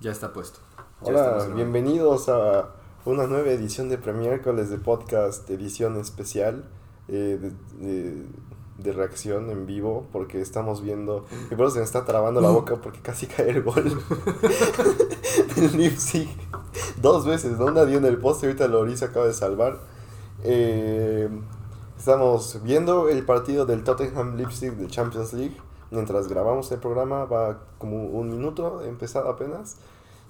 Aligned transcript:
Ya 0.00 0.10
está 0.10 0.32
puesto. 0.32 0.60
Ya 1.02 1.08
Hola, 1.10 1.46
bienvenidos 1.54 2.28
a 2.28 2.70
una 3.04 3.26
nueva 3.26 3.48
edición 3.50 3.88
de 3.88 3.98
Premiércoles 3.98 4.70
de 4.70 4.78
Podcast, 4.78 5.48
edición 5.50 5.96
especial 5.98 6.64
eh, 7.08 7.38
de, 7.40 7.86
de- 7.86 8.26
de 8.78 8.92
reacción 8.92 9.50
en 9.50 9.66
vivo, 9.66 10.06
porque 10.10 10.40
estamos 10.40 10.80
viendo. 10.80 11.26
Eso 11.50 11.68
se 11.68 11.78
me 11.80 11.84
está 11.84 12.06
trabando 12.06 12.40
la 12.40 12.48
boca 12.48 12.76
porque 12.76 13.00
casi 13.00 13.26
cae 13.26 13.50
el 13.50 13.62
gol 13.62 13.84
del 15.56 15.76
Leipzig. 15.76 16.26
Dos 17.02 17.26
veces, 17.26 17.58
¿no? 17.58 17.66
Una 17.66 17.84
dio 17.84 17.98
en 17.98 18.06
el 18.06 18.16
poste, 18.16 18.46
ahorita 18.46 18.68
Loris 18.68 19.02
acaba 19.02 19.26
de 19.26 19.34
salvar. 19.34 19.80
Eh, 20.44 21.28
estamos 21.98 22.60
viendo 22.62 23.10
el 23.10 23.22
partido 23.26 23.66
del 23.66 23.84
Tottenham 23.84 24.36
Leipzig 24.36 24.72
de 24.72 24.86
Champions 24.86 25.34
League. 25.34 25.58
Mientras 25.90 26.28
grabamos 26.28 26.70
el 26.72 26.78
programa, 26.78 27.24
va 27.24 27.62
como 27.78 28.04
un 28.06 28.30
minuto, 28.30 28.82
empezado 28.82 29.28
apenas, 29.28 29.76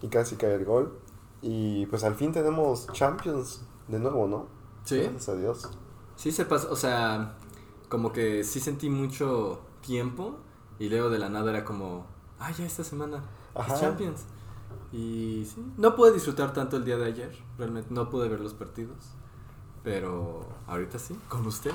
y 0.02 0.08
casi 0.08 0.36
cae 0.36 0.54
el 0.54 0.64
gol. 0.64 0.98
Y 1.42 1.86
pues 1.86 2.04
al 2.04 2.14
fin 2.14 2.32
tenemos 2.32 2.86
Champions 2.92 3.62
de 3.88 3.98
nuevo, 3.98 4.26
¿no? 4.26 4.46
Sí, 4.84 4.98
Gracias 5.00 5.28
a 5.28 5.34
Dios. 5.36 5.68
sí 6.16 6.32
se 6.32 6.44
pasó, 6.46 6.70
o 6.70 6.76
sea, 6.76 7.34
como 7.88 8.12
que 8.12 8.44
sí 8.44 8.60
sentí 8.60 8.88
mucho 8.88 9.60
tiempo 9.82 10.36
y 10.78 10.88
luego 10.88 11.10
de 11.10 11.18
la 11.18 11.28
nada 11.28 11.50
era 11.50 11.64
como, 11.64 12.06
ah, 12.38 12.50
ya 12.52 12.64
esta 12.64 12.84
semana 12.84 13.18
es 13.54 13.60
Ajá. 13.60 13.80
Champions. 13.80 14.24
Y 14.92 15.44
sí, 15.46 15.64
no 15.76 15.94
pude 15.94 16.12
disfrutar 16.12 16.52
tanto 16.52 16.76
el 16.76 16.84
día 16.84 16.96
de 16.96 17.06
ayer, 17.06 17.36
realmente 17.58 17.88
no 17.92 18.08
pude 18.10 18.28
ver 18.28 18.40
los 18.40 18.54
partidos, 18.54 18.96
pero 19.82 20.46
ahorita 20.66 20.98
sí, 20.98 21.18
con 21.28 21.46
ustedes, 21.46 21.74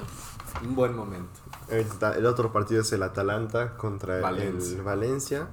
un 0.64 0.76
buen 0.76 0.96
momento. 0.96 1.40
Ahorita 1.72 2.16
El 2.18 2.26
otro 2.26 2.52
partido 2.52 2.82
es 2.82 2.92
el 2.94 3.04
Atalanta 3.04 3.76
contra 3.78 4.20
Valencia. 4.22 4.78
el 4.78 4.84
Valencia. 4.84 5.48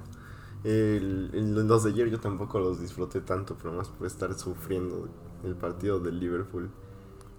El, 0.63 1.29
el- 1.33 1.67
los 1.67 1.83
de 1.83 1.89
ayer 1.91 2.09
yo 2.09 2.19
tampoco 2.19 2.59
los 2.59 2.79
disfruté 2.79 3.19
tanto, 3.21 3.55
pero 3.61 3.73
más 3.73 3.89
por 3.89 4.07
estar 4.07 4.33
sufriendo 4.37 5.09
el 5.43 5.55
partido 5.55 5.99
del 5.99 6.19
Liverpool. 6.19 6.69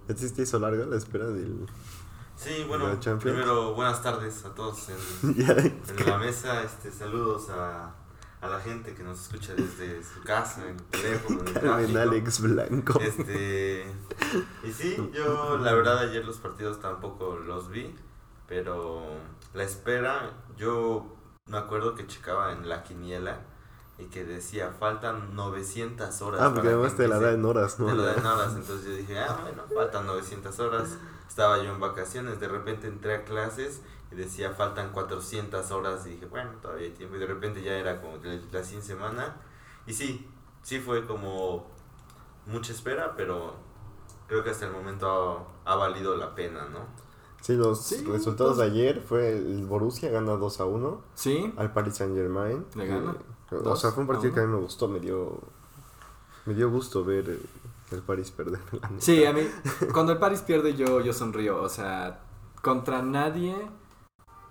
¿Ya 0.07 0.13
te 0.15 0.29
te 0.29 0.41
hizo 0.43 0.59
larga 0.59 0.85
la 0.85 0.95
espera 0.97 1.25
del... 1.27 1.65
Sí, 2.35 2.65
bueno, 2.67 2.99
primero 3.19 3.73
buenas 3.73 4.03
tardes 4.03 4.43
a 4.45 4.53
todos 4.53 4.89
en, 4.89 5.41
en 5.41 6.05
la 6.05 6.17
mesa, 6.17 6.61
este, 6.63 6.91
saludos 6.91 7.49
a, 7.49 7.95
a 8.45 8.49
la 8.49 8.59
gente 8.59 8.93
que 8.93 9.03
nos 9.03 9.21
escucha 9.21 9.53
desde 9.55 10.03
su 10.03 10.21
casa, 10.23 10.63
en 10.67 10.75
el 10.75 10.83
teléfono, 10.83 11.41
en 11.41 11.47
el 11.47 11.53
Carmen 11.61 11.91
tráfico. 11.91 11.99
Alex 11.99 12.41
Blanco. 12.41 12.99
Este, 13.01 13.85
y 14.63 14.71
sí, 14.71 15.11
yo 15.13 15.57
la 15.57 15.73
verdad 15.73 15.99
ayer 15.99 16.23
los 16.25 16.37
partidos 16.37 16.79
tampoco 16.79 17.35
los 17.37 17.69
vi, 17.69 17.93
pero 18.47 19.01
la 19.53 19.63
espera, 19.63 20.31
yo 20.57 21.15
me 21.47 21.57
acuerdo 21.57 21.95
que 21.95 22.07
checaba 22.07 22.51
en 22.51 22.67
la 22.69 22.83
quiniela 22.83 23.39
y 23.97 24.05
que 24.05 24.25
decía 24.25 24.71
faltan 24.77 25.35
900 25.35 26.21
horas. 26.21 26.41
Ah, 26.41 26.53
porque 26.53 26.69
además 26.69 26.95
te 26.95 27.07
la 27.07 27.19
da 27.19 27.31
empiece". 27.31 27.35
en 27.39 27.45
horas, 27.45 27.79
¿no? 27.79 27.85
Te 27.87 27.93
lo 27.93 28.03
dan 28.03 28.25
horas, 28.25 28.53
entonces 28.55 28.85
yo 28.85 28.95
dije, 28.95 29.19
ah, 29.19 29.39
bueno, 29.41 29.63
faltan 29.73 30.05
900 30.05 30.59
horas. 30.59 30.97
Estaba 31.27 31.57
yo 31.63 31.73
en 31.73 31.79
vacaciones, 31.79 32.39
de 32.39 32.47
repente 32.47 32.87
entré 32.87 33.15
a 33.15 33.23
clases 33.25 33.81
y 34.15 34.19
decía, 34.19 34.51
faltan 34.51 34.91
400 34.91 35.69
horas. 35.71 36.05
Y 36.07 36.11
dije, 36.11 36.25
bueno, 36.27 36.51
todavía 36.61 36.87
hay 36.87 36.93
tiempo. 36.93 37.17
Y 37.17 37.19
de 37.19 37.25
repente 37.27 37.61
ya 37.61 37.73
era 37.73 38.01
como 38.01 38.17
la, 38.23 38.39
la 38.51 38.63
100 38.63 38.81
semana. 38.81 39.35
Y 39.85 39.93
sí, 39.93 40.27
sí 40.63 40.79
fue 40.79 41.05
como 41.05 41.67
mucha 42.45 42.71
espera, 42.71 43.13
pero 43.17 43.53
creo 44.27 44.43
que 44.43 44.49
hasta 44.51 44.65
el 44.65 44.71
momento 44.71 45.47
ha, 45.65 45.71
ha 45.73 45.75
valido 45.75 46.15
la 46.15 46.33
pena, 46.33 46.65
¿no? 46.69 46.79
Sí, 47.41 47.55
los 47.55 47.83
Sí, 47.83 48.03
resultados 48.05 48.57
dos. 48.57 48.65
de 48.65 48.71
ayer 48.71 49.01
fue 49.01 49.33
el 49.37 49.65
Borussia 49.65 50.09
gana 50.09 50.31
2 50.33 50.59
a 50.61 50.65
1 50.65 51.01
Sí, 51.13 51.53
al 51.57 51.73
Paris 51.73 51.95
Saint 51.97 52.15
Germain. 52.15 52.65
¿Le 52.75 52.87
gana? 52.87 53.15
o 53.51 53.55
¿Dos 53.57 53.79
sea, 53.81 53.91
fue 53.91 54.01
un 54.01 54.07
partido 54.07 54.33
que 54.33 54.39
a 54.39 54.43
mí 54.47 54.51
me 54.51 54.59
gustó, 54.59 54.87
me 54.87 54.99
dio, 54.99 55.39
me 56.45 56.55
dio 56.55 56.71
gusto 56.71 57.03
ver 57.05 57.29
eh, 57.29 57.39
el 57.91 58.01
Paris 58.01 58.31
perder. 58.31 58.59
la 58.71 58.89
neta. 58.89 58.89
sí, 58.97 59.23
a 59.25 59.31
mí, 59.33 59.41
cuando 59.93 60.13
el 60.13 60.17
Paris 60.17 60.41
pierde 60.41 60.73
yo, 60.75 61.01
yo 61.01 61.13
sonrío, 61.13 61.61
o 61.61 61.69
sea, 61.69 62.21
contra 62.63 63.03
nadie, 63.03 63.55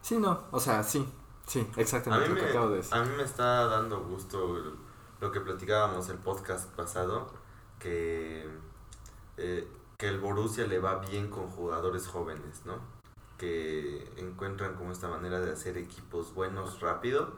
sí, 0.05 0.19
no, 0.19 0.45
o 0.51 0.61
sea, 0.61 0.83
sí, 0.83 1.09
sí, 1.47 1.67
exactamente 1.79 2.29
lo 2.29 2.35
que 2.35 2.43
me, 2.43 2.49
acabo 2.51 2.69
de 2.69 2.77
decir. 2.77 2.95
a 2.95 3.03
mí 3.03 3.11
me 3.17 3.23
está 3.23 3.67
dando 3.69 4.01
gusto 4.01 4.77
lo 5.19 5.33
que 5.33 5.41
platicábamos 5.41 6.11
el 6.11 6.19
podcast 6.19 6.69
pasado, 6.75 7.33
que, 7.79 8.47
eh, 9.39 9.67
que 9.97 10.09
el 10.09 10.21
Borussia 10.21 10.67
le 10.67 10.79
va 10.79 10.97
bien 10.97 11.31
con 11.31 11.51
jugadores 11.51 12.07
jóvenes, 12.07 12.67
¿no? 12.67 12.75
Que 13.39 14.07
encuentran 14.19 14.75
como 14.75 14.93
esta 14.93 15.09
manera 15.09 15.41
de 15.41 15.53
hacer 15.53 15.79
equipos 15.79 16.35
buenos 16.35 16.81
rápido 16.81 17.33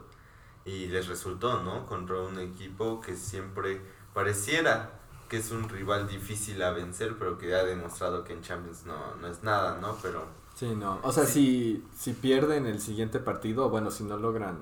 y 0.65 0.87
les 0.87 1.07
resultó, 1.07 1.63
¿no? 1.63 1.85
Contra 1.85 2.19
un 2.19 2.37
equipo 2.39 2.99
que 2.99 3.15
siempre 3.15 3.81
pareciera 4.13 4.99
que 5.29 5.37
es 5.37 5.51
un 5.51 5.69
rival 5.69 6.07
difícil 6.09 6.61
a 6.61 6.71
vencer, 6.71 7.17
pero 7.17 7.37
que 7.37 7.55
ha 7.55 7.63
demostrado 7.63 8.25
que 8.25 8.33
en 8.33 8.41
Champions 8.41 8.85
no, 8.85 9.15
no 9.15 9.27
es 9.27 9.43
nada, 9.43 9.77
¿no? 9.79 9.97
Pero 10.01 10.25
Sí, 10.57 10.75
no, 10.75 10.99
o 11.03 11.11
sea, 11.11 11.25
si, 11.25 11.85
si 11.95 12.13
pierden 12.13 12.65
el 12.65 12.81
siguiente 12.81 13.19
partido, 13.19 13.69
bueno, 13.69 13.91
si 13.91 14.03
no 14.03 14.17
logran 14.17 14.57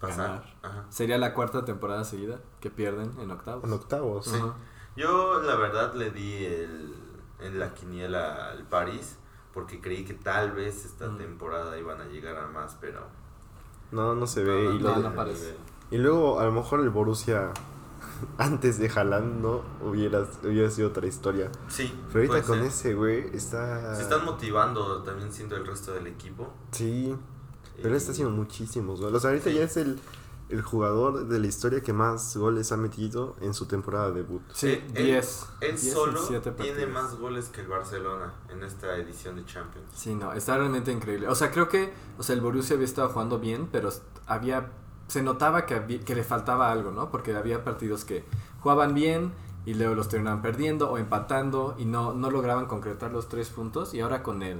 pasar. 0.00 0.26
ganar, 0.26 0.54
Ajá. 0.62 0.84
sería 0.90 1.16
la 1.16 1.32
cuarta 1.32 1.64
temporada 1.64 2.02
seguida 2.04 2.40
que 2.60 2.70
pierden 2.70 3.12
en 3.20 3.30
octavos. 3.30 3.62
En 3.64 3.72
octavos. 3.72 4.24
Sí. 4.26 4.34
Ajá. 4.36 4.54
Yo 4.96 5.40
la 5.40 5.54
verdad 5.54 5.94
le 5.94 6.10
di 6.10 6.44
el, 6.44 6.92
en 7.40 7.58
la 7.60 7.72
quiniela 7.72 8.50
al 8.50 8.64
París 8.64 9.16
porque 9.54 9.80
creí 9.80 10.04
que 10.04 10.14
tal 10.14 10.50
vez 10.52 10.84
esta 10.84 11.06
Mm. 11.08 11.18
temporada 11.18 11.78
iban 11.78 12.00
a 12.00 12.06
llegar 12.06 12.36
a 12.38 12.48
más, 12.48 12.76
pero 12.80 13.06
No, 13.92 14.14
no 14.16 14.26
se 14.26 14.42
ve. 14.42 14.74
y, 14.74 14.78
no, 14.80 14.96
le- 14.96 15.02
no 15.04 15.14
parece. 15.14 15.54
y 15.92 15.98
luego 15.98 16.40
a 16.40 16.44
lo 16.46 16.52
mejor 16.52 16.80
el 16.80 16.90
Borussia 16.90 17.52
antes 18.38 18.78
de 18.78 18.88
Haaland, 18.88 19.40
¿no? 19.42 19.62
Hubiera, 19.82 20.26
hubiera 20.44 20.70
sido 20.70 20.88
otra 20.88 21.06
historia. 21.06 21.50
Sí, 21.68 21.92
Pero 22.12 22.30
ahorita 22.32 22.46
con 22.46 22.58
ser. 22.58 22.66
ese, 22.68 22.94
güey, 22.94 23.34
está... 23.36 23.94
Se 23.96 24.02
están 24.02 24.24
motivando 24.24 25.02
también 25.02 25.32
siendo 25.32 25.56
el 25.56 25.66
resto 25.66 25.92
del 25.92 26.06
equipo. 26.06 26.52
Sí, 26.70 27.14
pero 27.82 27.94
Y- 27.94 27.96
está 27.96 28.12
haciendo 28.12 28.32
muchísimos 28.34 29.00
goles. 29.00 29.16
O 29.16 29.20
sea, 29.20 29.30
ahorita 29.30 29.50
Sí. 29.50 29.56
ya 29.56 29.62
es 29.64 29.76
el, 29.76 29.98
el 30.48 30.60
jugador 30.62 31.26
de 31.28 31.38
la 31.38 31.46
historia 31.46 31.80
que 31.80 31.92
más 31.94 32.36
goles 32.36 32.72
ha 32.72 32.76
metido 32.76 33.36
en 33.40 33.54
su 33.54 33.66
temporada 33.66 34.08
de 34.10 34.16
debut. 34.22 34.42
Sí, 34.52 34.68
Él- 34.68 34.84
él- 34.94 35.04
10. 35.06 35.46
Él 35.62 35.70
10 35.70 35.84
en 35.86 35.92
solo 35.92 36.20
siete 36.26 36.50
tiene 36.52 36.86
más 36.86 37.14
goles 37.16 37.46
que 37.48 37.62
el 37.62 37.68
Barcelona 37.68 38.34
en 38.50 38.62
esta 38.62 38.96
edición 38.98 39.36
de 39.36 39.46
Champions. 39.46 39.86
Sí, 39.94 40.14
no, 40.14 40.32
está 40.34 40.58
realmente 40.58 40.92
increíble. 40.92 41.26
O 41.28 41.34
sea, 41.34 41.50
creo 41.50 41.68
que, 41.68 41.92
o 42.18 42.22
sea, 42.22 42.34
el 42.34 42.42
Borussia 42.42 42.74
había 42.74 42.84
estado 42.86 43.08
jugando 43.08 43.38
bien, 43.38 43.68
pero 43.72 43.90
había, 44.26 44.70
se 45.12 45.22
notaba 45.22 45.66
que, 45.66 45.74
había- 45.74 46.00
que 46.00 46.14
le 46.14 46.24
faltaba 46.24 46.72
algo, 46.72 46.90
¿no? 46.90 47.10
Porque 47.10 47.34
había 47.36 47.62
partidos 47.64 48.04
que 48.06 48.24
jugaban 48.60 48.94
bien 48.94 49.32
y 49.66 49.74
luego 49.74 49.94
los 49.94 50.08
terminaban 50.08 50.40
perdiendo 50.40 50.90
o 50.90 50.96
empatando 50.96 51.74
y 51.78 51.84
no, 51.84 52.14
no 52.14 52.30
lograban 52.30 52.64
concretar 52.66 53.12
los 53.12 53.28
tres 53.28 53.50
puntos. 53.50 53.92
Y 53.92 54.00
ahora 54.00 54.22
con 54.22 54.42
el, 54.42 54.58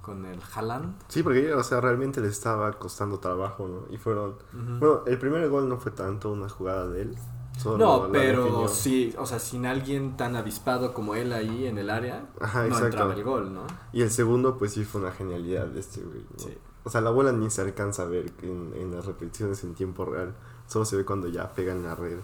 con 0.00 0.24
el 0.24 0.38
Haaland. 0.54 0.94
Sí, 1.08 1.22
porque, 1.24 1.52
o 1.52 1.64
sea, 1.64 1.80
realmente 1.80 2.20
le 2.20 2.28
estaba 2.28 2.72
costando 2.74 3.18
trabajo, 3.18 3.66
¿no? 3.66 3.92
Y 3.92 3.98
fueron... 3.98 4.36
Bueno, 4.52 5.02
el 5.06 5.18
primer 5.18 5.48
gol 5.48 5.68
no 5.68 5.78
fue 5.78 5.90
tanto 5.90 6.30
una 6.30 6.48
jugada 6.48 6.86
de 6.86 7.02
él. 7.02 7.16
solo 7.58 7.78
no, 8.06 8.12
pero 8.12 8.68
sí, 8.68 9.12
o 9.18 9.26
sea, 9.26 9.40
sin 9.40 9.66
alguien 9.66 10.16
tan 10.16 10.36
avispado 10.36 10.94
como 10.94 11.16
él 11.16 11.32
ahí 11.32 11.66
en 11.66 11.76
el 11.76 11.90
área, 11.90 12.26
Ajá, 12.40 12.60
no 12.60 12.66
exacto. 12.66 12.86
entraba 12.86 13.14
el 13.14 13.24
gol, 13.24 13.52
¿no? 13.52 13.62
Y 13.92 14.02
el 14.02 14.10
segundo, 14.12 14.56
pues 14.56 14.72
sí 14.74 14.84
fue 14.84 15.00
una 15.00 15.10
genialidad 15.10 15.66
de 15.66 15.80
este, 15.80 16.02
güey. 16.02 16.20
¿no? 16.20 16.38
Sí. 16.38 16.56
O 16.88 16.90
sea, 16.90 17.02
la 17.02 17.10
bola 17.10 17.32
ni 17.32 17.50
se 17.50 17.60
alcanza 17.60 18.04
a 18.04 18.06
ver 18.06 18.32
en, 18.40 18.72
en 18.74 18.94
las 18.94 19.04
repeticiones 19.04 19.62
en 19.62 19.74
tiempo 19.74 20.06
real. 20.06 20.34
Solo 20.66 20.86
se 20.86 20.96
ve 20.96 21.04
cuando 21.04 21.28
ya 21.28 21.52
pega 21.52 21.72
en 21.72 21.82
la 21.82 21.94
red. 21.94 22.16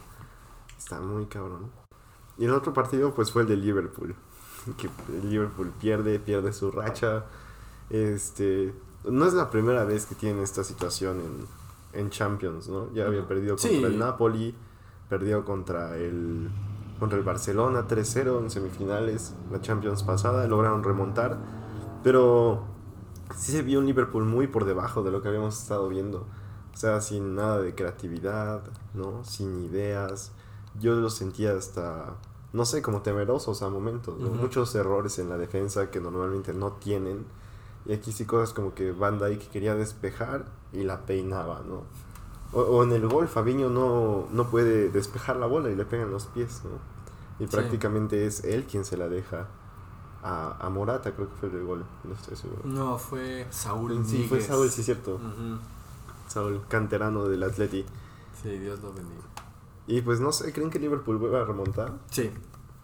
Está 0.79 1.01
muy 1.03 1.27
cabrón. 1.27 1.71
Y 2.39 2.47
el 2.47 2.51
otro 2.55 2.73
partido, 2.73 3.15
pues 3.15 3.31
fue 3.31 3.43
el 3.43 3.49
de 3.49 3.57
Liverpool. 3.59 4.15
Que 4.79 4.89
el 5.13 5.29
Liverpool 5.29 5.71
pierde, 5.79 6.19
pierde 6.19 6.55
su 6.55 6.71
racha. 6.71 7.27
Este. 7.91 8.75
No 9.05 9.27
es 9.27 9.35
la 9.35 9.51
primera 9.51 9.85
vez 9.85 10.07
que 10.07 10.15
tiene 10.15 10.43
esta 10.43 10.65
situación 10.65 11.21
en, 11.93 12.01
en 12.01 12.09
Champions, 12.09 12.71
¿no? 12.71 12.91
Ya 12.95 13.05
había 13.05 13.29
perdido 13.29 13.59
Sí. 13.59 13.69
contra 13.69 13.89
el 13.91 13.99
Napoli, 13.99 14.55
perdió 15.11 15.45
contra 15.45 15.95
el 15.99 16.49
contra 16.99 17.19
el 17.19 17.25
Barcelona 17.25 17.87
3-0 17.87 18.39
en 18.41 18.51
semifinales, 18.51 19.35
la 19.53 19.61
Champions 19.61 20.03
pasada, 20.05 20.47
lograron 20.47 20.83
remontar, 20.83 21.37
pero 22.03 22.65
sí 23.37 23.53
se 23.53 23.63
vio 23.63 23.79
un 23.79 23.87
Liverpool 23.87 24.25
muy 24.25 24.47
por 24.47 24.65
debajo 24.65 25.03
de 25.03 25.11
lo 25.11 25.23
que 25.23 25.29
habíamos 25.29 25.59
estado 25.61 25.89
viendo. 25.89 26.27
O 26.73 26.77
sea, 26.77 27.01
sin 27.01 27.35
nada 27.37 27.61
de 27.61 27.75
creatividad, 27.75 28.63
¿no? 28.95 29.25
Sin 29.25 29.65
ideas. 29.65 30.33
Yo 30.81 30.95
los 30.97 31.15
sentía 31.15 31.57
hasta, 31.57 32.17
no 32.53 32.65
sé, 32.65 32.83
como 32.83 33.03
temerosos 33.03 33.63
a 33.63 33.69
momentos. 33.71 34.19
Muchos 34.19 34.75
errores 34.75 35.19
en 35.21 35.29
la 35.29 35.39
defensa 35.39 35.91
que 35.91 36.01
normalmente 36.01 36.53
no 36.53 36.73
tienen. 36.73 37.25
Y 37.87 37.93
aquí 37.93 38.13
sí 38.13 38.25
cosas 38.25 38.53
como 38.55 38.75
que 38.75 38.93
Van 38.93 39.19
Dijk 39.19 39.51
quería 39.51 39.75
despejar 39.75 40.47
y 40.73 40.83
la 40.85 41.03
peinaba, 41.07 41.63
¿no? 41.69 41.83
O, 42.53 42.61
o 42.63 42.83
en 42.83 42.93
el 42.93 43.07
gol, 43.09 43.29
Fabiño 43.29 43.69
no, 43.69 44.27
no 44.33 44.49
puede 44.51 44.89
despejar 44.89 45.37
la 45.37 45.47
bola 45.47 45.71
y 45.71 45.77
le 45.77 45.85
pegan 45.85 46.11
los 46.11 46.27
pies, 46.27 46.63
¿no? 46.65 46.79
Y 47.45 47.49
Sí. 47.49 47.51
prácticamente 47.57 48.27
es 48.27 48.43
él 48.45 48.65
quien 48.65 48.85
se 48.85 48.97
la 48.97 49.09
deja 49.09 49.49
a, 50.25 50.57
a 50.59 50.71
Morata, 50.71 51.15
creo 51.15 51.29
que 51.29 51.37
fue 51.37 51.49
el 51.51 51.65
gol, 51.65 51.85
no 52.03 52.15
estoy 52.15 52.35
seguro. 52.37 52.63
No, 52.65 52.99
fue 52.99 53.47
Saúl 53.51 54.05
Sí, 54.05 54.25
fue 54.27 54.39
Níguez. 54.39 54.47
Saúl, 54.47 54.71
sí, 54.71 54.83
cierto. 54.83 55.17
Ujú. 55.17 55.59
Saúl, 56.27 56.63
canterano 56.69 57.29
del 57.29 57.43
Atleti. 57.43 57.85
Sí, 58.43 58.59
Dios 58.59 58.81
lo 58.83 58.93
bendiga. 58.93 59.23
Y 59.87 60.01
pues 60.01 60.21
no 60.21 60.33
sé, 60.33 60.53
¿creen 60.53 60.71
que 60.71 60.79
Liverpool 60.79 61.19
vuelva 61.19 61.43
a 61.43 61.45
remontar? 61.45 61.93
Sí. 62.11 62.31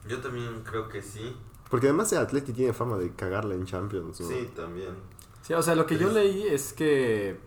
Yo 0.06 0.20
también 0.20 0.62
creo 0.64 0.88
que 0.88 1.02
sí. 1.02 1.34
Porque 1.70 1.86
además 1.86 2.12
el 2.12 2.18
Atleti 2.18 2.52
tiene 2.52 2.72
fama 2.74 2.98
de 2.98 3.12
cagarla 3.14 3.54
en 3.54 3.64
Champions, 3.64 4.20
¿no? 4.20 4.28
Sí, 4.28 4.50
también. 4.54 4.94
Sí, 5.42 5.54
o 5.54 5.62
sea, 5.62 5.74
lo 5.74 5.86
que 5.86 5.96
yo 5.96 6.10
leí 6.10 6.46
es 6.46 6.72
que. 6.74 7.40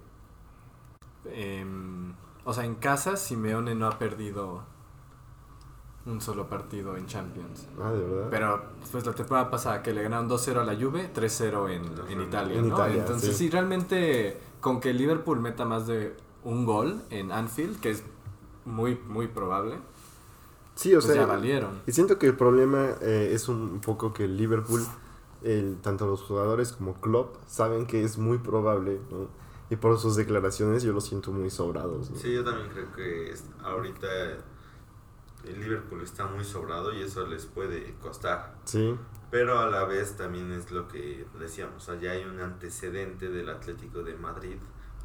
em, 1.26 2.14
o 2.46 2.54
sea, 2.54 2.66
en 2.66 2.76
casa 2.76 3.16
Simeone 3.16 3.76
no 3.76 3.88
ha 3.88 4.00
perdido 4.00 4.64
un 6.06 6.20
solo 6.20 6.48
partido 6.50 6.98
en 6.98 7.06
Champions. 7.06 7.68
Ah, 7.82 7.92
de 7.92 8.04
verdad. 8.04 8.28
Pero 8.30 8.64
pues 8.92 9.06
la 9.06 9.14
temporada 9.14 9.50
pasada 9.50 9.82
que 9.82 9.94
le 9.94 10.04
ganaron 10.04 10.30
2-0 10.30 10.58
a 10.58 10.64
la 10.66 10.76
Juve, 10.76 11.10
3-0 11.14 11.70
en, 11.72 12.12
en 12.12 12.22
Italia, 12.22 12.58
En 12.60 12.68
¿no? 12.70 12.76
Italia, 12.76 12.98
Entonces 13.02 13.30
sí. 13.38 13.46
sí. 13.46 13.50
realmente 13.50 14.38
con 14.60 14.80
que 14.82 14.94
Liverpool 14.94 15.40
meta 15.40 15.66
más 15.66 15.88
de 15.88 16.16
un 16.44 16.66
gol 16.66 17.02
en 17.10 17.32
Anfield, 17.32 17.80
que 17.80 17.92
es 17.92 18.04
muy, 18.66 18.98
muy 19.08 19.28
probable, 19.28 19.78
sí, 20.76 20.92
o 20.94 21.00
pues 21.00 21.06
sea, 21.06 21.16
ya 21.16 21.26
valieron. 21.26 21.82
y 21.88 21.92
siento 21.92 22.18
que 22.20 22.28
el 22.28 22.36
problema 22.36 22.90
eh, 23.02 23.32
es 23.34 23.48
un 23.48 23.80
poco 23.82 24.14
que 24.14 24.26
el 24.26 24.36
Liverpool, 24.38 24.82
el, 25.44 25.78
tanto 25.82 26.08
los 26.08 26.22
jugadores 26.22 26.74
como 26.74 26.96
Klopp, 26.96 27.36
saben 27.48 27.86
que 27.86 28.04
es 28.04 28.18
muy 28.18 28.38
probable, 28.40 29.00
¿no? 29.10 29.28
Y 29.70 29.76
por 29.78 29.98
sus 29.98 30.16
declaraciones 30.18 30.84
yo 30.84 30.92
los 30.94 31.06
siento 31.06 31.32
muy 31.32 31.50
sobrados, 31.50 32.10
¿no? 32.12 32.18
Sí, 32.18 32.34
yo 32.34 32.44
también 32.44 32.70
creo 32.70 32.92
que 32.94 33.34
ahorita 33.64 34.08
el 35.46 35.60
Liverpool 35.60 36.02
está 36.02 36.26
muy 36.26 36.44
sobrado 36.44 36.94
y 36.94 37.02
eso 37.02 37.26
les 37.28 37.46
puede 37.46 37.96
costar. 38.02 38.56
Sí, 38.66 38.96
Pero 39.32 39.60
a 39.60 39.68
la 39.70 39.84
vez 39.86 40.16
también 40.16 40.52
es 40.52 40.72
lo 40.72 40.88
que 40.88 41.26
decíamos, 41.40 41.86
ya 42.02 42.12
hay 42.12 42.24
un 42.24 42.40
antecedente 42.40 43.30
del 43.30 43.50
Atlético 43.50 44.04
de 44.04 44.16
Madrid 44.16 44.58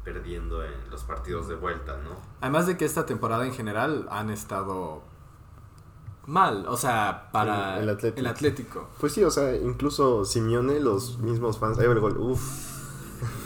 perdiendo 0.03 0.63
en 0.63 0.89
los 0.89 1.03
partidos 1.03 1.47
de 1.47 1.55
vuelta, 1.55 1.97
¿no? 2.03 2.11
Además 2.41 2.67
de 2.67 2.77
que 2.77 2.85
esta 2.85 3.05
temporada 3.05 3.45
en 3.45 3.53
general 3.53 4.07
han 4.11 4.29
estado 4.29 5.03
mal, 6.25 6.65
o 6.67 6.77
sea, 6.77 7.29
para 7.31 7.77
El- 7.77 7.83
el 7.83 7.89
Atlético. 7.89 8.19
el 8.19 8.27
Atlético. 8.27 8.89
Pues 8.99 9.13
sí, 9.13 9.23
o 9.23 9.31
sea, 9.31 9.55
incluso 9.55 10.23
Simeone, 10.25 10.79
los 10.79 11.17
mismos 11.19 11.57
fans, 11.57 11.79
ahí 11.79 11.87
va 11.87 11.93
el 11.93 11.99
gol, 11.99 12.17
uff, 12.17 12.41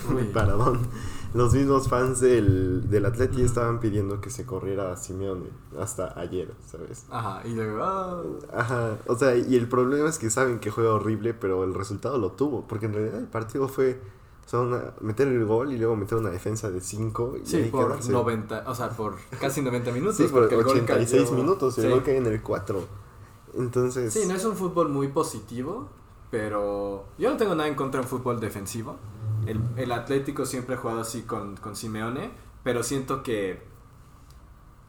paradón. 0.34 0.88
Los 1.34 1.54
mismos 1.54 1.88
fans 1.90 2.20
del, 2.20 2.90
del 2.90 3.06
Atleti 3.08 3.42
estaban 3.42 3.80
pidiendo 3.80 4.22
que 4.22 4.30
se 4.30 4.46
corriera 4.46 4.92
a 4.92 4.98
Simeone 4.98 5.48
hasta 5.80 6.18
ayer, 6.20 6.54
¿sabes? 6.66 7.06
Ajá, 7.10 7.42
y 7.46 7.54
luego, 7.56 7.84
ah, 7.84 8.22
Ajá, 8.56 8.98
o 9.08 9.16
sea, 9.16 9.36
y 9.36 9.56
el 9.56 9.68
problema 9.68 10.08
es 10.10 10.20
que 10.20 10.30
saben 10.30 10.60
que 10.60 10.70
juega 10.70 10.94
horrible, 10.94 11.34
pero 11.34 11.64
el 11.64 11.74
resultado 11.74 12.20
lo 12.20 12.34
tuvo, 12.34 12.68
porque 12.68 12.86
en 12.86 12.94
realidad 12.94 13.20
el 13.20 13.28
partido 13.28 13.68
fue 13.68 14.00
o 14.46 14.50
sea, 14.50 14.60
una- 14.60 14.94
meter 15.02 15.28
el 15.30 15.46
gol 15.46 15.72
y 15.72 15.78
luego 15.78 15.96
meter 15.96 16.18
una 16.18 16.30
defensa 16.30 16.70
de 16.70 16.82
5 16.82 17.38
y 17.42 17.46
sí, 17.48 17.56
ahí 17.58 17.70
por 17.72 17.88
quedarse. 17.88 18.12
90, 18.12 18.64
o 18.68 18.76
sea, 18.76 18.90
por 18.90 19.16
casi 19.40 19.62
90 19.62 19.92
minutos. 19.92 20.18
Sí, 20.18 20.24
por 20.24 20.42
porque 20.42 20.56
el 20.56 20.64
gol 20.64 20.74
86 20.78 21.24
cayó- 21.30 21.36
minutos, 21.36 21.78
el 21.80 21.86
Sí. 21.86 21.90
gol 21.90 22.04
cae 22.04 22.18
en 22.18 22.26
el 22.28 22.42
4. 22.44 22.80
Entonces, 23.56 24.12
Sí, 24.14 24.26
no 24.28 24.36
es 24.36 24.44
un 24.46 24.56
fútbol 24.56 24.90
muy 24.90 25.08
positivo, 25.08 25.88
pero 26.30 27.06
yo 27.18 27.30
no 27.32 27.38
tengo 27.38 27.56
nada 27.56 27.70
en 27.70 27.76
contra 27.76 28.02
de 28.02 28.06
un 28.06 28.10
fútbol 28.10 28.40
defensivo. 28.40 28.98
El, 29.48 29.62
el 29.78 29.92
Atlético 29.92 30.46
siempre 30.46 30.76
ha 30.76 30.78
jugado 30.78 31.02
así 31.02 31.24
con, 31.24 31.56
con 31.58 31.76
Simeone, 31.76 32.32
pero 32.64 32.84
siento 32.84 33.24
que 33.24 33.72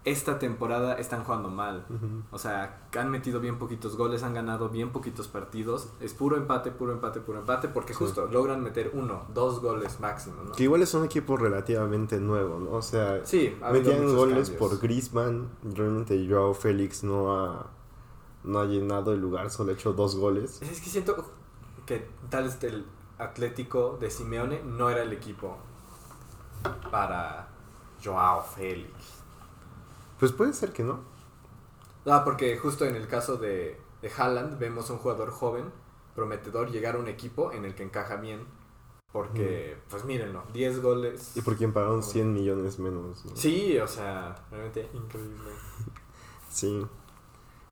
esta 0.05 0.39
temporada 0.39 0.95
están 0.97 1.25
jugando 1.25 1.49
mal. 1.49 1.87
O 2.31 2.37
sea, 2.39 2.83
han 2.99 3.11
metido 3.11 3.41
bien 3.41 3.59
poquitos 3.59 3.97
goles, 3.97 4.23
han 4.23 4.35
ganado 4.35 4.69
bien 4.69 4.91
poquitos 4.93 5.29
partidos. 5.29 5.89
Es 5.99 6.13
puro 6.13 6.37
empate, 6.37 6.71
puro 6.71 6.93
empate, 6.93 7.21
puro 7.21 7.39
empate, 7.41 7.69
porque 7.69 7.95
Sí. 7.95 8.01
justo 8.01 8.27
logran 8.27 8.63
meter 8.63 8.91
uno, 8.93 9.23
dos 9.33 9.61
goles 9.63 10.01
máximo, 10.01 10.43
¿no? 10.45 10.53
Que 10.53 10.65
igual 10.65 10.83
es 10.83 10.93
un 10.93 11.05
equipo 11.07 11.39
relativamente 11.39 12.21
nuevo, 12.21 12.61
¿no? 12.61 12.73
O 12.73 12.83
sea, 12.83 13.25
Sí, 13.25 13.57
ha 13.63 13.69
habido 13.69 13.93
metían 13.93 14.15
goles 14.15 14.51
cambios. 14.51 14.71
por 14.71 14.79
Griezmann. 14.79 15.49
Realmente 15.75 16.27
Joao 16.29 16.53
Félix 16.53 17.03
no 17.03 17.35
ha, 17.35 17.71
no 18.45 18.59
ha 18.61 18.67
llenado 18.67 19.15
el 19.15 19.21
lugar, 19.23 19.49
solo 19.51 19.71
ha 19.71 19.75
hecho 19.75 19.95
dos 19.95 20.17
goles. 20.17 20.61
Es 20.61 20.83
que 20.83 20.91
siento 20.91 21.17
que 21.87 22.07
tal 22.29 22.45
vez 22.45 22.63
el 22.65 22.85
Atlético 23.25 23.99
de 24.01 24.11
Simeone 24.11 24.63
no 24.63 24.91
era 24.91 25.03
el 25.03 25.13
equipo 25.13 25.57
para 26.91 27.49
Joao 28.03 28.43
Félix. 28.43 28.93
Pues 30.19 30.33
puede 30.33 30.53
ser 30.53 30.73
que 30.73 30.83
no. 30.83 31.01
Ah, 32.07 32.23
porque 32.25 32.57
justo 32.59 32.85
en 32.85 32.97
el 32.97 33.09
caso 33.09 33.37
de, 33.37 33.81
de 34.03 34.11
Haaland 34.17 34.59
vemos 34.59 34.91
a 34.91 34.95
un 34.95 34.99
jugador 34.99 35.31
joven, 35.31 35.73
prometedor, 36.15 36.71
llegar 36.71 36.97
a 36.97 36.99
un 36.99 37.09
equipo 37.09 37.53
en 37.53 37.65
el 37.65 37.75
que 37.75 37.83
encaja 37.83 38.17
bien. 38.17 38.47
Porque, 39.13 39.77
pues 39.91 40.05
mírenlo, 40.05 40.43
10 40.53 40.83
goles. 40.83 41.37
Y 41.37 41.43
por 41.43 41.57
quien 41.57 41.73
pagaron 41.73 42.03
100 42.03 42.35
millones 42.35 42.81
menos. 42.81 43.25
¿no? 43.25 43.37
Sí, 43.37 43.79
o 43.79 43.87
sea, 43.87 44.35
realmente 44.51 44.89
increíble. 44.93 45.51
Sí. 46.51 46.87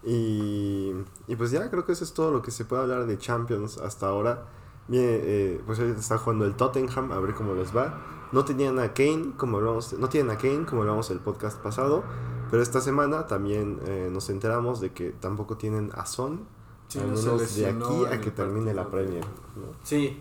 Y, 0.02 0.92
y 1.28 1.36
pues 1.36 1.52
ya 1.52 1.70
creo 1.70 1.84
que 1.84 1.92
eso 1.92 2.02
es 2.02 2.12
todo 2.12 2.32
lo 2.32 2.42
que 2.42 2.50
se 2.50 2.64
puede 2.64 2.82
hablar 2.82 3.06
de 3.06 3.16
Champions 3.16 3.78
hasta 3.78 4.08
ahora. 4.08 4.48
Bien, 4.88 5.04
eh, 5.06 5.62
pues 5.64 5.78
ahorita 5.78 6.00
está 6.00 6.18
jugando 6.18 6.44
el 6.44 6.54
Tottenham, 6.54 7.12
a 7.12 7.18
ver 7.18 7.34
cómo 7.34 7.54
les 7.54 7.74
va. 7.74 8.00
No 8.32 8.44
tenían 8.44 8.78
a 8.78 8.94
Kane, 8.94 9.32
como 9.36 9.58
hablamos, 9.58 9.92
no 9.94 10.08
tienen 10.08 10.30
a 10.30 10.38
Kane, 10.38 10.64
como 10.64 10.82
hablamos 10.82 11.10
el 11.10 11.20
podcast 11.20 11.58
pasado. 11.60 12.02
Pero 12.50 12.62
esta 12.62 12.80
semana 12.80 13.26
también 13.26 13.80
eh, 13.86 14.10
nos 14.12 14.28
enteramos 14.28 14.80
de 14.80 14.92
que 14.92 15.10
tampoco 15.10 15.56
tienen 15.56 15.90
a 15.94 16.06
Son. 16.06 16.46
Sí, 16.88 16.98
al 16.98 17.08
menos 17.08 17.56
de 17.56 17.66
aquí 17.66 18.04
a 18.04 18.20
que 18.20 18.30
termine 18.30 18.74
la 18.74 18.88
Premier. 18.88 19.24
¿no? 19.56 19.72
Sí. 19.82 20.20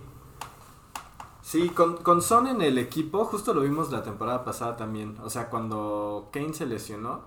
Sí, 1.41 1.69
con, 1.69 1.97
con 1.97 2.21
Son 2.21 2.47
en 2.47 2.61
el 2.61 2.77
equipo, 2.77 3.25
justo 3.25 3.53
lo 3.53 3.61
vimos 3.61 3.91
la 3.91 4.03
temporada 4.03 4.45
pasada 4.45 4.77
también. 4.77 5.17
O 5.23 5.29
sea, 5.29 5.49
cuando 5.49 6.29
Kane 6.31 6.53
se 6.53 6.65
lesionó, 6.65 7.23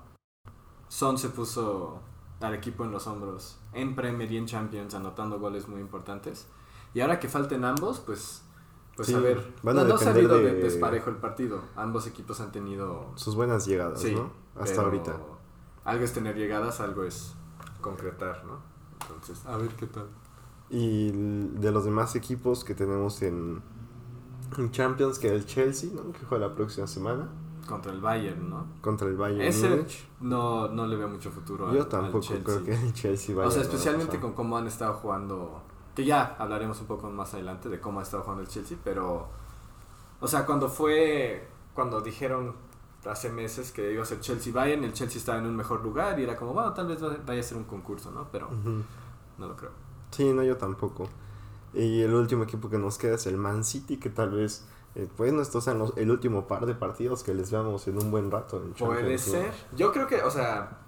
Son 0.89 1.19
se 1.19 1.29
puso 1.29 2.01
al 2.41 2.55
equipo 2.55 2.85
en 2.85 2.93
los 2.93 3.07
hombros 3.07 3.59
en 3.73 3.95
Premier 3.95 4.31
y 4.31 4.37
en 4.37 4.47
Champions, 4.47 4.95
anotando 4.95 5.39
goles 5.39 5.69
muy 5.69 5.81
importantes. 5.81 6.47
Y 6.95 7.01
ahora 7.01 7.19
que 7.21 7.29
falten 7.29 7.65
ambos, 7.65 8.01
pues, 8.01 8.43
pues 8.97 9.09
Sí, 9.09 9.15
a 9.15 9.19
ver. 9.19 9.53
van 9.63 9.79
a 9.79 9.83
no, 9.83 9.89
no 9.89 9.99
se 9.99 10.09
ha 10.09 10.13
habido 10.13 10.37
de... 10.39 10.45
de- 10.55 10.63
desparejo 10.63 11.11
el 11.11 11.17
partido. 11.17 11.61
Ambos 11.77 12.07
equipos 12.07 12.41
han 12.41 12.53
tenido. 12.53 13.11
Sus 13.17 13.35
buenas 13.35 13.67
llegadas, 13.67 14.01
Sí, 14.01 14.15
¿no? 14.15 14.31
Hasta 14.55 14.77
pero 14.77 14.83
ahorita. 14.83 15.17
Algo 15.85 16.05
es 16.05 16.13
tener 16.13 16.37
llegadas, 16.37 16.81
algo 16.81 17.03
es 17.05 17.35
concretar, 17.81 18.45
¿no? 18.47 18.59
Entonces, 19.03 19.45
a 19.45 19.57
ver 19.57 19.69
qué 19.71 19.87
tal. 19.87 20.07
Y 20.71 21.11
de 21.13 21.71
los 21.73 21.85
demás 21.85 22.15
equipos 22.17 22.65
que 22.65 22.75
tenemos 22.75 23.21
en, 23.23 23.61
en 24.57 24.71
Champions, 24.71 25.19
que 25.19 25.29
el 25.29 25.45
Chelsea, 25.45 25.91
¿no? 25.93 26.11
Que 26.13 26.25
juega 26.25 26.49
la 26.49 26.55
próxima 26.55 26.87
semana 26.87 27.29
Contra 27.69 27.93
el 27.93 28.01
Bayern, 28.01 28.49
¿no? 28.51 28.67
contra 28.83 29.09
el 29.09 29.17
Bayern 29.17 29.41
Ese 29.43 29.87
no, 30.21 30.69
no 30.69 30.87
le 30.87 30.97
veo 30.97 31.09
mucho 31.09 31.31
futuro 31.31 31.73
Yo 31.73 31.83
al 31.83 31.89
tampoco 31.89 32.27
creo 32.45 32.63
que 32.63 32.75
el 32.75 32.93
Chelsea 32.93 33.35
vaya 33.35 33.49
O 33.49 33.51
sea, 33.51 33.63
especialmente 33.63 34.21
con 34.21 34.33
cómo 34.35 34.57
han 34.59 34.67
estado 34.67 34.95
jugando. 34.95 35.63
Que 35.95 36.05
ya 36.05 36.35
hablaremos 36.39 36.81
un 36.81 36.87
poco 36.87 37.09
más 37.11 37.35
adelante 37.35 37.69
de 37.69 37.81
cómo 37.81 38.01
ha 38.01 38.03
estado 38.03 38.23
jugando 38.23 38.43
el 38.43 38.49
Chelsea, 38.49 38.77
pero. 38.83 39.29
O 40.21 40.27
sea, 40.29 40.45
cuando 40.47 40.69
fue. 40.69 41.49
Cuando 41.75 42.01
dijeron 42.01 42.55
hace 43.07 43.29
meses 43.31 43.71
que 43.73 43.93
iba 43.93 44.03
a 44.03 44.07
ser 44.07 44.21
Chelsea 44.21 44.53
Bayern, 44.53 44.83
el 44.85 44.93
Chelsea 44.95 45.19
estaba 45.19 45.39
en 45.39 45.47
un 45.47 45.55
mejor 45.57 45.83
lugar 45.83 46.19
y 46.19 46.23
era 46.25 46.37
como, 46.37 46.55
bueno, 46.55 46.73
tal 46.73 46.87
vez 46.87 47.03
va- 47.05 47.17
vaya 47.27 47.41
a 47.41 47.43
ser 47.43 47.59
un 47.59 47.65
concurso, 47.65 48.11
¿no? 48.11 48.29
Pero 48.33 48.47
Ujú. 48.47 48.83
no 49.39 49.47
lo 49.49 49.57
creo. 49.57 49.73
Sí, 50.11 50.33
no, 50.33 50.43
yo 50.43 50.57
tampoco. 50.57 51.09
Y 51.75 52.01
el 52.03 52.15
último 52.15 52.45
equipo 52.45 52.71
que 52.71 52.79
nos 52.79 52.97
queda 52.97 53.17
es 53.17 53.27
el 53.27 53.37
Man 53.37 53.63
City, 53.65 53.99
que 53.99 54.09
tal 54.09 54.31
vez, 54.31 54.65
eh, 54.95 55.07
bueno, 55.19 55.43
estos 55.43 55.65
sean 55.65 55.79
los- 55.81 55.95
el 55.99 56.11
último 56.11 56.47
par 56.47 56.65
de 56.65 56.75
partidos 56.75 57.23
que 57.25 57.35
les 57.35 57.51
veamos 57.51 57.87
en 57.89 58.01
un 58.03 58.11
buen 58.11 58.31
rato 58.31 58.57
en. 58.63 58.73
Puede 58.73 59.13
¿no? 59.13 59.19
ser. 59.19 59.53
Yo 59.77 59.93
creo 59.93 60.07
que, 60.07 60.23
o 60.23 60.31
sea, 60.31 60.79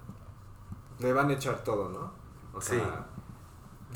le 0.99 1.13
van 1.13 1.29
a 1.29 1.33
echar 1.33 1.63
todo, 1.63 1.89
¿no? 1.89 2.11
O 2.57 2.61
sea, 2.61 2.79
Sí. 2.79 3.16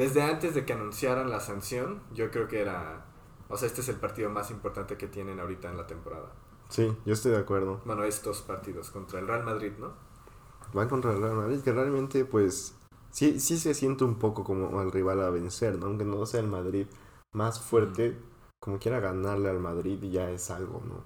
Desde 0.01 0.23
antes 0.23 0.55
de 0.55 0.65
que 0.65 0.73
anunciaran 0.73 1.29
la 1.29 1.39
sanción, 1.39 2.01
yo 2.11 2.31
creo 2.31 2.47
que 2.47 2.59
era. 2.59 3.05
O 3.49 3.55
sea, 3.55 3.67
este 3.67 3.81
es 3.81 3.89
el 3.89 3.97
partido 3.97 4.31
más 4.31 4.49
importante 4.49 4.97
que 4.97 5.05
tienen 5.05 5.39
ahorita 5.39 5.69
en 5.69 5.77
la 5.77 5.85
temporada. 5.85 6.31
Sí, 6.69 6.91
yo 7.05 7.13
estoy 7.13 7.33
de 7.33 7.37
acuerdo. 7.37 7.81
Bueno, 7.85 8.03
estos 8.03 8.41
partidos 8.41 8.89
contra 8.89 9.19
el 9.19 9.27
Real 9.27 9.43
Madrid, 9.43 9.73
¿no? 9.77 9.93
Van 10.73 10.89
contra 10.89 11.11
el 11.11 11.21
Real 11.21 11.35
Madrid, 11.35 11.61
que 11.61 11.71
realmente, 11.71 12.25
pues, 12.25 12.73
sí, 13.11 13.39
sí 13.39 13.59
se 13.59 13.75
siente 13.75 14.03
un 14.03 14.15
poco 14.15 14.43
como 14.43 14.81
el 14.81 14.91
rival 14.91 15.21
a 15.21 15.29
vencer, 15.29 15.77
¿no? 15.77 15.85
Aunque 15.85 16.05
no 16.05 16.25
sea 16.25 16.39
el 16.39 16.47
Madrid 16.47 16.87
más 17.33 17.59
fuerte, 17.61 18.17
como 18.59 18.79
quiera 18.79 18.99
ganarle 18.99 19.51
al 19.51 19.59
Madrid 19.59 20.01
ya 20.09 20.31
es 20.31 20.49
algo, 20.49 20.81
¿no? 20.83 21.03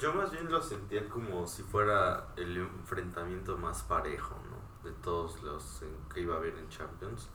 Yo 0.00 0.14
más 0.14 0.30
bien 0.30 0.50
lo 0.50 0.62
sentía 0.62 1.06
como 1.10 1.46
si 1.46 1.62
fuera 1.62 2.32
el 2.36 2.56
enfrentamiento 2.56 3.58
más 3.58 3.82
parejo, 3.82 4.34
¿no? 4.50 4.88
De 4.88 4.96
todos 5.02 5.42
los 5.42 5.82
que 6.12 6.20
iba 6.20 6.36
a 6.36 6.38
haber 6.38 6.56
en 6.56 6.70
Champions. 6.70 7.28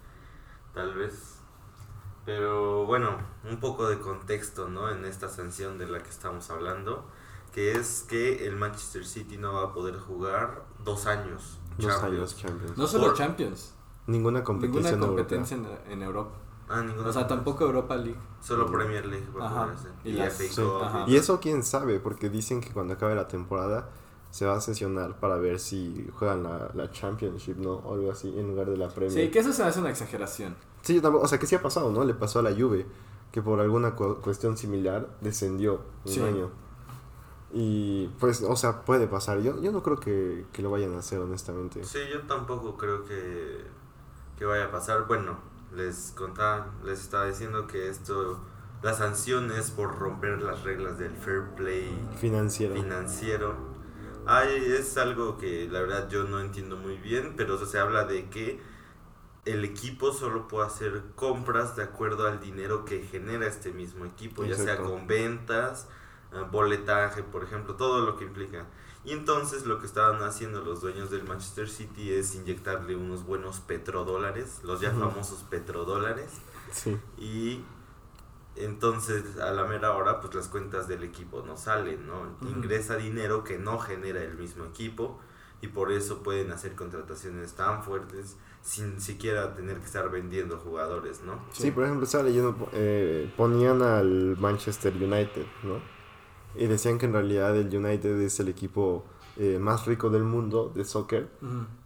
Tal 0.77 0.93
vez. 0.93 1.34
Pero 2.25 2.86
bueno, 2.86 3.17
un 3.50 3.60
poco 3.60 3.88
de 3.88 4.00
contexto, 4.00 4.67
¿no? 4.67 4.89
En 4.89 5.05
esta 5.05 5.29
sanción 5.29 5.77
de 5.77 5.88
la 5.88 6.03
que 6.03 6.10
estamos 6.10 6.50
hablando. 6.50 7.05
Que 7.53 7.72
es 7.72 8.05
que 8.07 8.46
el 8.46 8.55
Manchester 8.57 9.05
City 9.05 9.38
no 9.38 9.53
va 9.53 9.63
a 9.63 9.74
poder 9.74 9.98
jugar 9.98 10.63
dos 10.84 11.07
años. 11.07 11.57
Dos 11.77 11.88
Champions. 11.88 12.03
años 12.03 12.38
Champions. 12.38 12.77
No 12.77 12.86
solo 12.88 13.05
Por- 13.07 13.15
Champions, 13.15 13.74
Ninguna 14.07 14.43
competencia 14.43 14.91
ninguna 14.91 15.05
en 15.05 15.15
competencia 15.15 15.57
en, 15.57 15.91
en 15.91 16.01
Europa. 16.03 16.36
Ah, 16.69 16.81
ninguna. 16.81 17.10
O 17.10 17.13
sea, 17.13 17.27
tampoco 17.27 17.63
Europa 17.65 17.96
League. 17.96 18.19
Solo 18.41 18.69
Premier 18.69 19.05
League 19.05 19.27
va 19.38 19.63
a. 19.63 19.75
Y 20.03 20.10
Y, 20.10 20.13
las- 20.13 20.38
Sí. 20.38 20.62
Y 21.07 21.15
eso 21.15 21.39
quién 21.39 21.63
sabe, 21.63 22.00
porque 22.00 22.29
dicen 22.29 22.62
que 22.62 22.72
cuando 22.72 22.93
acabe 22.93 23.15
la 23.15 23.27
temporada 23.27 23.89
se 24.31 24.46
va 24.46 24.55
a 24.55 24.62
sesionar 24.62 25.19
para 25.19 25.38
ver 25.38 25.60
si 25.60 26.07
juegan 26.15 26.43
la, 26.43 26.69
la 26.74 26.91
Championship, 26.91 27.57
¿no? 27.57 27.74
O 27.74 27.93
algo 27.96 28.12
así, 28.12 28.27
en 28.38 28.48
lugar 28.50 28.69
de 28.69 28.77
la 28.77 28.89
Premier. 28.89 29.25
Sí, 29.25 29.31
que 29.31 29.39
eso 29.39 29.53
se 29.53 29.63
hace 29.63 29.79
una 29.79 29.89
exageración. 29.89 30.55
Sí, 30.81 30.96
yo 30.96 31.01
tampoco, 31.01 31.25
o 31.25 31.27
sea, 31.27 31.39
que 31.39 31.48
sí 31.48 31.55
ha 31.55 31.62
pasado, 31.62 31.91
¿no? 31.91 32.03
Le 32.03 32.13
pasó 32.13 32.39
a 32.39 32.41
la 32.43 32.51
Juve, 32.51 32.86
que 33.31 33.41
por 33.41 33.60
alguna 33.60 33.96
cu- 33.96 34.17
cuestión 34.22 34.57
similar 34.57 35.07
descendió 35.22 35.81
un 36.05 36.12
Sí. 36.12 36.22
año. 36.22 36.50
Y 37.53 38.07
pues, 38.19 38.41
o 38.43 38.55
sea, 38.55 38.81
puede 38.84 39.07
pasar. 39.07 39.39
Yo, 39.41 39.62
yo 39.62 39.72
no 39.72 39.81
creo 39.81 39.98
que, 40.00 40.46
que 40.51 40.62
lo 40.62 40.69
vayan 40.69 40.93
a 40.96 41.00
hacer, 41.00 41.19
honestamente. 41.19 41.84
Sí, 41.86 42.00
yo 42.12 42.22
tampoco 42.24 42.75
creo 42.77 43.05
que, 43.05 43.63
que 44.38 44.46
vaya 44.46 44.65
a 44.65 44.72
pasar. 44.72 45.07
Bueno, 45.07 45.38
les 45.74 46.13
contaba, 46.17 46.67
les 46.84 47.00
estaba 47.00 47.25
diciendo 47.25 47.65
que 47.67 47.89
esto, 47.89 48.39
la 48.84 48.93
sanción 48.93 49.51
es 49.51 49.72
por 49.72 49.98
romper 49.98 50.41
las 50.41 50.63
reglas 50.63 50.98
del 51.00 51.12
fair 51.15 51.43
play 51.55 51.89
Financiero. 52.17 52.75
financiero. 52.75 53.55
Ay, 54.27 54.74
es 54.77 54.98
algo 54.98 55.38
que 55.38 55.67
la 55.72 55.81
verdad 55.81 56.10
yo 56.10 56.24
no 56.25 56.39
entiendo 56.39 56.77
muy 56.77 56.98
bien, 56.98 57.34
pero 57.38 57.63
se 57.65 57.79
habla 57.79 58.05
de 58.05 58.29
que 58.29 58.60
el 59.46 59.63
equipo 59.63 60.12
solo 60.12 60.48
puede 60.48 60.67
hacer 60.67 61.01
compras 61.15 61.75
de 61.77 61.84
acuerdo 61.84 62.27
al 62.27 62.39
dinero 62.41 62.84
que 62.84 63.01
genera 63.03 63.48
este 63.48 63.72
mismo 63.72 64.03
equipo, 64.05 64.43
ya 64.43 64.55
sea 64.57 64.77
con 64.77 65.07
ventas, 65.07 65.88
eh, 66.34 66.43
boletaje, 66.51 67.24
por 67.24 67.43
ejemplo, 67.46 67.75
todo 67.75 68.01
lo 68.01 68.17
que 68.17 68.25
implica. 68.25 68.65
Y 69.05 69.13
entonces 69.13 69.65
lo 69.65 69.79
que 69.79 69.86
estaban 69.86 70.22
haciendo 70.24 70.62
los 70.62 70.81
dueños 70.81 71.10
del 71.10 71.24
Manchester 71.24 71.69
City 71.69 72.12
es 72.12 72.36
inyectarle 72.36 72.98
unos 72.98 73.25
buenos 73.25 73.62
petrodólares, 73.62 74.60
los 74.63 74.81
ya 74.81 74.91
famosos 74.91 75.43
petrodólares, 75.50 76.29
Sí. 76.74 76.98
y 77.17 77.63
entonces 78.60 79.38
a 79.38 79.52
la 79.52 79.66
mera 79.66 79.94
hora 79.94 80.20
pues 80.20 80.34
las 80.36 80.48
cuentas 80.48 80.88
del 80.88 81.04
equipo 81.04 81.44
no 81.46 81.58
salen, 81.58 82.08
¿no? 82.08 82.38
Ingresa 82.48 82.96
dinero 82.96 83.44
que 83.44 83.58
no 83.58 83.80
genera 83.80 84.22
el 84.22 84.38
mismo 84.38 84.66
equipo 84.66 85.20
y 85.62 85.68
por 85.68 85.92
eso 85.92 86.24
pueden 86.24 86.52
hacer 86.52 86.76
contrataciones 86.76 87.54
tan 87.54 87.84
fuertes 87.84 88.38
sin 88.62 89.00
siquiera 89.00 89.54
tener 89.54 89.78
que 89.78 89.86
estar 89.86 90.10
vendiendo 90.12 90.58
jugadores, 90.58 91.22
¿no? 91.22 91.40
Sí, 91.52 91.72
por 91.72 91.86
ejemplo, 91.86 92.06
estaba 92.06 92.26
leyendo, 92.26 92.70
eh, 92.74 93.32
ponían 93.38 93.82
al 93.82 94.38
Manchester 94.38 94.94
United, 94.94 95.46
¿no? 95.64 95.80
Y 96.56 96.68
decían 96.68 96.98
que 96.98 97.06
en 97.06 97.14
realidad 97.14 97.56
el 97.56 97.74
United 97.74 98.20
es 98.22 98.40
el 98.40 98.50
equipo 98.50 99.06
eh, 99.38 99.58
más 99.60 99.86
rico 99.86 100.10
del 100.10 100.24
mundo 100.24 100.72
de 100.74 100.84
soccer. 100.84 101.30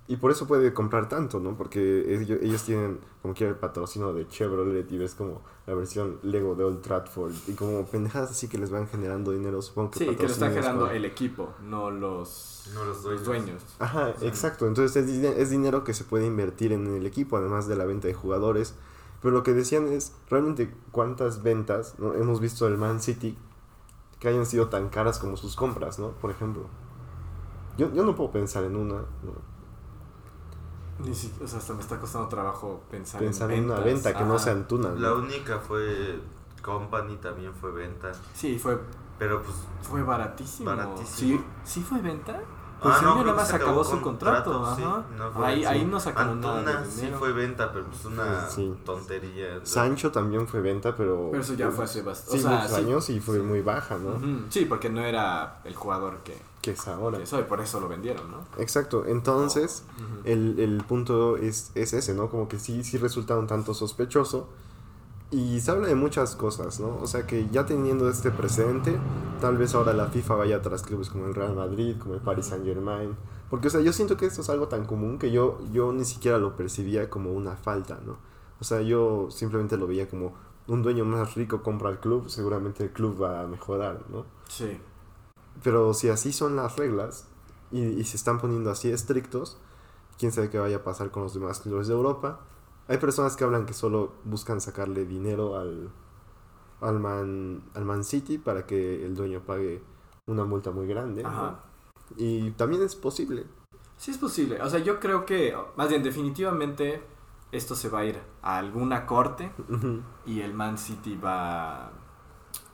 Y 0.08 0.18
por 0.18 0.32
eso 0.32 0.46
puede 0.46 0.74
comprar 0.74 1.08
tanto, 1.08 1.40
¿no? 1.40 1.56
Porque 1.56 2.14
ellos, 2.16 2.40
ellos 2.42 2.64
tienen 2.64 3.00
como 3.22 3.34
que 3.34 3.48
el 3.48 3.56
patrocinio 3.56 4.14
de 4.14 4.28
Chevrolet 4.28 4.92
y 4.92 4.98
ves 4.98 5.16
como 5.16 5.42
la 5.68 5.74
versión 5.74 6.20
Lego 6.24 6.56
de 6.56 6.66
Old 6.66 6.82
Trafford 6.82 7.32
y 7.48 7.54
como 7.54 7.86
pendejadas 7.86 8.32
así 8.32 8.50
que 8.50 8.58
les 8.58 8.72
van 8.72 8.88
generando 8.88 9.32
dinero, 9.32 9.62
supongo 9.62 9.92
que 9.92 10.00
Sí, 10.00 10.16
que 10.16 10.24
lo 10.24 10.30
está 10.30 10.50
generando 10.50 10.90
el 10.90 11.06
equipo, 11.06 11.54
no 11.64 11.92
los, 11.92 12.70
No 12.74 12.84
los 12.84 13.04
dueños. 13.04 13.26
dueños. 13.26 13.64
Ajá, 13.80 14.14
exacto. 14.22 14.68
Entonces 14.68 15.08
es, 15.08 15.24
es 15.24 15.50
dinero 15.50 15.84
que 15.86 15.94
se 15.94 16.04
puede 16.04 16.26
invertir 16.26 16.74
en 16.74 16.88
el 16.88 17.06
equipo, 17.06 17.38
además 17.38 17.68
de 17.68 17.78
la 17.78 17.86
venta 17.86 18.08
de 18.08 18.14
jugadores. 18.14 18.76
Pero 19.22 19.34
lo 19.34 19.44
que 19.44 19.54
decían 19.54 19.88
es, 19.88 20.14
realmente, 20.30 20.74
¿cuántas 20.92 21.44
ventas 21.44 21.96
no? 22.00 22.16
hemos 22.16 22.42
visto 22.42 22.66
del 22.66 22.78
Man 22.78 23.02
City 23.02 23.38
que 24.20 24.28
hayan 24.28 24.46
sido 24.46 24.68
tan 24.68 24.90
caras 24.90 25.20
como 25.20 25.38
sus 25.38 25.56
compras, 25.56 26.00
¿no? 26.00 26.10
Por 26.14 26.32
ejemplo. 26.32 26.66
Yo, 27.78 27.94
yo 27.94 28.04
no 28.04 28.16
puedo 28.16 28.32
pensar 28.32 28.64
en 28.64 28.76
una, 28.76 28.96
¿no? 28.96 29.51
Ni 31.04 31.14
si- 31.16 31.34
o 31.44 31.48
sea, 31.48 31.60
hasta 31.60 31.74
me 31.74 31.82
está 31.82 32.00
costando 32.00 32.28
trabajo 32.28 32.82
pensar, 32.90 33.20
pensar 33.22 33.52
en 33.52 33.60
en 33.60 33.66
una 33.66 33.76
ventas. 33.76 33.94
venta 34.06 34.18
que 34.20 34.24
no 34.26 34.36
Ajá. 34.36 34.44
sea 34.44 34.54
Antuna, 34.54 34.90
¿no? 34.90 34.96
La 35.00 35.14
única 35.14 35.60
fue 35.60 36.20
Company, 36.62 37.16
también 37.18 37.54
fue 37.54 37.72
venta, 37.72 38.12
Sí, 38.36 38.60
fue, 38.60 38.80
pero 39.18 39.42
pues 39.42 39.56
fue 39.82 40.04
baratísimo. 40.04 40.70
Baratísimo. 40.70 41.40
¿Sí, 41.40 41.44
¿Sí 41.64 41.82
fue 41.82 42.00
venta? 42.02 42.40
Ah, 42.84 42.84
Pues 42.84 42.98
el 42.98 43.04
no, 43.06 43.16
nada 43.24 43.34
más 43.34 43.54
acabó 43.54 43.70
acabó 43.72 43.84
su 43.84 44.02
contrato. 44.02 44.76
sí, 44.76 44.82
ajá. 44.84 45.04
no 45.16 45.32
fue- 45.32 45.46
ahí, 45.46 45.66
ahí 45.66 45.86
no 45.86 46.00
sacaron 46.00 46.42
nada 46.42 46.58
Antuna 46.60 46.82
de 46.82 46.90
sí 46.90 47.12
fue 47.18 47.32
venta, 47.32 47.72
pero 47.72 47.86
pues 47.86 48.06
una 48.06 48.48
Sí. 48.50 48.76
tontería. 48.84 49.60
Sancho 49.64 50.12
también 50.12 50.48
fue 50.48 50.62
venta, 50.62 50.96
pero... 50.96 51.28
Pero 51.30 51.44
eso 51.44 51.54
ya 51.54 51.70
fue 51.70 51.86
hace 51.86 52.02
bastante. 52.02 52.40
Sí, 52.40 52.46
o 52.46 52.50
sea, 52.50 52.58
muchos 52.58 52.72
sí. 52.72 52.82
años 52.84 53.10
y 53.12 53.20
fue 53.20 53.40
muy 53.44 53.62
baja, 53.62 53.98
¿no? 54.00 54.16
Ujú. 54.16 54.46
Sí, 54.50 54.66
porque 54.66 54.90
no 54.90 55.02
era 55.02 55.62
el 55.64 55.76
jugador 55.76 56.18
que, 56.24 56.36
Que 56.62 56.72
es 56.72 56.88
ahora. 56.88 57.18
que 57.18 57.26
soy, 57.26 57.44
por 57.44 57.60
eso 57.60 57.80
lo 57.80 57.88
vendieron, 57.88 58.30
¿no? 58.30 58.38
Exacto, 58.58 59.06
entonces... 59.06 59.84
Ujú. 59.98 60.22
el, 60.26 60.60
el 60.60 60.84
punto 60.84 61.38
es, 61.38 61.72
es 61.76 61.94
ese, 61.94 62.14
¿no? 62.14 62.30
Como 62.30 62.48
que 62.48 62.60
sí, 62.60 62.84
sí 62.84 62.98
resulta 62.98 63.38
un 63.38 63.48
tanto 63.48 63.74
sospechoso. 63.74 64.48
Y 65.32 65.62
se 65.62 65.72
habla 65.72 65.88
de 65.88 65.96
muchas 65.96 66.36
cosas, 66.36 66.82
¿no? 66.82 66.98
O 67.02 67.08
sea 67.08 67.26
que 67.26 67.48
ya 67.50 67.66
teniendo 67.66 68.10
este 68.10 68.32
precedente, 68.32 69.00
tal 69.40 69.58
vez 69.58 69.74
ahora 69.74 69.94
la 69.94 70.08
FIFA 70.08 70.36
vaya 70.36 70.62
tras 70.62 70.84
clubes 70.84 71.10
como 71.10 71.26
el 71.26 71.34
Real 71.34 71.56
Madrid, 71.56 71.96
como 71.98 72.16
el 72.16 72.20
Paris 72.20 72.48
Saint 72.48 72.66
Germain. 72.66 73.16
Porque, 73.50 73.70
o 73.70 73.72
sea, 73.72 73.80
yo 73.80 73.94
siento 73.94 74.18
que 74.18 74.26
esto 74.26 74.42
es 74.42 74.50
algo 74.50 74.68
tan 74.68 74.86
común 74.86 75.18
que 75.18 75.32
yo, 75.32 75.60
yo 75.72 75.94
ni 75.94 76.04
siquiera 76.04 76.38
lo 76.38 76.58
percibía 76.58 77.10
como 77.10 77.32
una 77.32 77.56
falta, 77.56 78.00
¿no? 78.06 78.18
O 78.60 78.64
sea, 78.66 78.82
yo 78.82 79.30
simplemente 79.32 79.78
lo 79.78 79.88
veía 79.88 80.10
como 80.10 80.34
un 80.68 80.84
dueño 80.84 81.06
más 81.06 81.34
rico 81.36 81.64
compra 81.64 81.90
el 81.90 82.00
club, 82.00 82.30
seguramente 82.30 82.84
el 82.84 82.92
club 82.92 83.22
va 83.22 83.42
a 83.42 83.48
mejorar, 83.48 84.02
¿no? 84.10 84.26
Sí. 84.50 84.78
Pero 85.64 85.94
si 85.94 86.10
así 86.10 86.34
son 86.34 86.56
las 86.56 86.76
reglas 86.76 87.28
y, 87.72 87.82
y 87.82 88.04
se 88.04 88.18
están 88.18 88.40
poniendo 88.40 88.72
así 88.72 88.92
estrictos, 88.92 89.58
quién 90.18 90.32
sabe 90.32 90.50
qué 90.50 90.60
vaya 90.60 90.78
a 90.78 90.84
pasar 90.84 91.12
con 91.12 91.24
los 91.24 91.34
demás 91.34 91.60
clubes 91.60 91.88
de 91.88 91.94
Europa. 91.94 92.42
Hay 92.88 92.98
personas 92.98 93.36
que 93.36 93.44
hablan 93.44 93.66
que 93.66 93.74
solo 93.74 94.14
buscan 94.24 94.62
sacarle 94.62 95.06
dinero 95.06 95.58
al, 95.58 95.90
al, 96.82 97.00
Man, 97.00 97.64
al 97.74 97.86
Man 97.86 98.04
City 98.04 98.38
para 98.38 98.66
que 98.66 99.06
el 99.06 99.16
dueño 99.16 99.42
pague 99.46 99.82
una 100.28 100.46
multa 100.46 100.72
muy 100.72 100.88
grande. 100.88 101.24
Y 102.18 102.52
también 102.52 102.84
es 102.84 102.96
posible. 102.96 103.46
Sí 103.98 104.12
es 104.12 104.18
posible. 104.18 104.62
O 104.62 104.70
sea, 104.70 104.80
yo 104.80 105.00
creo 105.00 105.26
que, 105.26 105.56
más 105.76 105.90
bien, 105.90 106.04
definitivamente 106.04 107.02
esto 107.52 107.76
se 107.76 107.90
va 107.90 108.00
a 108.00 108.06
ir 108.06 108.20
a 108.42 108.58
alguna 108.58 109.06
corte 109.06 109.52
y 110.26 110.42
el 110.42 110.54
Man 110.54 110.78
City 110.78 111.16
va... 111.16 111.92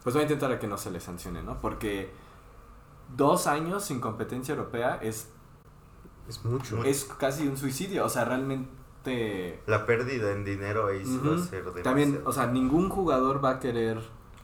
Pues 0.03 0.15
va 0.15 0.21
a 0.21 0.23
intentar 0.23 0.51
a 0.51 0.59
que 0.59 0.67
no 0.67 0.77
se 0.77 0.89
le 0.89 0.99
sancione, 1.01 1.43
¿no? 1.43 1.59
Porque 1.59 2.11
dos 3.15 3.47
años 3.47 3.83
sin 3.85 3.99
competencia 3.99 4.53
europea 4.55 4.99
es, 5.01 5.29
Es 6.27 6.43
mucho. 6.45 6.83
es 6.83 7.05
casi 7.05 7.47
un 7.47 7.57
suicidio. 7.57 8.05
O 8.05 8.09
sea, 8.09 8.25
realmente... 8.25 9.61
La 9.67 9.85
pérdida 9.85 10.31
en 10.31 10.43
dinero 10.43 10.87
ahí 10.87 11.03
va 11.03 11.31
a 11.31 11.33
Ujú. 11.35 11.43
ser 11.43 11.59
demasiado. 11.59 11.83
También, 11.83 12.21
o 12.25 12.31
sea, 12.33 12.47
ningún 12.47 12.89
jugador 12.89 13.43
va 13.43 13.51
a 13.51 13.59
querer 13.59 14.01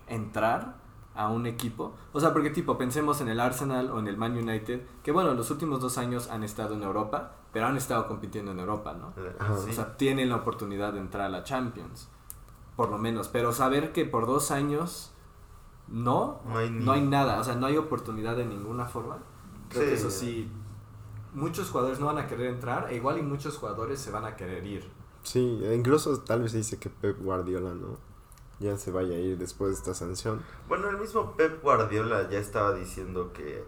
entrar 0.07 0.75
a 1.15 1.29
un 1.29 1.45
equipo. 1.45 1.93
O 2.11 2.19
sea, 2.19 2.33
porque 2.33 2.49
tipo, 2.49 2.77
pensemos 2.77 3.21
en 3.21 3.27
el 3.27 3.39
Arsenal 3.39 3.91
o 3.91 3.99
en 3.99 4.07
el 4.07 4.17
Man 4.17 4.35
United, 4.37 4.81
que 5.03 5.11
bueno, 5.11 5.33
los 5.33 5.51
últimos 5.51 5.79
dos 5.79 5.97
años 5.97 6.29
han 6.29 6.43
estado 6.43 6.73
en 6.73 6.81
Europa, 6.83 7.33
pero 7.51 7.67
han 7.67 7.77
estado 7.77 8.07
compitiendo 8.07 8.51
en 8.51 8.59
Europa, 8.59 8.93
¿no? 8.93 9.13
Sí. 9.61 9.69
O 9.69 9.73
sea, 9.73 9.95
tienen 9.95 10.29
la 10.29 10.37
oportunidad 10.37 10.93
de 10.93 10.99
entrar 10.99 11.25
a 11.25 11.29
la 11.29 11.43
Champions, 11.43 12.09
por 12.75 12.89
lo 12.89 12.97
menos. 12.97 13.27
Pero 13.27 13.51
saber 13.51 13.91
que 13.91 14.05
por 14.05 14.25
dos 14.25 14.49
años 14.49 15.12
no, 15.93 16.41
no 16.45 16.57
hay 16.57 16.69
ni... 16.69 16.83
no 16.83 16.91
hay 16.91 17.01
nada, 17.01 17.39
o 17.39 17.43
sea, 17.43 17.55
no 17.55 17.67
hay 17.67 17.77
oportunidad 17.77 18.35
de 18.35 18.45
ninguna 18.45 18.85
forma. 18.85 19.19
Creo 19.69 19.83
Sí. 19.83 19.87
que 19.89 19.93
eso 19.93 20.09
sí, 20.11 20.51
muchos 21.33 21.69
jugadores 21.69 21.99
no 21.99 22.07
van 22.07 22.17
a 22.17 22.27
querer 22.27 22.47
entrar, 22.47 22.91
e 22.91 22.95
igual 22.95 23.17
y 23.19 23.21
muchos 23.21 23.57
jugadores 23.57 23.99
se 23.99 24.11
van 24.11 24.25
a 24.25 24.35
querer 24.35 24.65
ir. 24.65 24.89
Sí, 25.23 25.61
e 25.63 25.73
incluso 25.73 26.19
tal 26.21 26.41
vez 26.41 26.51
se 26.51 26.57
dice 26.57 26.77
que 26.79 26.89
Pep 26.89 27.17
Guardiola 27.21 27.73
no 27.73 27.97
ya 28.59 28.77
se 28.77 28.91
vaya 28.91 29.15
a 29.15 29.19
ir 29.19 29.37
después 29.37 29.71
de 29.71 29.75
esta 29.77 29.93
sanción. 29.93 30.41
Bueno, 30.67 30.89
el 30.89 30.97
mismo 30.97 31.35
Pep 31.35 31.61
Guardiola 31.61 32.29
ya 32.29 32.39
estaba 32.39 32.73
diciendo 32.73 33.31
que 33.33 33.63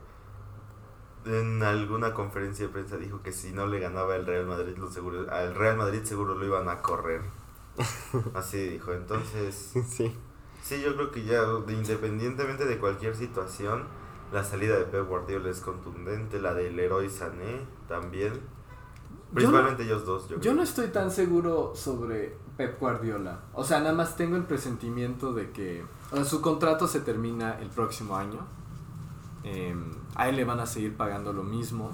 en 1.26 1.64
alguna 1.64 2.14
conferencia 2.14 2.68
de 2.68 2.72
prensa 2.72 2.98
dijo 2.98 3.22
que 3.24 3.32
si 3.32 3.52
no 3.52 3.66
le 3.68 3.80
ganaba 3.80 4.16
el 4.16 4.26
Real 4.26 4.46
Madrid, 4.46 4.78
lo 4.78 4.90
seguro, 4.92 5.30
al 5.32 5.56
Real 5.56 5.76
Madrid 5.78 6.04
seguro 6.04 6.36
lo 6.36 6.46
iban 6.46 6.70
a 6.70 6.82
correr. 6.82 7.22
Así 8.36 8.58
dijo. 8.70 8.94
Entonces, 8.94 9.74
sí. 9.88 10.16
Sí, 10.66 10.82
yo 10.82 10.96
creo 10.96 11.12
que 11.12 11.24
ya 11.24 11.42
de- 11.44 11.74
independientemente 11.74 12.66
de 12.66 12.78
cualquier 12.80 13.16
situación, 13.16 13.84
la 14.34 14.44
salida 14.44 14.78
de 14.78 14.86
Pep 14.86 15.08
Guardiola 15.08 15.50
es 15.50 15.62
contundente, 15.62 16.40
la 16.42 16.54
del 16.54 16.76
Leroy 16.76 17.10
Sané 17.10 17.62
también. 17.88 18.34
Principalmente 19.34 19.84
ellos 19.84 20.06
dos, 20.06 20.24
yo, 20.30 20.36
Yo 20.36 20.42
creo. 20.42 20.54
no 20.56 20.64
estoy 20.64 20.88
tan 20.88 21.12
seguro 21.12 21.74
sobre 21.76 22.38
Pep 22.58 22.80
Guardiola. 22.80 23.42
O 23.54 23.64
sea, 23.64 23.80
nada 23.80 23.94
más 23.94 24.16
tengo 24.16 24.36
el 24.38 24.44
presentimiento 24.46 25.34
de 25.34 25.52
que 25.52 25.84
o 26.12 26.16
sea, 26.16 26.26
su 26.26 26.42
contrato 26.42 26.88
se 26.88 27.02
termina 27.02 27.60
el 27.60 27.70
próximo 27.70 28.16
año. 28.16 28.40
Eh, 29.44 29.76
a 30.16 30.30
él 30.30 30.38
le 30.38 30.46
van 30.46 30.60
a 30.60 30.66
seguir 30.66 30.96
pagando 30.96 31.34
lo 31.34 31.44
mismo. 31.44 31.92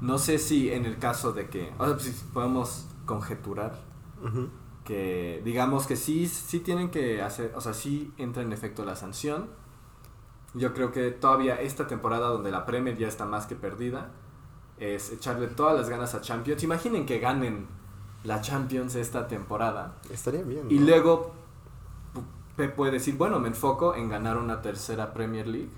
No 0.00 0.18
sé 0.18 0.38
si 0.38 0.70
en 0.72 0.86
el 0.86 0.98
caso 0.98 1.32
de 1.32 1.48
que, 1.48 1.72
o 1.78 1.86
sea, 1.86 1.98
si 1.98 2.10
podemos 2.32 2.86
conjeturar 3.06 3.80
Ujú. 4.22 4.48
Que 4.84 5.40
digamos 5.44 5.86
que 5.86 5.96
sí, 5.96 6.26
sí 6.26 6.60
tienen 6.60 6.90
que 6.90 7.22
hacer, 7.22 7.52
o 7.54 7.60
sea, 7.60 7.74
sí 7.74 8.12
entra 8.18 8.42
en 8.42 8.52
efecto 8.52 8.84
la 8.84 8.96
sanción. 8.96 9.48
Yo 10.54 10.74
creo 10.74 10.90
que 10.90 11.10
todavía 11.10 11.60
esta 11.60 11.86
temporada 11.86 12.28
donde 12.28 12.50
la 12.50 12.66
Premier 12.66 12.96
ya 12.96 13.06
está 13.08 13.24
más 13.24 13.46
que 13.46 13.54
perdida, 13.54 14.10
es 14.78 15.12
echarle 15.12 15.46
todas 15.46 15.76
las 15.78 15.88
ganas 15.88 16.14
a 16.14 16.20
Champions. 16.20 16.62
Imaginen 16.64 17.06
que 17.06 17.18
ganen 17.18 17.68
la 18.24 18.40
Champions 18.40 18.94
esta 18.96 19.28
temporada 19.28 19.96
Estaría 20.10 20.42
bien. 20.42 20.66
y 20.68 20.78
luego 20.78 21.32
Pep 22.56 22.74
puede 22.74 22.92
decir, 22.92 23.16
bueno, 23.16 23.38
me 23.38 23.48
enfoco 23.48 23.94
en 23.94 24.08
ganar 24.08 24.36
una 24.36 24.60
tercera 24.60 25.14
Premier 25.14 25.46
League 25.46 25.70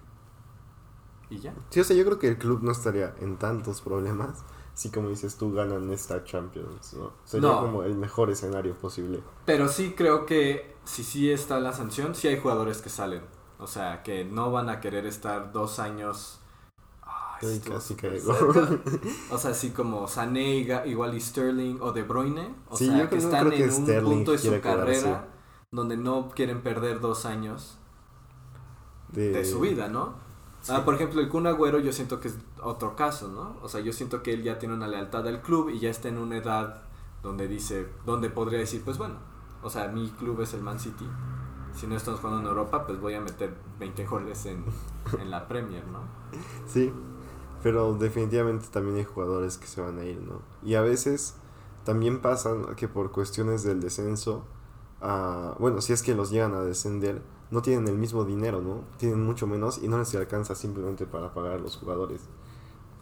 y 1.30 1.38
ya. 1.38 1.54
Sí, 1.70 1.80
o 1.80 1.84
sea, 1.84 1.96
yo 1.96 2.04
creo 2.04 2.18
que 2.18 2.28
el 2.28 2.38
club 2.38 2.62
no 2.62 2.72
estaría 2.72 3.14
en 3.20 3.36
tantos 3.36 3.80
problemas 3.80 4.42
si, 4.74 4.90
como 4.90 5.08
dices 5.10 5.36
tú, 5.36 5.52
ganan 5.52 5.90
esta 5.90 6.24
Champions, 6.24 6.94
¿no? 6.94 7.12
Sería 7.24 7.48
No. 7.50 7.60
como 7.60 7.82
el 7.82 7.94
mejor 7.96 8.30
escenario 8.30 8.74
posible. 8.78 9.20
Pero 9.44 9.68
sí 9.68 9.94
creo 9.96 10.24
que 10.26 10.74
si 10.84 11.04
sí 11.04 11.30
está 11.30 11.60
la 11.60 11.72
sanción, 11.72 12.14
sí 12.14 12.28
hay 12.28 12.38
jugadores 12.40 12.80
que 12.82 12.88
salen. 12.90 13.22
O 13.58 13.66
sea, 13.66 14.02
que 14.02 14.24
no 14.24 14.50
van 14.50 14.68
a 14.70 14.80
querer 14.80 15.06
estar 15.06 15.52
dos 15.52 15.78
años. 15.78 16.40
Ay, 17.02 17.60
casi 17.60 17.94
caigo. 17.96 18.32
O 19.30 19.38
sea, 19.38 19.50
así 19.50 19.70
como 19.70 20.06
Sané, 20.08 20.66
igual 20.86 21.14
y 21.14 21.20
Sterling 21.20 21.78
o 21.80 21.92
De 21.92 22.02
Bruyne. 22.02 22.54
O 22.68 22.76
Sí, 22.76 22.86
sea, 22.86 22.96
yo 22.98 23.02
que 23.04 23.16
creo- 23.16 23.20
están 23.28 23.46
creo 23.48 23.58
que 23.58 23.64
en 23.64 23.70
un 23.74 23.82
Sterling 23.84 24.10
punto 24.10 24.32
de 24.32 24.38
su 24.38 24.44
quedarse. 24.50 24.62
carrera 24.62 25.28
donde 25.70 25.96
no 25.96 26.30
quieren 26.34 26.62
perder 26.62 27.00
dos 27.00 27.24
años 27.24 27.78
de 29.12 29.44
su 29.44 29.60
vida, 29.60 29.88
¿no? 29.88 30.14
Sí. 30.62 30.72
Ah, 30.74 30.84
por 30.84 30.94
ejemplo, 30.94 31.20
el 31.20 31.28
Kun 31.28 31.46
Agüero 31.46 31.80
yo 31.80 31.92
siento 31.92 32.20
que 32.20 32.28
es 32.28 32.36
otro 32.62 32.94
caso, 32.96 33.28
¿no? 33.28 33.56
O 33.62 33.68
sea, 33.68 33.80
yo 33.80 33.92
siento 33.92 34.22
que 34.22 34.32
él 34.32 34.42
ya 34.42 34.58
tiene 34.58 34.74
una 34.74 34.86
lealtad 34.86 35.26
al 35.26 35.42
club 35.42 35.70
y 35.70 35.80
ya 35.80 35.90
está 35.90 36.08
en 36.08 36.18
una 36.18 36.36
edad 36.36 36.82
donde 37.22 37.48
dice, 37.48 37.88
donde 38.06 38.30
podría 38.30 38.60
decir, 38.60 38.82
pues 38.84 38.96
bueno, 38.96 39.16
o 39.62 39.70
sea, 39.70 39.88
mi 39.88 40.08
club 40.10 40.40
es 40.40 40.54
el 40.54 40.62
Man 40.62 40.78
City. 40.78 41.06
Si 41.74 41.86
no 41.86 41.96
estamos 41.96 42.20
jugando 42.20 42.42
en 42.42 42.46
Europa, 42.46 42.86
pues 42.86 43.00
voy 43.00 43.14
a 43.14 43.20
meter 43.20 43.54
20 43.78 44.06
goles 44.06 44.46
en, 44.46 44.64
en 45.18 45.30
la 45.30 45.48
Premier, 45.48 45.86
¿no? 45.86 46.00
Sí, 46.66 46.92
pero 47.62 47.94
definitivamente 47.94 48.66
también 48.70 48.96
hay 48.96 49.04
jugadores 49.04 49.58
que 49.58 49.66
se 49.66 49.80
van 49.80 49.98
a 49.98 50.04
ir, 50.04 50.20
¿no? 50.20 50.42
Y 50.62 50.74
a 50.74 50.82
veces 50.82 51.36
también 51.84 52.20
pasan 52.20 52.74
que 52.76 52.88
por 52.88 53.10
cuestiones 53.10 53.62
del 53.62 53.80
descenso, 53.80 54.44
ah, 55.00 55.54
bueno, 55.58 55.80
si 55.80 55.92
es 55.92 56.02
que 56.02 56.14
los 56.14 56.30
llegan 56.30 56.54
a 56.54 56.60
descender, 56.60 57.22
no 57.52 57.60
tienen 57.60 57.86
el 57.86 57.98
mismo 57.98 58.24
dinero, 58.24 58.62
¿no? 58.62 58.80
Tienen 58.96 59.22
mucho 59.22 59.46
menos 59.46 59.78
y 59.82 59.86
no 59.86 59.98
les 59.98 60.14
alcanza 60.14 60.54
simplemente 60.54 61.04
para 61.04 61.34
pagar 61.34 61.52
a 61.52 61.58
los 61.58 61.76
jugadores. 61.76 62.22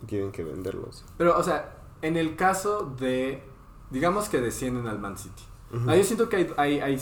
Y 0.03 0.07
tienen 0.07 0.33
que 0.33 0.43
venderlos. 0.43 1.05
Pero, 1.17 1.39
o 1.39 1.43
sea, 1.43 1.79
en 2.03 2.17
el 2.17 2.35
caso 2.35 2.93
de, 2.99 3.45
digamos 3.91 4.29
que 4.29 4.41
descienden 4.41 4.89
al 4.89 4.99
Man 4.99 5.17
City. 5.17 5.45
Ah, 5.87 5.95
yo 5.95 6.03
siento 6.03 6.29
que 6.29 6.37
hay, 6.37 6.53
hay, 6.57 6.81
hay 6.81 7.01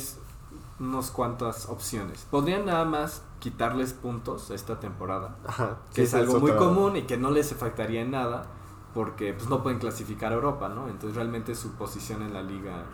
unas 0.78 1.10
cuantas 1.10 1.70
opciones. 1.70 2.26
Podrían 2.30 2.66
nada 2.66 2.84
más 2.84 3.22
quitarles 3.38 3.94
puntos 3.94 4.50
esta 4.50 4.78
temporada. 4.78 5.38
Ajá, 5.46 5.78
que 5.94 6.02
es 6.02 6.12
algo 6.12 6.40
muy 6.40 6.52
común 6.52 6.96
y 6.96 7.02
que 7.04 7.16
no 7.16 7.30
les 7.30 7.50
afectaría 7.50 8.02
en 8.02 8.10
nada 8.10 8.46
porque 8.92 9.32
pues 9.32 9.48
no 9.48 9.62
pueden 9.62 9.78
clasificar 9.78 10.32
a 10.32 10.34
Europa, 10.34 10.68
¿no? 10.68 10.88
Entonces 10.88 11.16
realmente 11.16 11.54
su 11.54 11.72
posición 11.76 12.20
en 12.20 12.34
la 12.34 12.42
liga 12.42 12.84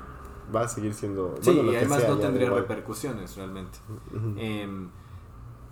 Va 0.55 0.63
a 0.63 0.69
seguir 0.69 0.95
siendo... 0.95 1.35
sí, 1.41 1.53
bueno, 1.53 1.73
y 1.73 1.77
además 1.77 2.01
sea, 2.01 2.09
no 2.11 2.19
tendría 2.19 2.51
repercusiones 2.51 3.37
realmente. 3.37 3.79
Em, 4.37 4.89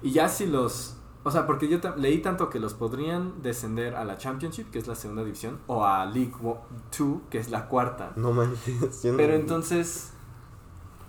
y 0.02 0.10
ya 0.12 0.28
si 0.28 0.46
los 0.46 0.96
o 1.24 1.30
sea, 1.30 1.46
porque 1.46 1.68
yo 1.68 1.78
leí 1.98 2.18
tanto 2.18 2.50
que 2.50 2.58
los 2.58 2.74
podrían 2.74 3.42
descender 3.42 3.94
a 3.94 4.04
la 4.04 4.18
Championship, 4.18 4.70
que 4.72 4.78
es 4.80 4.88
la 4.88 4.96
segunda 4.96 5.22
división, 5.22 5.60
o 5.68 5.84
a 5.84 6.04
League 6.04 6.32
2, 6.42 7.18
que 7.30 7.38
es 7.38 7.48
la 7.48 7.68
cuarta. 7.68 8.12
No 8.16 8.32
manches. 8.32 9.04
no- 9.04 9.16
Pero 9.16 9.34
entonces, 9.34 10.12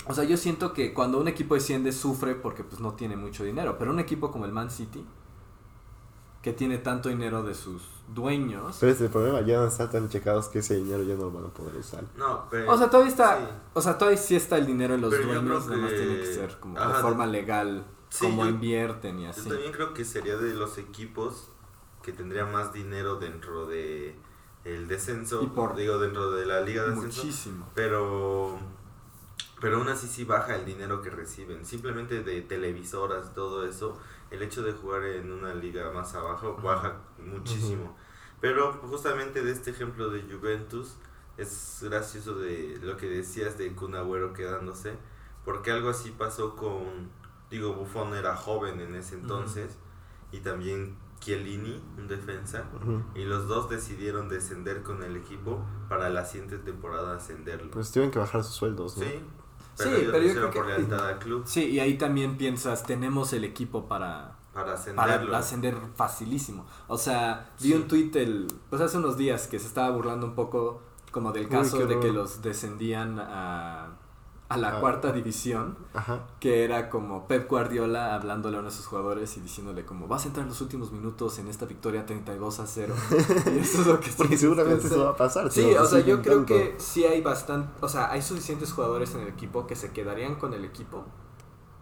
o 0.07 0.13
sea, 0.13 0.23
yo 0.23 0.37
siento 0.37 0.71
que 0.73 0.93
cuando 0.93 1.19
un 1.19 1.27
equipo 1.27 1.55
desciende 1.55 1.91
sufre 1.91 2.35
porque 2.35 2.63
pues 2.63 2.79
no 2.79 2.93
tiene 2.93 3.15
mucho 3.15 3.43
dinero, 3.43 3.77
pero 3.79 3.89
un 3.91 3.99
equipo 3.99 4.29
como 4.31 4.45
el 4.45 4.51
Man 4.51 4.69
City, 4.69 5.03
que 6.43 6.53
tiene 6.53 6.77
tanto 6.77 7.09
dinero 7.09 7.41
de 7.41 7.55
sus 7.55 7.81
dueños, 8.07 8.77
Pero 8.79 8.91
ese 8.91 9.09
problema 9.09 9.41
ya 9.41 9.57
no 9.59 9.67
está 9.67 9.89
tan 9.89 10.09
checados 10.09 10.47
que 10.49 10.59
ese 10.59 10.75
dinero 10.75 11.03
ya 11.03 11.15
no 11.15 11.21
lo 11.23 11.31
van 11.31 11.45
a 11.45 11.49
poder 11.49 11.75
usar. 11.77 12.03
No, 12.17 12.45
pero. 12.49 12.71
o 12.71 12.77
sea, 12.77 12.89
todavía 12.89 13.11
está, 13.11 13.37
sí. 13.39 13.45
o 13.73 13.81
sea, 13.81 13.97
todavía 13.97 14.17
sí 14.19 14.35
está 14.35 14.57
el 14.57 14.65
dinero 14.67 14.93
en 14.95 15.01
los 15.01 15.09
Pero 15.11 15.23
yo 15.27 15.33
dueños, 15.41 15.63
creo 15.65 15.77
nada 15.77 15.81
más 15.83 15.91
que- 15.91 15.97
tiene 16.05 16.19
que 16.19 16.33
ser 16.33 16.59
como 16.59 16.79
de 16.79 16.93
forma 16.95 17.25
legal, 17.25 17.85
Sí, 18.09 18.25
como 18.25 18.43
yo- 18.43 18.49
invierten 18.51 19.19
y 19.19 19.23
Yo 19.23 19.29
así. 19.31 19.49
también 19.49 19.71
creo 19.71 19.93
que 19.93 20.05
sería 20.05 20.37
de 20.37 20.53
los 20.53 20.77
equipos 20.77 21.49
que 22.03 22.11
tendría 22.11 22.45
más 22.45 22.71
dinero 22.73 23.15
dentro 23.15 23.65
de 23.65 24.15
el 24.65 24.87
descenso, 24.87 25.41
Y 25.43 25.47
por- 25.47 25.75
digo 25.75 25.97
dentro 25.97 26.31
de 26.31 26.45
la 26.45 26.61
liga 26.61 26.83
de 26.83 26.93
ascenso, 26.93 27.23
Muchísimo. 27.23 27.69
pero 27.73 28.59
pero 29.59 29.77
aún 29.77 29.87
así 29.87 30.07
sí 30.07 30.25
baja 30.25 30.55
el 30.55 30.65
dinero 30.65 31.01
que 31.01 31.09
reciben, 31.09 31.65
simplemente 31.65 32.21
de 32.21 32.41
televisoras, 32.41 33.33
todo 33.33 33.65
eso, 33.65 33.97
el 34.33 34.41
hecho 34.41 34.63
de 34.63 34.73
jugar 34.73 35.03
en 35.05 35.31
una 35.31 35.53
liga 35.53 35.91
más 35.91 36.15
abajo 36.15 36.57
baja 36.61 36.97
muchísimo. 37.19 37.95
Pero 38.41 38.73
justamente 38.73 39.43
de 39.43 39.51
este 39.51 39.71
ejemplo 39.71 40.09
de 40.09 40.23
Juventus 40.23 40.97
es 41.37 41.79
gracioso 41.81 42.35
de 42.35 42.79
lo 42.81 42.97
que 42.97 43.07
decías 43.07 43.57
de 43.57 43.73
Kun 43.73 43.95
Agüero 43.95 44.33
quedándose, 44.33 44.97
porque 45.45 45.71
algo 45.71 45.89
así 45.89 46.11
pasó 46.11 46.55
con, 46.55 47.09
digo, 47.49 47.73
Buffon 47.73 48.15
era 48.15 48.35
joven 48.35 48.81
en 48.81 48.95
ese 48.95 49.15
entonces, 49.15 49.77
y 50.31 50.39
también 50.39 50.97
Chiellini, 51.19 51.81
un 51.97 52.07
defensa, 52.07 52.65
y 53.15 53.23
los 53.23 53.47
dos 53.47 53.69
decidieron 53.69 54.29
descender 54.29 54.83
con 54.83 55.03
el 55.03 55.15
equipo 55.15 55.63
para 55.87 56.09
la 56.09 56.25
siguiente 56.25 56.57
temporada 56.57 57.15
ascenderlo. 57.15 57.71
Pues 57.71 57.91
tienen 57.91 58.11
que 58.11 58.19
bajar 58.19 58.43
sus 58.43 58.55
sueldos, 58.55 58.97
¿no? 58.97 59.05
Sí, 59.05 59.19
pero 59.77 59.89
ellos 59.95 60.11
pero 60.11 60.23
yo 60.25 60.33
creo 60.33 60.51
por 60.51 60.65
que- 60.65 60.71
lealtad 60.71 61.07
al 61.07 61.19
club 61.19 61.43
Sí, 61.45 61.65
y 61.65 61.79
ahí 61.79 61.97
también 61.97 62.37
piensas, 62.37 62.83
tenemos 62.83 63.33
el 63.33 63.43
equipo 63.43 63.87
para, 63.87 64.35
para 64.53 64.65
para 64.65 64.73
ascenderlo. 64.75 65.35
ascender 65.35 65.75
facilísimo. 65.95 66.65
O 66.87 66.97
sea, 66.97 67.49
vi 67.61 67.69
Sí. 67.69 67.73
un 67.73 67.87
tuit 67.87 68.15
el, 68.15 68.47
pues 68.69 68.81
hace 68.81 68.97
unos 68.97 69.17
días 69.17 69.47
que 69.47 69.59
se 69.59 69.67
estaba 69.67 69.89
burlando 69.91 70.25
un 70.27 70.35
poco 70.35 70.81
como 71.11 71.31
del 71.31 71.45
Uy, 71.45 71.49
caso 71.49 71.77
qué 71.79 71.85
de 71.85 71.99
que 71.99 72.11
los 72.11 72.41
descendían 72.41 73.19
a, 73.19 73.89
a 74.53 74.57
la 74.57 74.77
Ah. 74.77 74.79
cuarta 74.79 75.11
división, 75.11 75.77
Ajá. 75.93 76.21
que 76.39 76.63
era 76.63 76.89
como 76.89 77.27
Pep 77.27 77.49
Guardiola 77.49 78.15
hablándole 78.15 78.57
a 78.57 78.59
uno 78.59 78.69
de 78.69 78.75
sus 78.75 78.85
jugadores 78.85 79.35
y 79.37 79.41
diciéndole 79.41 79.85
como 79.85 80.07
vas 80.07 80.25
a 80.25 80.27
entrar 80.27 80.43
en 80.43 80.49
los 80.49 80.61
últimos 80.61 80.91
minutos 80.91 81.39
en 81.39 81.47
esta 81.47 81.65
victoria 81.65 82.05
32 82.05 82.59
a 82.59 82.67
0. 82.67 82.93
y 83.55 83.59
eso 83.59 83.81
es 83.81 83.87
lo 83.87 83.99
que 83.99 84.09
Porque 84.17 84.37
seguramente 84.37 84.87
eso 84.87 85.05
va 85.05 85.11
a 85.11 85.15
pasar. 85.15 85.51
Sí, 85.51 85.63
o 85.73 85.85
sea, 85.85 85.99
yo 86.01 86.21
creo 86.21 86.37
tanto. 86.37 86.53
que 86.53 86.75
sí 86.77 87.03
hay 87.05 87.21
bastante, 87.21 87.69
o 87.81 87.87
sea, 87.89 88.11
hay 88.11 88.21
suficientes 88.21 88.71
jugadores 88.71 89.13
en 89.15 89.21
el 89.21 89.27
equipo 89.29 89.65
que 89.67 89.75
se 89.75 89.91
quedarían 89.91 90.35
con 90.35 90.53
el 90.53 90.65
equipo 90.65 91.05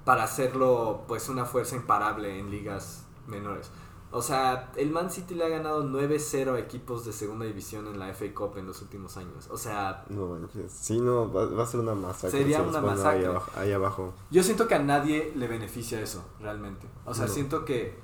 para 0.06 0.24
hacerlo 0.24 1.04
pues 1.08 1.30
una 1.30 1.46
fuerza 1.46 1.76
imparable 1.76 2.40
en 2.40 2.50
ligas 2.50 3.06
menores. 3.28 3.70
O 4.14 4.22
sea, 4.22 4.72
el 4.76 4.90
Man 4.92 5.10
City 5.10 5.36
le 5.36 5.46
ha 5.46 5.50
ganado 5.50 5.84
9-0 5.86 6.56
a 6.56 6.60
equipos 6.60 7.06
de 7.06 7.14
segunda 7.14 7.46
división 7.46 7.88
en 7.88 7.98
la 7.98 8.10
FA 8.14 8.26
Cup 8.34 8.58
en 8.58 8.68
los 8.68 8.82
últimos 8.82 9.16
años. 9.16 9.48
O 9.50 9.58
sea, 9.58 10.04
No 10.10 10.28
manches. 10.28 10.72
Sí, 10.72 11.00
no, 11.00 11.32
va, 11.32 11.46
va 11.46 11.64
a 11.64 11.66
ser 11.66 11.80
una 11.80 11.96
masacre. 11.96 12.32
Sería 12.40 12.58
si 12.62 12.64
una 12.70 12.80
Ahí 12.80 12.86
masacre. 12.86 13.26
abajo, 13.28 13.52
ahí 13.56 13.72
abajo. 13.72 14.14
yo 14.30 14.44
siento 14.44 14.68
que 14.68 14.76
a 14.76 14.80
nadie 14.80 15.32
le 15.36 15.48
beneficia 15.48 16.02
eso, 16.02 16.26
realmente. 16.42 16.88
O 17.06 17.14
sea, 17.14 17.28
No. 17.28 17.32
siento 17.34 17.64
que 17.64 18.00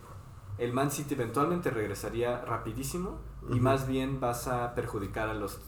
el 0.57 0.71
Man 0.73 0.91
City 0.91 1.13
eventualmente 1.15 1.71
regresaría 1.71 2.39
rapidísimo 2.45 3.17
y 3.49 3.59
más 3.59 3.85
bien 3.87 4.19
vas 4.21 4.47
a 4.47 4.73
perjudicar 4.75 5.27
a 5.29 5.33
los 5.33 5.59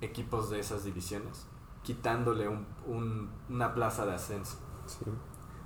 equipos 0.00 0.50
de 0.50 0.58
esas 0.60 0.82
divisiones, 0.84 1.46
quitándole 1.84 2.48
un- 2.48 2.66
un- 2.86 3.30
una 3.48 3.72
plaza 3.72 4.04
de 4.04 4.14
ascenso. 4.14 4.56
Sí. 4.86 5.04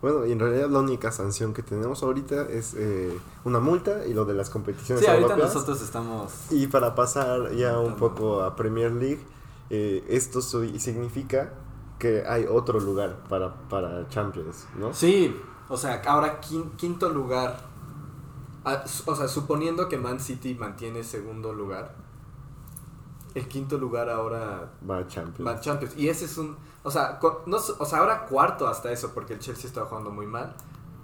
Bueno, 0.03 0.25
y 0.25 0.33
en 0.33 0.39
realidad 0.41 0.71
la 0.71 0.79
única 0.79 1.13
sanción 1.13 1.53
que 1.53 1.63
tenemos 1.63 2.03
ahorita 2.03 2.49
es 2.49 2.75
eh, 2.75 3.19
una 3.45 3.61
multa 3.61 4.07
y 4.07 4.15
lo 4.15 4.25
de 4.25 4.33
las 4.35 4.49
competiciones 4.49 5.05
Sí, 5.05 5.11
ahorita 5.11 5.37
nosotros 5.37 5.83
estamos... 5.83 6.33
Y 6.51 6.69
para 6.69 6.95
pasar 6.95 7.53
ya 7.55 7.79
un 7.79 7.97
poco 7.97 8.43
a 8.43 8.57
Premier 8.57 8.93
League, 8.93 9.21
eh, 9.69 10.03
esto 10.09 10.41
significa 10.41 11.53
que 11.99 12.25
hay 12.27 12.47
otro 12.47 12.81
lugar 12.81 13.19
para, 13.29 13.55
para 13.69 14.09
Champions, 14.09 14.67
¿no? 14.79 14.95
Sí, 14.95 15.37
o 15.69 15.77
sea, 15.77 16.01
ahora 16.07 16.41
quin- 16.41 16.75
quinto 16.77 17.11
lugar. 17.11 17.69
O 19.07 19.15
sea, 19.17 19.29
suponiendo 19.29 19.89
que 19.89 19.97
Man 19.99 20.19
City 20.21 20.55
mantiene 20.55 21.03
segundo 21.05 21.53
lugar, 21.53 21.95
el 23.35 23.49
quinto 23.49 23.79
lugar 23.79 24.09
ahora 24.09 24.73
Va 24.89 24.99
a 24.99 25.07
Champions. 25.07 25.47
va 25.47 25.53
a 25.57 25.61
Champions. 25.61 25.97
Y 25.97 26.09
ese 26.09 26.25
es 26.25 26.39
un... 26.39 26.57
O 26.83 26.91
sea, 26.91 27.19
no, 27.47 27.57
o 27.57 27.85
sea, 27.85 27.99
ahora 27.99 28.27
cuarto 28.27 28.67
hasta 28.67 28.91
eso, 28.91 29.13
porque 29.13 29.35
el 29.35 29.39
Chelsea 29.39 29.67
está 29.67 29.85
jugando 29.85 30.11
muy 30.11 30.27
mal. 30.27 30.55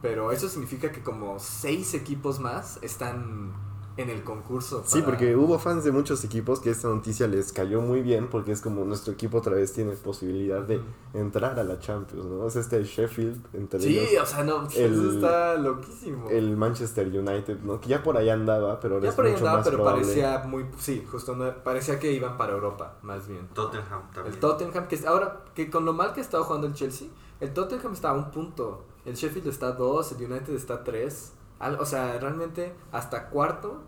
Pero 0.02 0.32
eso 0.32 0.48
significa 0.48 0.92
que 0.92 1.02
como 1.02 1.38
seis 1.38 1.94
equipos 1.94 2.38
más 2.38 2.78
están 2.82 3.52
en 3.96 4.10
el 4.10 4.22
concurso. 4.24 4.82
Sí, 4.84 5.00
para- 5.00 5.06
porque 5.12 5.34
hubo 5.36 5.58
fans 5.58 5.82
de 5.84 5.90
muchos 5.90 6.22
equipos 6.24 6.60
que 6.60 6.70
esta 6.70 6.88
noticia 6.88 7.26
les 7.26 7.52
cayó 7.52 7.80
muy 7.80 8.02
bien 8.02 8.28
porque 8.28 8.52
es 8.52 8.60
como 8.60 8.84
nuestro 8.84 9.14
equipo 9.14 9.38
otra 9.38 9.54
vez 9.54 9.72
tiene 9.72 9.92
posibilidad 9.92 10.60
de 10.62 10.80
entrar 11.14 11.58
a 11.58 11.64
la 11.64 11.78
Champions, 11.78 12.26
¿no? 12.26 12.40
O 12.44 12.50
sea, 12.50 12.60
este 12.60 12.82
Sheffield, 12.84 13.42
entre 13.54 13.80
Sí, 13.80 13.98
ellos, 13.98 14.22
o 14.22 14.26
sea, 14.26 14.44
no, 14.44 14.64
pues, 14.64 14.76
el- 14.76 14.92
eso 14.94 15.10
está 15.12 15.54
loquísimo. 15.56 16.28
el 16.28 16.56
Manchester 16.56 17.06
United, 17.08 17.60
¿no? 17.62 17.80
Que 17.80 17.88
ya 17.88 18.02
por 18.02 18.16
ahí 18.18 18.28
andaba, 18.28 18.78
pero 18.80 18.96
ahora 18.96 19.04
Ya 19.04 19.10
es 19.10 19.16
por 19.16 19.24
ahí 19.24 19.32
mucho 19.32 19.44
andaba, 19.44 19.58
más 19.58 19.66
pero 19.66 19.76
probable. 19.78 20.02
parecía 20.02 20.38
muy... 20.46 20.66
Sí, 20.78 21.06
justo, 21.10 21.34
no- 21.34 21.54
parecía 21.64 21.98
que 21.98 22.12
iban 22.12 22.36
para 22.36 22.52
Europa, 22.52 22.96
más 23.02 23.26
bien. 23.26 23.48
Tottenham 23.54 24.02
también. 24.12 24.34
El 24.34 24.40
Tottenham, 24.40 24.88
que 24.88 25.06
ahora, 25.06 25.44
que 25.54 25.70
con 25.70 25.84
lo 25.86 25.92
mal 25.94 26.12
que 26.12 26.20
ha 26.20 26.22
estado 26.22 26.44
jugando 26.44 26.66
el 26.66 26.74
Chelsea, 26.74 27.08
el 27.40 27.52
Tottenham 27.54 27.92
está 27.94 28.10
a 28.10 28.12
un 28.14 28.30
punto, 28.30 28.84
el 29.06 29.14
Sheffield 29.14 29.48
está 29.48 29.68
a 29.68 29.72
dos, 29.72 30.12
el 30.12 30.22
United 30.30 30.54
está 30.54 30.74
a 30.74 30.84
tres. 30.84 31.32
Al- 31.58 31.80
o 31.80 31.86
sea, 31.86 32.18
realmente 32.18 32.74
hasta 32.92 33.28
cuarto 33.30 33.82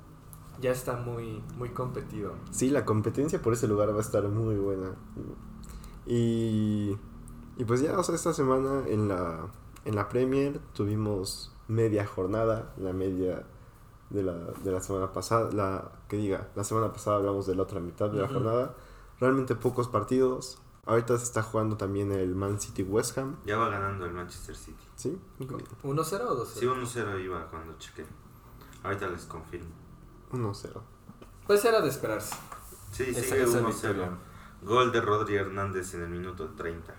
ya 0.61 0.72
está 0.72 0.96
muy, 0.96 1.42
muy 1.57 1.70
competido. 1.70 2.33
Sí, 2.50 2.70
la 2.70 2.85
competencia 2.85 3.40
por 3.40 3.52
ese 3.52 3.68
lugar 3.68 3.90
va 3.92 3.98
a 3.98 4.00
estar 4.00 4.24
muy 4.28 4.57
buena. 4.57 4.96
Y, 6.07 6.96
y 7.57 7.64
pues 7.64 7.81
ya, 7.81 7.98
o 7.98 8.02
sea, 8.02 8.14
esta 8.14 8.33
semana 8.33 8.83
en 8.88 9.09
la, 9.09 9.46
en 9.85 9.94
la 9.94 10.09
Premier 10.09 10.59
tuvimos 10.72 11.54
media 11.68 12.07
jornada, 12.07 12.72
la 12.78 12.92
media 12.92 13.44
de 14.11 14.22
la, 14.22 14.33
de 14.33 14.72
la 14.72 14.81
semana 14.81 15.12
pasada, 15.12 15.50
la 15.52 15.92
que 16.09 16.16
diga, 16.16 16.48
la 16.57 16.64
semana 16.64 16.92
pasada 16.92 17.18
hablamos 17.18 17.46
de 17.46 17.54
la 17.54 17.62
otra 17.64 17.81
mitad 17.81 18.09
de 18.11 18.18
la 18.18 18.24
Ujú. 18.24 18.35
jornada. 18.35 18.74
Realmente 19.20 19.54
pocos 19.54 19.88
partidos. 19.88 20.61
Ahorita 20.88 21.16
se 21.18 21.24
está 21.24 21.42
jugando 21.42 21.77
también 21.77 22.11
el 22.12 22.35
Man 22.35 22.59
City 22.59 22.83
West 22.83 23.16
Ham, 23.18 23.37
Ya 23.44 23.57
va 23.59 23.68
ganando 23.68 24.07
el 24.07 24.12
Manchester 24.12 24.57
City. 24.57 24.83
¿sí? 24.96 25.16
¿1-0 25.38 25.61
o 25.85 25.94
2-0? 25.94 26.46
Sí, 26.46 26.66
1-0 26.66 27.20
iba 27.24 27.46
cuando 27.51 27.77
chequé. 27.79 28.07
Ahorita 28.83 29.07
les 29.09 29.24
confirmo. 29.27 29.68
1-0. 30.33 30.81
Pues 31.46 31.64
era 31.64 31.81
de 31.83 31.88
esperarse. 31.88 32.35
Sí, 32.90 33.05
Esa- 33.05 33.20
sigue 33.20 33.42
esa 33.44 33.61
1-0. 33.61 33.66
victoria. 33.68 34.11
Gol 34.62 34.90
de 34.90 35.01
Rodri 35.01 35.37
Hernández 35.37 35.94
en 35.94 36.03
el 36.03 36.09
minuto 36.09 36.48
30. 36.57 36.94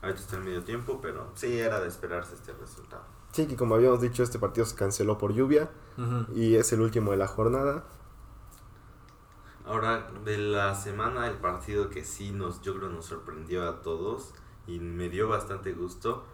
Ahorita 0.00 0.20
está 0.20 0.36
en 0.36 0.44
medio 0.44 0.62
tiempo, 0.62 1.00
pero 1.02 1.30
sí 1.34 1.58
era 1.58 1.80
de 1.80 1.88
esperarse 1.88 2.34
este 2.34 2.52
resultado. 2.52 3.02
Sí, 3.32 3.46
que 3.46 3.56
como 3.56 3.74
habíamos 3.74 4.00
dicho, 4.00 4.22
este 4.22 4.38
partido 4.38 4.64
se 4.64 4.76
canceló 4.76 5.18
por 5.18 5.32
lluvia 5.32 5.70
Ujú. 5.98 6.32
y 6.38 6.54
es 6.54 6.72
el 6.72 6.80
último 6.80 7.10
de 7.10 7.16
la 7.16 7.26
jornada. 7.26 7.84
Ahora, 9.66 10.10
de 10.24 10.36
la 10.38 10.74
semana, 10.74 11.26
el 11.26 11.36
partido 11.36 11.88
que 11.88 12.04
sí 12.04 12.32
nos, 12.32 12.60
yo 12.60 12.74
creo 12.76 12.90
nos 12.90 13.06
sorprendió 13.06 13.66
a 13.68 13.80
todos 13.82 14.32
y 14.66 14.78
me 14.78 15.08
dio 15.08 15.28
bastante 15.28 15.72
gusto 15.72 16.24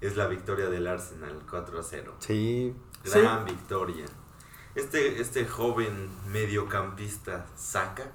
es 0.00 0.16
la 0.16 0.26
victoria 0.28 0.68
del 0.68 0.86
Arsenal 0.86 1.40
4-0. 1.50 2.12
Sí, 2.20 2.74
Gran 3.04 3.44
victoria. 3.44 4.04
Este, 4.74 5.20
este 5.20 5.46
joven 5.46 6.10
mediocampista 6.30 7.46
Saka, 7.56 8.12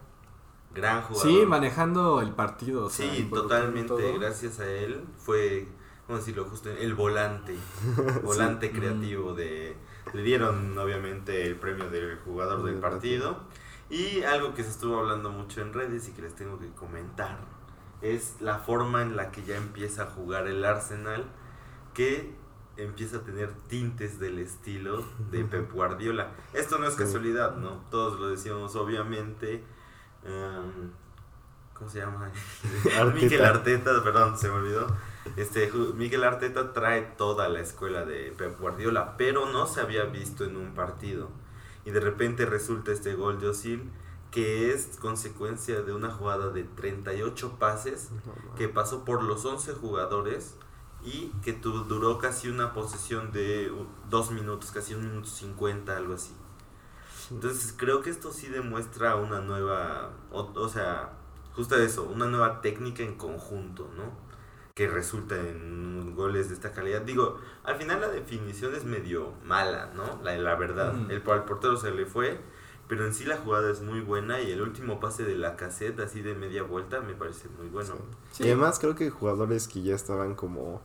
gran 0.73 1.01
jugador. 1.01 1.29
Sí, 1.31 1.45
manejando 1.45 2.21
el 2.21 2.31
partido. 2.31 2.85
o 2.85 2.89
sea, 2.89 3.11
Sí, 3.13 3.27
totalmente. 3.33 4.17
Gracias 4.19 4.59
a 4.59 4.69
él 4.69 5.03
fue, 5.17 5.67
¿cómo 6.05 6.19
decirlo? 6.19 6.45
Justo 6.45 6.69
el 6.69 6.93
volante, 6.93 7.55
volante 8.23 8.67
Sí. 8.71 8.73
creativo 8.79 9.33
de... 9.33 9.75
Le 10.13 10.23
dieron 10.23 10.77
obviamente 10.77 11.45
el 11.47 11.55
premio 11.55 11.89
del 11.89 12.17
jugador 12.19 12.63
del 12.63 12.73
Del 12.73 12.81
partido. 12.81 13.37
Y 13.91 14.23
algo 14.23 14.53
que 14.53 14.63
se 14.63 14.69
estuvo 14.69 14.99
hablando 14.99 15.29
mucho 15.31 15.59
en 15.61 15.73
redes 15.73 16.07
y 16.07 16.13
que 16.13 16.21
les 16.21 16.33
tengo 16.33 16.57
que 16.57 16.69
comentar 16.71 17.37
es 18.01 18.37
la 18.39 18.57
forma 18.57 19.01
en 19.01 19.17
la 19.17 19.31
que 19.31 19.43
ya 19.43 19.57
empieza 19.57 20.03
a 20.03 20.05
jugar 20.05 20.47
el 20.47 20.63
Arsenal, 20.63 21.25
que 21.93 22.33
empieza 22.77 23.17
a 23.17 23.19
tener 23.19 23.51
tintes 23.67 24.17
del 24.17 24.39
estilo 24.39 25.03
de 25.29 25.43
Pep 25.51 25.69
Guardiola. 25.73 26.31
Esto 26.53 26.77
no 26.77 26.87
es 26.87 26.95
casualidad, 26.95 27.57
¿no? 27.57 27.83
Todos 27.91 28.17
lo 28.17 28.29
decíamos 28.29 28.77
obviamente. 28.77 29.61
em, 30.25 30.91
¿Cómo 31.73 31.89
se 31.89 31.99
llama? 31.99 32.31
Arteta. 32.97 33.05
Miguel 33.13 33.43
Arteta, 33.43 34.03
perdón, 34.03 34.37
se 34.37 34.47
me 34.47 34.53
olvidó. 34.55 34.87
Este, 35.35 35.69
Miguel 35.95 36.23
Arteta 36.23 36.71
trae 36.71 37.01
toda 37.17 37.49
la 37.49 37.59
escuela 37.59 38.05
de 38.05 38.31
Pep 38.37 38.57
Guardiola, 38.57 39.17
pero 39.17 39.51
no 39.51 39.67
se 39.67 39.81
había 39.81 40.05
visto 40.05 40.45
en 40.45 40.55
un 40.55 40.73
partido. 40.73 41.29
Y 41.85 41.91
de 41.91 41.99
repente 41.99 42.45
resulta 42.45 42.91
este 42.91 43.15
gol 43.15 43.39
de 43.39 43.49
Osil, 43.49 43.89
que 44.31 44.73
es 44.73 44.97
consecuencia 44.99 45.81
de 45.81 45.93
una 45.93 46.09
jugada 46.11 46.49
de 46.49 46.63
38 46.63 47.57
pases 47.59 48.09
que 48.55 48.69
pasó 48.69 49.03
por 49.03 49.23
los 49.23 49.43
11 49.45 49.73
jugadores 49.73 50.55
y 51.03 51.29
que 51.43 51.53
tu- 51.53 51.83
duró 51.85 52.17
casi 52.19 52.47
una 52.49 52.73
posesión 52.73 53.31
de 53.31 53.71
dos 54.09 54.31
minutos, 54.31 54.71
casi 54.71 54.93
un 54.93 55.01
minuto 55.09 55.27
50, 55.27 55.97
algo 55.97 56.13
así. 56.13 56.33
Entonces 57.31 57.73
creo 57.77 58.01
que 58.01 58.09
esto 58.09 58.31
sí 58.31 58.47
demuestra 58.47 59.15
una 59.15 59.39
nueva, 59.41 60.11
o, 60.31 60.51
o 60.55 60.69
sea, 60.69 61.13
justo 61.55 61.75
eso, 61.77 62.03
una 62.03 62.25
nueva 62.27 62.61
técnica 62.61 63.03
en 63.03 63.15
conjunto, 63.15 63.89
¿no? 63.97 64.20
Que 64.73 64.87
resulta 64.87 65.35
en 65.35 66.15
goles 66.15 66.47
de 66.49 66.55
esta 66.55 66.71
calidad. 66.71 67.01
Digo, 67.01 67.37
al 67.63 67.75
final 67.75 68.01
la 68.01 68.09
definición 68.09 68.73
es 68.73 68.85
medio 68.85 69.33
mala, 69.43 69.91
¿no? 69.95 70.21
La, 70.23 70.37
la 70.37 70.55
verdad. 70.55 70.95
Ujú. 70.95 71.11
El, 71.11 71.23
al 71.29 71.45
portero 71.45 71.77
se 71.77 71.91
le 71.91 72.05
fue, 72.05 72.39
pero 72.87 73.05
en 73.05 73.13
sí 73.13 73.25
la 73.25 73.37
jugada 73.37 73.69
es 73.69 73.81
muy 73.81 74.01
buena 74.01 74.41
y 74.41 74.51
el 74.51 74.61
último 74.61 74.99
pase 74.99 75.23
de 75.23 75.35
la 75.35 75.55
cassette 75.55 75.99
así 75.99 76.21
de 76.21 76.35
media 76.35 76.63
vuelta 76.63 77.01
me 77.01 77.13
parece 77.13 77.49
muy 77.57 77.67
bueno. 77.67 77.95
Sí. 78.31 78.43
Y 78.43 78.47
además 78.47 78.79
creo 78.79 78.95
que 78.95 79.09
jugadores 79.09 79.67
que 79.67 79.81
ya 79.81 79.95
estaban 79.95 80.35
como... 80.35 80.81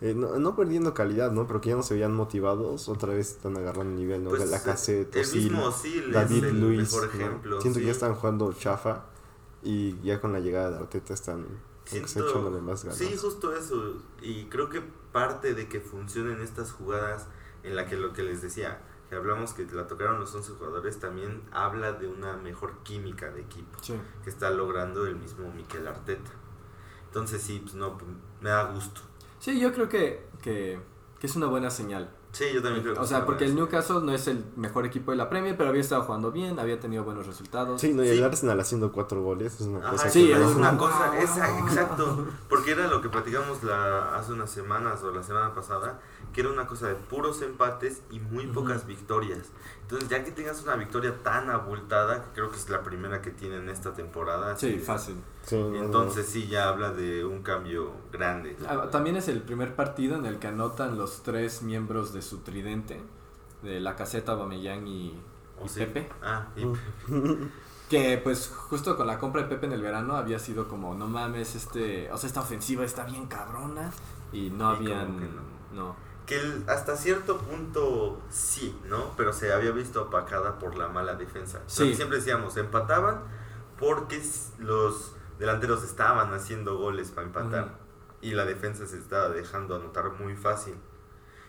eh, 0.00 0.14
no, 0.14 0.38
no 0.38 0.56
perdiendo 0.56 0.92
calidad, 0.94 1.30
¿no? 1.32 1.46
Pero 1.46 1.60
que 1.60 1.70
ya 1.70 1.76
no 1.76 1.82
se 1.82 1.94
veían 1.94 2.14
motivados, 2.14 2.88
otra 2.88 3.14
vez 3.14 3.32
están 3.32 3.56
agarrando 3.56 3.96
nivel, 3.96 4.24
¿no? 4.24 4.30
Pues, 4.30 4.48
la 4.50 4.62
cassette, 4.62 5.14
el 5.14 5.22
Ozil, 5.22 5.42
mismo 5.44 5.64
Ozil 5.66 6.12
David 6.12 6.44
es 6.44 6.50
el 6.50 6.60
Luis, 6.60 6.78
mejor 6.80 7.02
¿no? 7.02 7.12
ejemplo. 7.12 7.60
Siento 7.60 7.80
que 7.80 7.86
ya 7.86 7.92
están 7.92 8.14
jugando 8.14 8.52
chafa 8.52 9.04
y 9.62 9.98
ya 10.02 10.20
con 10.20 10.32
la 10.32 10.40
llegada 10.40 10.70
de 10.70 10.76
Arteta 10.78 11.14
están 11.14 11.46
Siento- 11.90 12.50
más 12.62 12.84
ganas. 12.84 12.98
Sí, 12.98 13.16
justo 13.16 13.54
eso. 13.56 13.94
Y 14.20 14.46
creo 14.46 14.68
que 14.68 14.82
parte 15.12 15.54
de 15.54 15.68
que 15.68 15.80
funcionen 15.80 16.40
estas 16.40 16.72
jugadas 16.72 17.26
en 17.62 17.76
la 17.76 17.86
que 17.86 17.96
lo 17.96 18.12
que 18.12 18.22
les 18.22 18.42
decía, 18.42 18.80
que 19.08 19.14
hablamos 19.14 19.52
que 19.52 19.64
la 19.66 19.86
tocaron 19.86 20.18
los 20.20 20.34
11 20.34 20.52
jugadores, 20.52 20.98
también 20.98 21.42
habla 21.52 21.92
de 21.92 22.08
una 22.08 22.36
mejor 22.36 22.82
química 22.82 23.30
de 23.30 23.40
equipo 23.42 23.78
Sí. 23.82 23.94
que 24.24 24.30
está 24.30 24.50
logrando 24.50 25.06
el 25.06 25.16
mismo 25.16 25.50
Miquel 25.52 25.86
Arteta. 25.86 26.30
Entonces 27.06 27.40
sí, 27.42 27.60
pues 27.62 27.74
no, 27.74 27.96
pues, 27.96 28.10
me 28.40 28.50
da 28.50 28.64
gusto. 28.72 29.00
Sí, 29.38 29.58
yo 29.60 29.72
creo 29.72 29.88
que, 29.88 30.26
que, 30.42 30.78
que 31.20 31.26
es 31.26 31.36
una 31.36 31.46
buena 31.46 31.70
señal. 31.70 32.10
Sí, 32.36 32.44
yo 32.52 32.62
también 32.62 32.82
creo 32.82 32.94
que 32.94 33.00
O 33.00 33.06
sea, 33.06 33.24
porque 33.24 33.46
el 33.46 33.54
Newcastle 33.54 34.00
no 34.02 34.12
es 34.12 34.28
el 34.28 34.44
mejor 34.56 34.84
equipo 34.84 35.10
de 35.10 35.16
la 35.16 35.30
Premier, 35.30 35.56
pero 35.56 35.70
había 35.70 35.80
estado 35.80 36.02
jugando 36.02 36.30
bien, 36.32 36.58
había 36.58 36.78
tenido 36.78 37.02
buenos 37.02 37.26
resultados. 37.26 37.80
Sí, 37.80 37.94
no, 37.94 38.04
y 38.04 38.08
Sí. 38.08 38.18
el 38.18 38.24
Arsenal 38.24 38.60
haciendo 38.60 38.92
cuatro 38.92 39.22
goles 39.22 39.54
es 39.58 39.62
una 39.66 39.78
Ajá, 39.78 39.92
cosa 39.92 40.10
sí, 40.10 40.26
que 40.26 40.32
es 40.34 40.38
no- 40.38 40.50
una 40.50 40.68
una- 40.68 40.76
cosa, 40.78 41.18
esa, 41.18 41.58
exacto, 41.60 42.26
porque 42.50 42.72
era 42.72 42.88
lo 42.88 43.00
que 43.00 43.08
platicamos 43.08 43.62
la, 43.62 44.16
hace 44.18 44.32
unas 44.34 44.50
semanas 44.50 45.02
o 45.02 45.10
la 45.12 45.22
semana 45.22 45.54
pasada, 45.54 45.98
que 46.32 46.42
era 46.42 46.50
una 46.50 46.66
cosa 46.66 46.88
de 46.88 46.94
puros 46.96 47.40
empates 47.42 48.02
y 48.10 48.20
muy 48.20 48.46
pocas 48.46 48.86
victorias. 48.86 49.50
Entonces, 49.82 50.08
ya 50.08 50.22
que 50.24 50.32
tengas 50.32 50.62
una 50.62 50.76
victoria 50.76 51.22
tan 51.22 51.48
abultada, 51.48 52.22
que 52.24 52.30
creo 52.34 52.50
que 52.50 52.56
es 52.56 52.68
la 52.68 52.82
primera 52.82 53.22
que 53.22 53.30
tienen 53.30 53.68
esta 53.68 53.94
temporada, 53.94 54.56
Sí, 54.56 54.78
fácil. 54.78 55.16
Sí, 55.44 55.56
no, 55.56 55.70
no. 55.70 55.84
entonces 55.84 56.26
sí 56.26 56.46
ya 56.48 56.68
habla 56.68 56.90
de 56.90 57.24
un 57.24 57.42
cambio 57.42 57.92
grande. 58.12 58.56
Ah, 58.68 58.88
También 58.90 59.16
es 59.16 59.28
el 59.28 59.40
primer 59.42 59.74
partido 59.76 60.16
en 60.16 60.26
el 60.26 60.38
que 60.38 60.48
anotan 60.48 60.98
los 60.98 61.22
tres 61.22 61.62
miembros 61.62 62.12
de 62.12 62.20
su 62.22 62.38
tridente, 62.38 63.00
de 63.62 63.80
la 63.80 63.96
caseta, 63.96 64.34
Bameyang 64.34 64.86
y, 64.86 65.18
¿O 65.60 65.64
y 65.64 65.68
sí? 65.68 65.80
Pepe. 65.80 66.08
Ah, 66.22 66.48
y- 66.56 66.64
Que 67.88 68.18
pues 68.18 68.48
justo 68.48 68.96
con 68.96 69.06
la 69.06 69.16
compra 69.20 69.42
de 69.42 69.48
Pepe 69.48 69.66
en 69.66 69.72
el 69.72 69.80
verano 69.80 70.16
había 70.16 70.40
sido 70.40 70.66
como, 70.66 70.94
no 70.96 71.06
mames, 71.06 71.54
este, 71.54 72.10
o 72.10 72.16
sea, 72.18 72.26
esta 72.26 72.40
ofensiva 72.40 72.84
está 72.84 73.04
bien 73.04 73.26
cabrona 73.28 73.92
y 74.32 74.50
no 74.50 74.74
Y 74.74 74.78
como 74.78 74.90
habían, 74.90 75.18
que 75.20 75.26
no. 75.72 75.94
Que 76.26 76.40
hasta 76.66 76.96
cierto 76.96 77.38
punto 77.38 78.20
sí, 78.30 78.76
¿no? 78.88 79.14
Pero 79.16 79.32
se 79.32 79.52
había 79.52 79.70
visto 79.70 80.02
opacada 80.02 80.58
por 80.58 80.76
la 80.76 80.88
mala 80.88 81.14
defensa. 81.14 81.62
Sí. 81.66 81.94
siempre 81.94 82.18
decíamos, 82.18 82.56
empataban 82.56 83.22
porque 83.78 84.20
los 84.58 85.14
delanteros 85.38 85.84
estaban 85.84 86.34
haciendo 86.34 86.78
goles 86.78 87.10
para 87.10 87.26
empatar 87.26 87.78
y 88.20 88.32
la 88.32 88.44
defensa 88.44 88.86
se 88.86 88.98
estaba 88.98 89.28
dejando 89.28 89.76
anotar 89.76 90.12
muy 90.18 90.34
fácil. 90.34 90.74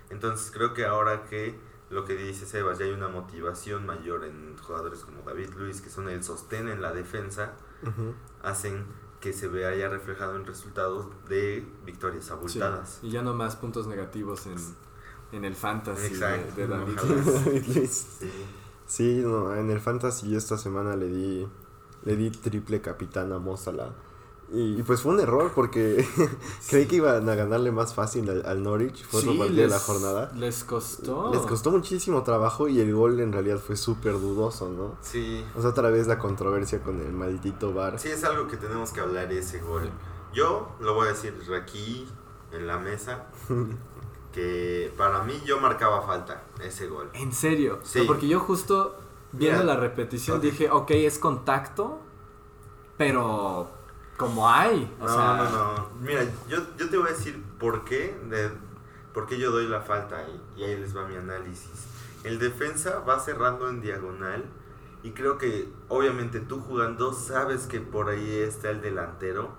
Entonces 0.09 0.51
creo 0.51 0.73
que 0.73 0.85
ahora 0.85 1.25
que 1.25 1.59
lo 1.89 2.05
que 2.05 2.15
dice 2.15 2.45
Sebas, 2.45 2.79
ya 2.79 2.85
hay 2.85 2.91
una 2.91 3.07
motivación 3.07 3.85
mayor 3.85 4.25
en 4.25 4.57
jugadores 4.57 4.99
como 4.99 5.21
David 5.23 5.51
Luis, 5.55 5.81
que 5.81 5.89
son 5.89 6.09
el 6.09 6.23
sostén 6.23 6.67
en 6.67 6.81
la 6.81 6.91
defensa, 6.91 7.53
hacen 8.43 8.85
que 9.21 9.33
se 9.33 9.47
vea 9.47 9.75
ya 9.75 9.89
reflejado 9.89 10.35
en 10.35 10.45
resultados 10.45 11.07
de 11.27 11.65
victorias 11.85 12.25
Sí, 12.25 12.31
abultadas. 12.31 12.99
y 13.01 13.09
ya 13.11 13.21
no 13.21 13.33
más 13.33 13.55
puntos 13.55 13.87
negativos 13.87 14.45
en, 14.45 14.55
en 15.31 15.43
el 15.45 15.55
fantasy 15.55 16.07
Exacto. 16.07 16.55
de, 16.55 16.67
de 16.67 16.67
David. 16.67 16.93
Ojalá. 16.97 17.15
David 17.45 17.63
Luis. 17.75 18.07
Sí. 18.19 18.31
Sí, 18.85 19.19
no, 19.21 19.53
en 19.53 19.69
el 19.69 19.81
Fantasy 19.81 20.33
esta 20.35 20.57
semana 20.57 20.95
le 20.95 21.07
di 21.09 21.47
le 22.05 22.15
di 22.15 22.29
triple 22.29 22.79
capitán 22.79 23.33
a 23.33 23.37
Mozala. 23.39 23.93
Y, 24.49 24.79
y 24.79 24.83
pues 24.83 25.01
fue 25.01 25.13
un 25.13 25.19
error 25.19 25.51
porque 25.53 26.07
creí 26.69 26.85
que 26.85 26.95
iban 26.97 27.27
a 27.27 27.35
ganarle 27.35 27.71
más 27.71 27.93
fácil 27.93 28.29
al, 28.29 28.45
al 28.45 28.63
Norwich. 28.63 29.05
Fue 29.05 29.19
otro 29.19 29.33
Sí, 29.33 29.37
partido 29.39 29.61
de 29.63 29.67
la 29.67 29.79
jornada. 29.79 30.31
Les 30.35 30.63
costó. 30.63 31.31
Les 31.33 31.41
costó 31.41 31.71
muchísimo 31.71 32.23
trabajo 32.23 32.69
y 32.69 32.79
el 32.79 32.93
gol 32.93 33.19
en 33.19 33.33
realidad 33.33 33.59
fue 33.59 33.75
súper 33.75 34.13
dudoso, 34.13 34.69
¿no? 34.69 34.95
Sí, 35.01 35.43
O 35.55 35.61
sea, 35.61 35.71
otra 35.71 35.89
vez 35.89 36.07
la 36.07 36.17
controversia 36.17 36.81
con 36.81 37.01
el 37.01 37.11
maldito 37.11 37.73
bar. 37.73 37.99
Sí, 37.99 38.07
es 38.09 38.23
algo 38.23 38.47
que 38.47 38.55
tenemos 38.55 38.91
que 38.91 39.01
hablar 39.01 39.31
ese 39.33 39.59
gol. 39.59 39.89
Yo 40.33 40.69
lo 40.79 40.93
voy 40.93 41.07
a 41.07 41.11
decir 41.11 41.33
aquí 41.61 42.07
en 42.53 42.67
la 42.67 42.77
mesa 42.77 43.25
que 44.31 44.93
para 44.97 45.23
mí 45.23 45.33
yo 45.45 45.59
marcaba 45.59 46.01
falta 46.03 46.43
ese 46.63 46.87
gol. 46.87 47.09
En 47.13 47.33
serio. 47.33 47.79
Sí. 47.83 47.99
No, 47.99 48.05
porque 48.05 48.27
yo 48.27 48.39
justo 48.39 48.95
viendo 49.33 49.63
la 49.63 49.75
repetición 49.75 50.39
dije, 50.39 50.69
ok, 50.71 50.91
es 50.91 51.19
contacto, 51.19 51.99
pero 52.97 53.69
como 54.17 54.49
hay. 54.49 54.93
O 54.99 55.05
no, 55.05 55.13
sea, 55.13 55.35
no, 55.37 55.49
no. 55.49 55.89
Mira, 56.01 56.23
yo, 56.49 56.57
yo 56.77 56.89
te 56.89 56.97
voy 56.97 57.07
a 57.07 57.11
decir 57.13 57.41
por 57.59 57.85
qué, 57.85 58.19
de, 58.29 58.49
por 59.13 59.27
qué 59.27 59.37
yo 59.37 59.51
doy 59.51 59.67
la 59.67 59.81
falta 59.81 60.23
y, 60.27 60.61
y 60.61 60.63
ahí 60.65 60.77
les 60.77 60.95
va 60.95 61.07
mi 61.07 61.15
análisis. 61.15 61.87
El 62.23 62.39
defensa 62.39 62.99
va 62.99 63.19
cerrando 63.19 63.69
en 63.69 63.81
diagonal 63.81 64.43
y 65.03 65.11
creo 65.11 65.37
que 65.37 65.71
obviamente 65.87 66.39
tú 66.39 66.59
jugando 66.59 67.13
sabes 67.13 67.67
que 67.67 67.79
por 67.79 68.09
ahí 68.09 68.39
está 68.39 68.69
el 68.71 68.81
delantero, 68.81 69.55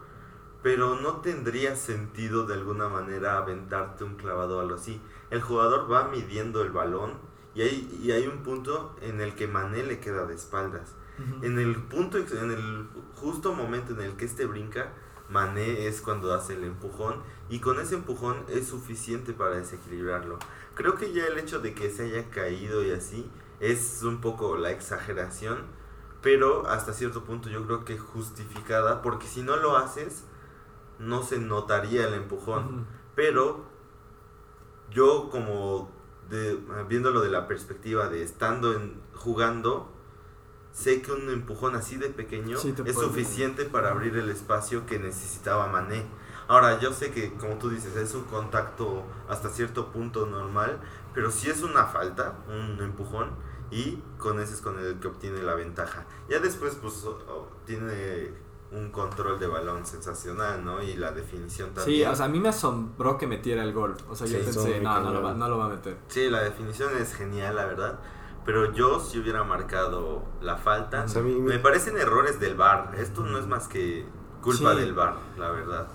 pero 0.63 1.01
no 1.01 1.21
tendría 1.21 1.77
sentido 1.77 2.45
de 2.47 2.55
alguna 2.55 2.89
manera 2.89 3.39
aventarte 3.39 4.05
un 4.05 4.17
clavado 4.17 4.59
o 4.59 4.61
algo 4.61 4.75
así. 4.75 5.01
El 5.31 5.41
jugador 5.41 5.91
va 5.91 6.09
midiendo 6.09 6.63
el 6.63 6.71
balón 6.71 7.13
Y 7.55 7.63
hay, 7.63 8.01
y 8.03 8.13
hay 8.13 8.27
un 8.27 8.43
punto 8.43 8.97
en 9.01 9.21
el 9.21 9.35
que 9.35 9.47
Mané 9.49 9.83
le 9.85 10.01
queda 10.01 10.27
de 10.27 10.35
espaldas. 10.35 10.95
En 11.43 11.59
el 11.59 11.77
punto, 11.77 12.19
en 12.19 12.51
el 12.51 12.89
justo 13.15 13.53
momento 13.53 13.93
en 13.93 14.01
el 14.01 14.17
que 14.17 14.25
este 14.25 14.47
brinca, 14.47 14.93
Mané 15.29 15.87
es 15.87 16.01
cuando 16.01 16.33
hace 16.33 16.55
el 16.55 16.65
empujón 16.65 17.23
y 17.51 17.61
con 17.61 17.81
ese 17.81 17.97
empujón 17.97 18.45
es 18.49 18.69
suficiente 18.69 19.33
para 19.33 19.57
desequilibrarlo. 19.57 20.39
Creo 20.75 20.95
que 20.95 21.13
ya 21.13 21.27
el 21.27 21.39
hecho 21.39 21.61
de 21.61 21.75
que 21.75 21.91
se 21.91 22.05
haya 22.05 22.31
caído 22.31 22.83
y 22.83 22.93
así 22.93 23.31
es 23.61 24.03
un 24.03 24.21
poco 24.21 24.57
la 24.57 24.71
exageración, 24.71 25.59
pero 26.23 26.67
hasta 26.69 26.93
cierto 26.93 27.25
punto 27.25 27.49
yo 27.49 27.67
creo 27.67 27.85
que 27.85 27.99
justificada, 27.99 29.03
porque 29.03 29.27
si 29.27 29.43
no 29.43 29.57
lo 29.57 29.77
haces, 29.77 30.25
no 30.99 31.23
se 31.23 31.39
notaría 31.39 32.07
el 32.07 32.15
empujón. 32.15 32.87
Pero 33.15 33.67
yo 34.91 35.29
como 35.31 35.91
de, 36.31 36.59
viéndolo 36.89 37.21
de 37.21 37.31
la 37.31 37.47
perspectiva 37.47 38.09
de 38.09 38.23
estando 38.23 38.73
en, 38.75 39.01
jugando, 39.15 39.93
sé 40.79 41.03
que 41.03 41.11
un 41.11 41.29
empujón 41.29 41.75
así 41.75 41.97
de 41.97 42.09
pequeño 42.09 42.57
es 42.57 42.95
suficiente 42.95 43.65
para 43.65 43.91
abrir 43.91 44.17
el 44.17 44.31
espacio 44.31 44.87
que 44.87 44.99
necesitaba 45.01 45.67
Mané. 45.67 46.07
Ahora, 46.47 46.79
yo 46.79 46.93
sé 46.93 47.11
que, 47.11 47.35
como 47.35 47.57
tú 47.57 47.69
dices, 47.69 47.97
es 47.97 48.15
un 48.15 48.23
contacto 48.25 49.03
hasta 49.29 49.49
cierto 49.49 49.91
punto 49.91 50.27
normal, 50.27 50.79
pero 51.15 51.33
si 51.33 51.51
es 51.51 51.63
una 51.63 51.85
falta, 51.87 52.37
un 52.49 52.83
empujón, 52.83 53.31
y 53.71 53.99
con 54.19 54.41
ese 54.41 54.55
es 54.55 54.61
con 54.61 54.79
el 54.79 55.01
que 55.01 55.09
obtiene 55.09 55.43
la 55.43 55.55
ventaja. 55.55 56.07
Ya 56.29 56.39
después, 56.39 56.77
pues, 56.81 57.05
tiene 57.67 58.31
un 58.71 58.91
control 58.91 59.39
de 59.41 59.49
balón 59.49 59.85
sensacional, 59.85 60.65
¿no? 60.65 60.81
Y 60.81 60.95
la 60.95 61.11
definición 61.11 61.75
también. 61.75 61.99
Sí, 61.99 62.05
o 62.05 62.15
sea, 62.15 62.27
a 62.27 62.29
mí 62.29 62.39
me 62.39 62.51
asombró 62.51 63.19
que 63.19 63.27
metiera 63.27 63.65
el 63.65 63.73
gol. 63.73 63.97
O 64.09 64.15
sea, 64.15 64.29
yo 64.29 64.39
pensé, 64.39 64.81
no, 64.81 65.01
no 65.01 65.13
lo, 65.13 65.23
va, 65.23 65.35
no 65.35 65.49
lo 65.49 65.59
va 65.59 65.67
a 65.67 65.69
meter. 65.71 65.97
Sí, 66.07 66.31
la 66.31 66.43
definición 66.43 66.97
es 66.97 67.15
genial, 67.15 67.57
la 67.57 67.67
verdad. 67.67 67.99
Pero 68.45 68.73
yo 68.73 69.01
si 69.01 69.19
hubiera 69.19 69.45
marcado 69.45 70.23
la 70.41 70.57
falta, 70.57 71.05
me... 71.23 71.59
parecen 71.59 71.99
errores 71.99 72.41
del 72.41 72.55
VAR. 72.55 72.95
Esto 72.97 73.23
no 73.23 73.39
es 73.39 73.47
más 73.47 73.69
que 73.69 74.07
culpa 74.43 74.75
del 74.75 74.95
VAR, 74.95 75.17
la 75.37 75.51
verdad. 75.51 75.89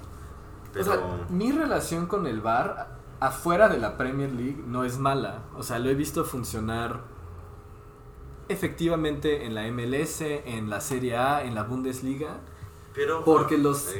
O 0.79 0.83
sea, 0.83 0.99
mi 1.29 1.51
relación 1.51 2.07
con 2.07 2.27
el 2.27 2.41
VAR 2.41 2.99
afuera 3.19 3.69
de 3.69 3.77
la 3.77 3.97
Premier 3.97 4.31
League 4.31 4.63
no 4.67 4.83
es 4.83 4.99
mala. 4.99 5.43
O 5.55 5.63
sea, 5.63 5.79
lo 5.79 5.89
he 5.89 5.95
visto 5.95 6.25
funcionar 6.25 7.01
efectivamente 8.49 9.45
en 9.45 9.55
la 9.55 9.63
MLS, 9.71 10.21
en 10.21 10.69
la 10.69 10.81
Serie 10.81 11.17
A, 11.17 11.43
en 11.43 11.55
la 11.55 11.63
Bundesliga. 11.63 12.41
Pero 12.93 13.23
porque 13.23 13.57
los 13.57 13.95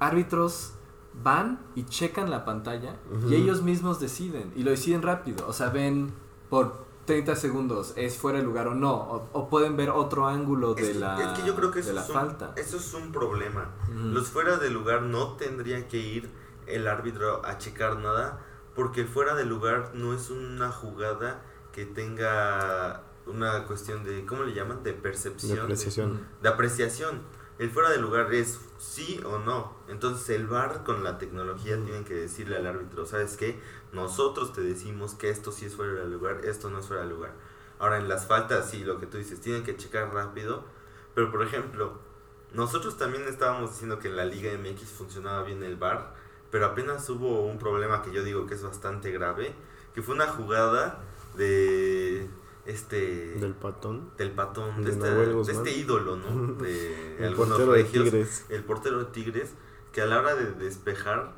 árbitros 0.00 0.74
van 1.22 1.60
y 1.74 1.84
checan 1.84 2.30
la 2.30 2.44
pantalla 2.44 2.96
y 3.28 3.34
ellos 3.34 3.62
mismos 3.62 3.98
deciden 4.00 4.52
y 4.54 4.62
lo 4.62 4.70
deciden 4.70 5.02
rápido. 5.02 5.46
O 5.48 5.52
sea, 5.52 5.70
ven 5.70 6.12
por 6.50 6.87
30 7.08 7.36
segundos 7.36 7.94
es 7.96 8.18
fuera 8.18 8.38
de 8.38 8.44
lugar 8.44 8.68
o 8.68 8.74
no, 8.74 9.28
o, 9.32 9.48
pueden 9.48 9.78
ver 9.78 9.88
otro 9.88 10.26
ángulo 10.26 10.74
de 10.74 10.92
la, 10.92 11.32
es 11.32 11.40
que 11.40 11.46
yo 11.46 11.56
creo 11.56 11.70
que 11.70 11.80
eso 11.80 11.98
es 11.98 12.06
falta. 12.06 12.50
Un, 12.50 12.58
eso 12.58 12.76
es 12.76 12.92
un 12.92 13.12
problema. 13.12 13.70
Los 13.90 14.28
fuera 14.28 14.58
de 14.58 14.68
lugar 14.68 15.00
no 15.00 15.32
tendría 15.36 15.88
que 15.88 15.96
ir 15.96 16.30
el 16.66 16.86
árbitro 16.86 17.44
a 17.46 17.56
checar 17.56 17.96
nada, 17.96 18.44
porque 18.74 19.00
el 19.00 19.08
fuera 19.08 19.34
de 19.34 19.46
lugar 19.46 19.92
no 19.94 20.12
es 20.12 20.28
una 20.28 20.70
jugada 20.70 21.42
que 21.72 21.86
tenga 21.86 23.04
una 23.24 23.64
cuestión 23.64 24.04
de, 24.04 24.26
¿cómo 24.26 24.42
le 24.42 24.52
llaman? 24.52 24.82
De 24.82 24.92
percepción. 24.92 25.56
De 25.56 25.62
apreciación. 25.62 26.26
de 26.42 26.48
apreciación 26.50 27.22
el 27.58 27.70
fuera 27.70 27.90
de 27.90 27.98
lugar 27.98 28.32
es 28.32 28.60
sí 28.78 29.20
o 29.24 29.38
no. 29.38 29.76
Entonces 29.88 30.28
el 30.30 30.46
VAR 30.46 30.84
con 30.84 31.02
la 31.02 31.18
tecnología 31.18 31.76
tienen 31.82 32.04
que 32.04 32.14
decirle 32.14 32.56
al 32.56 32.66
árbitro, 32.66 33.04
¿sabes 33.04 33.36
qué? 33.36 33.58
Nosotros 33.92 34.52
te 34.52 34.60
decimos 34.60 35.14
que 35.14 35.30
esto 35.30 35.52
sí 35.52 35.66
es 35.66 35.74
fuera 35.74 35.92
de 35.94 36.08
lugar, 36.08 36.44
esto 36.44 36.70
no 36.70 36.78
es 36.78 36.86
fuera 36.86 37.02
de 37.02 37.08
lugar. 37.08 37.32
Ahora 37.78 37.98
en 37.98 38.08
las 38.08 38.26
faltas 38.26 38.70
sí, 38.70 38.84
lo 38.84 38.98
que 38.98 39.06
tú 39.06 39.18
dices, 39.18 39.40
tienen 39.40 39.62
que 39.64 39.76
checar 39.76 40.12
rápido. 40.12 40.64
Pero 41.14 41.30
por 41.30 41.42
ejemplo, 41.42 41.98
nosotros 42.52 42.96
también 42.96 43.24
estábamos 43.28 43.70
diciendo 43.72 43.98
que 43.98 44.08
en 44.08 44.16
la 44.16 44.24
Liga 44.24 44.50
MX 44.52 44.90
funcionaba 44.90 45.42
bien 45.42 45.62
el 45.62 45.76
VAR, 45.76 46.14
pero 46.50 46.66
apenas 46.66 47.08
hubo 47.10 47.44
un 47.44 47.58
problema 47.58 48.02
que 48.02 48.12
yo 48.12 48.22
digo 48.22 48.46
que 48.46 48.54
es 48.54 48.62
bastante 48.62 49.10
grave, 49.10 49.54
que 49.94 50.02
fue 50.02 50.14
una 50.14 50.28
jugada 50.28 51.00
de 51.36 52.28
este 52.66 53.34
del 53.34 53.54
patón 53.54 54.10
del 54.18 54.30
patón 54.32 54.84
de, 54.84 54.90
este 54.90 55.70
ídolo 55.70 56.16
no 56.16 56.52
de 56.62 57.26
el 57.26 57.34
portero 57.34 57.72
de 57.72 57.84
Tigres 57.84 58.44
el 58.50 58.62
portero 58.62 58.98
de 58.98 59.04
Tigres 59.06 59.54
que 59.90 60.02
a 60.02 60.06
la 60.06 60.18
hora 60.18 60.34
de 60.34 60.52
despejar 60.52 61.32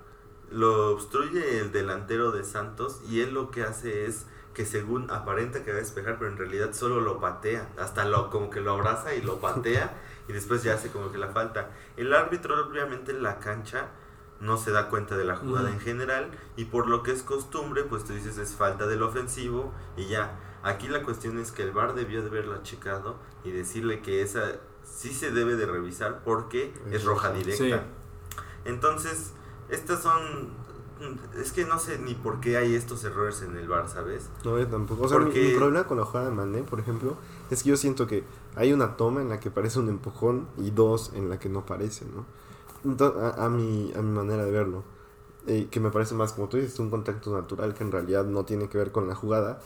lo 0.50 0.90
obstruye 0.90 1.58
el 1.58 1.72
delantero 1.72 2.32
de 2.32 2.44
Santos 2.44 3.00
y 3.08 3.20
él 3.20 3.34
lo 3.34 3.50
que 3.50 3.62
hace 3.62 4.06
es 4.06 4.26
que 4.54 4.66
según 4.66 5.10
aparenta 5.10 5.62
que 5.62 5.70
va 5.70 5.76
a 5.76 5.80
despejar 5.80 6.18
pero 6.18 6.30
en 6.30 6.36
realidad 6.36 6.72
solo 6.72 7.00
lo 7.00 7.20
patea. 7.20 7.68
Hasta 7.78 8.04
lo 8.04 8.30
como 8.30 8.50
que 8.50 8.60
lo 8.60 8.72
abraza 8.72 9.14
y 9.14 9.22
lo 9.22 9.40
patea 9.40 9.96
y 10.28 10.32
después 10.32 10.62
ya 10.62 10.74
hace 10.74 10.90
como 10.90 11.12
que 11.12 11.18
la 11.18 11.28
falta. 11.28 11.70
El 11.96 12.12
árbitro 12.12 12.66
obviamente 12.66 13.12
en 13.12 13.22
la 13.22 13.38
cancha 13.38 13.88
no 14.40 14.56
se 14.56 14.70
da 14.70 14.88
cuenta 14.88 15.16
de 15.16 15.24
la 15.24 15.36
jugada 15.36 15.70
en 15.70 15.80
general 15.80 16.30
y 16.56 16.64
por 16.64 16.88
lo 16.88 17.02
que 17.02 17.12
es 17.12 17.22
costumbre 17.22 17.84
pues 17.84 18.04
tú 18.04 18.12
dices 18.12 18.38
es 18.38 18.54
falta 18.54 18.86
del 18.86 19.02
ofensivo 19.02 19.72
y 19.96 20.06
ya. 20.06 20.38
Aquí 20.62 20.88
la 20.88 21.02
cuestión 21.02 21.38
es 21.38 21.52
que 21.52 21.62
el 21.62 21.70
VAR 21.70 21.94
debió 21.94 22.20
de 22.20 22.28
haberla 22.28 22.62
checado 22.62 23.16
y 23.44 23.50
decirle 23.50 24.02
que 24.02 24.20
esa 24.20 24.56
sí 24.82 25.12
se 25.12 25.30
debe 25.30 25.56
de 25.56 25.66
revisar 25.66 26.22
porque 26.22 26.74
es, 26.90 27.04
roja 27.04 27.32
directa. 27.32 27.84
Entonces, 28.66 29.32
estas 29.70 30.02
son 30.02 30.60
es 31.40 31.52
que 31.52 31.64
no 31.64 31.78
sé 31.78 31.98
ni 31.98 32.14
por 32.14 32.40
qué 32.40 32.58
hay 32.58 32.74
estos 32.74 33.04
errores 33.04 33.40
en 33.40 33.56
el 33.56 33.66
bar, 33.66 33.88
¿sabes? 33.88 34.28
No, 34.44 34.58
yo 34.58 34.66
tampoco. 34.66 35.04
O 35.04 35.08
sea, 35.08 35.18
mi, 35.18 35.54
problema 35.54 35.86
con 35.86 35.96
la 35.96 36.04
jugada 36.04 36.28
de 36.28 36.34
Mané, 36.34 36.62
por 36.62 36.78
ejemplo, 36.78 37.16
es 37.50 37.62
que 37.62 37.70
yo 37.70 37.76
siento 37.78 38.06
que 38.06 38.24
hay 38.54 38.72
una 38.74 38.96
toma 38.96 39.22
en 39.22 39.30
la 39.30 39.40
que 39.40 39.50
parece 39.50 39.78
un 39.78 39.88
empujón 39.88 40.48
y 40.58 40.70
dos 40.70 41.12
en 41.14 41.30
la 41.30 41.38
que 41.38 41.48
no 41.48 41.64
parece, 41.64 42.04
¿no? 42.04 42.26
a, 43.36 43.48
mi, 43.48 43.92
a 43.96 44.02
mi 44.02 44.10
manera 44.10 44.44
de 44.44 44.50
verlo. 44.50 44.84
Eh, 45.46 45.68
que 45.70 45.80
me 45.80 45.90
parece 45.90 46.14
más, 46.14 46.34
como 46.34 46.48
tú 46.48 46.58
dices, 46.58 46.78
un 46.80 46.90
contacto 46.90 47.32
natural 47.32 47.72
que 47.72 47.82
en 47.82 47.92
realidad 47.92 48.24
no 48.26 48.44
tiene 48.44 48.68
que 48.68 48.76
ver 48.76 48.92
con 48.92 49.08
la 49.08 49.14
jugada 49.14 49.60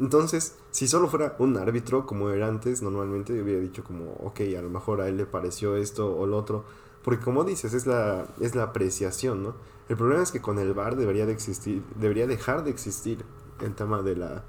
entonces, 0.00 0.56
si 0.70 0.88
solo 0.88 1.08
fuera 1.08 1.36
un 1.38 1.58
árbitro, 1.58 2.06
como 2.06 2.30
era 2.30 2.48
antes, 2.48 2.80
normalmente 2.80 3.40
hubiera 3.40 3.60
dicho 3.60 3.84
como, 3.84 4.12
ok, 4.24 4.40
a 4.58 4.62
lo 4.62 4.70
mejor 4.70 5.02
a 5.02 5.08
él 5.08 5.18
le 5.18 5.26
pareció 5.26 5.76
esto 5.76 6.16
o 6.16 6.26
lo 6.26 6.38
otro. 6.38 6.64
Porque 7.02 7.22
como 7.24 7.44
dices, 7.44 7.72
es 7.74 7.86
la, 7.86 8.26
es 8.40 8.54
la 8.54 8.64
apreciación, 8.64 9.42
¿no? 9.42 9.54
El 9.88 9.96
problema 9.96 10.22
es 10.22 10.30
que 10.30 10.40
con 10.40 10.58
el 10.58 10.72
VAR 10.74 10.96
debería 10.96 11.26
de 11.26 11.32
existir, 11.32 11.82
debería 11.96 12.26
dejar 12.26 12.62
de 12.62 12.70
existir 12.70 13.24
el 13.60 13.74
tema 13.74 14.02
de 14.02 14.16
la, 14.16 14.44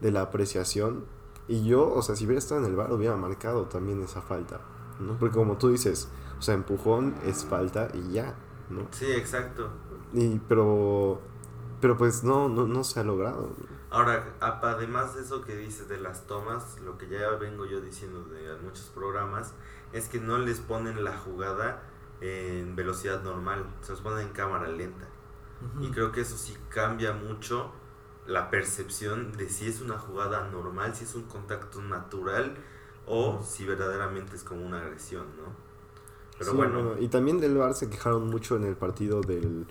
de 0.00 0.12
la 0.12 0.22
apreciación. 0.22 1.04
Y 1.48 1.64
yo, 1.64 1.92
o 1.92 2.02
sea, 2.02 2.14
si 2.14 2.26
hubiera 2.26 2.38
estado 2.38 2.60
en 2.60 2.70
el 2.70 2.76
VAR 2.76 2.92
hubiera 2.92 3.16
marcado 3.16 3.64
también 3.66 4.02
esa 4.02 4.22
falta, 4.22 4.60
¿no? 5.00 5.18
Porque 5.18 5.36
como 5.36 5.56
tú 5.58 5.70
dices, 5.70 6.08
o 6.38 6.42
sea, 6.42 6.54
empujón 6.54 7.14
es 7.24 7.44
falta 7.44 7.88
y 7.94 8.12
ya, 8.12 8.34
¿no? 8.70 8.86
Sí, 8.92 9.10
exacto. 9.10 9.70
Y, 10.12 10.38
pero, 10.48 11.20
pero 11.80 11.96
pues 11.96 12.22
no, 12.22 12.48
no, 12.48 12.66
no 12.66 12.84
se 12.84 13.00
ha 13.00 13.04
logrado. 13.04 13.50
Ahora, 13.90 14.34
además 14.40 15.14
de 15.14 15.22
eso 15.22 15.42
que 15.42 15.56
dices 15.56 15.88
de 15.88 15.98
las 15.98 16.26
tomas, 16.26 16.80
lo 16.80 16.98
que 16.98 17.08
ya 17.08 17.30
vengo 17.30 17.64
yo 17.66 17.80
diciendo 17.80 18.24
de 18.24 18.56
muchos 18.62 18.90
programas, 18.94 19.54
es 19.92 20.08
que 20.08 20.20
no 20.20 20.38
les 20.38 20.60
ponen 20.60 21.04
la 21.04 21.16
jugada 21.16 21.82
en 22.24 22.76
velocidad 22.76 23.22
normal, 23.22 23.66
se 23.82 23.92
los 23.92 24.00
ponen 24.00 24.26
en 24.26 24.32
cámara 24.32 24.68
lenta. 24.68 25.08
Y 25.80 25.90
creo 25.90 26.12
que 26.12 26.20
eso 26.20 26.36
sí 26.36 26.54
cambia 26.68 27.12
mucho 27.12 27.72
la 28.26 28.50
percepción 28.50 29.32
de 29.32 29.48
si 29.48 29.66
es 29.66 29.80
una 29.80 29.98
jugada 29.98 30.48
normal, 30.48 30.94
si 30.94 31.04
es 31.04 31.14
un 31.14 31.22
contacto 31.22 31.80
natural 31.80 32.54
o 33.06 33.42
si 33.42 33.64
verdaderamente 33.64 34.36
es 34.36 34.44
como 34.44 34.64
una 34.64 34.82
agresión, 34.82 35.24
¿no? 35.36 35.54
Pero 36.38 36.54
bueno. 36.54 36.96
Y 36.98 37.08
también 37.08 37.40
del 37.40 37.56
VAR 37.56 37.74
se 37.74 37.88
quejaron 37.88 38.28
mucho 38.28 38.56
en 38.56 38.64
el 38.64 38.76
partido 38.76 39.20
del, 39.20 39.66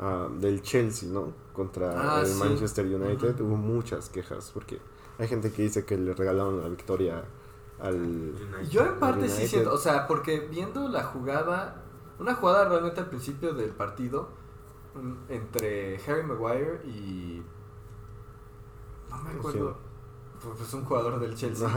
uh, 0.00 0.32
del 0.40 0.62
Chelsea, 0.62 1.08
¿no? 1.08 1.32
contra 1.56 2.18
ah, 2.18 2.22
el 2.22 2.34
Manchester 2.34 2.84
United, 2.84 3.40
hubo 3.40 3.56
muchas 3.56 4.10
quejas 4.10 4.50
porque 4.52 4.78
hay 5.18 5.26
gente 5.26 5.50
que 5.50 5.62
dice 5.62 5.86
que 5.86 5.96
le 5.96 6.12
regalaron 6.12 6.60
la 6.60 6.68
victoria 6.68 7.24
al. 7.80 8.34
Yo 8.70 8.84
en 8.84 9.00
parte 9.00 9.26
sí 9.28 9.48
siento, 9.48 9.72
o 9.72 9.78
sea, 9.78 10.06
porque 10.06 10.40
viendo 10.40 10.86
la 10.88 11.02
jugada, 11.02 11.82
una 12.18 12.34
jugada 12.34 12.68
realmente 12.68 13.00
al 13.00 13.08
principio 13.08 13.52
del 13.54 13.70
partido 13.70 14.28
mm, 14.94 15.32
entre 15.32 16.00
Harry 16.06 16.22
Maguire 16.22 16.80
y. 16.84 17.42
No 19.10 19.22
me 19.22 19.30
acuerdo. 19.30 19.76
Pues 20.56 20.72
un 20.74 20.84
jugador 20.84 21.18
del 21.18 21.34
Chelsea. 21.34 21.68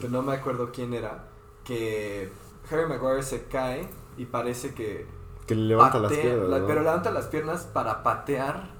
pero 0.00 0.10
no 0.10 0.22
me 0.22 0.34
acuerdo 0.34 0.70
quién 0.72 0.92
era. 0.92 1.28
Que 1.64 2.30
Harry 2.70 2.86
Maguire 2.86 3.22
se 3.22 3.44
cae 3.44 3.88
y 4.16 4.26
parece 4.26 4.74
que. 4.74 5.06
Que 5.46 5.54
levanta 5.54 5.98
las 5.98 6.12
piernas. 6.12 6.62
Pero 6.66 6.82
levanta 6.82 7.10
las 7.10 7.26
piernas 7.26 7.64
para 7.64 8.02
patear 8.02 8.70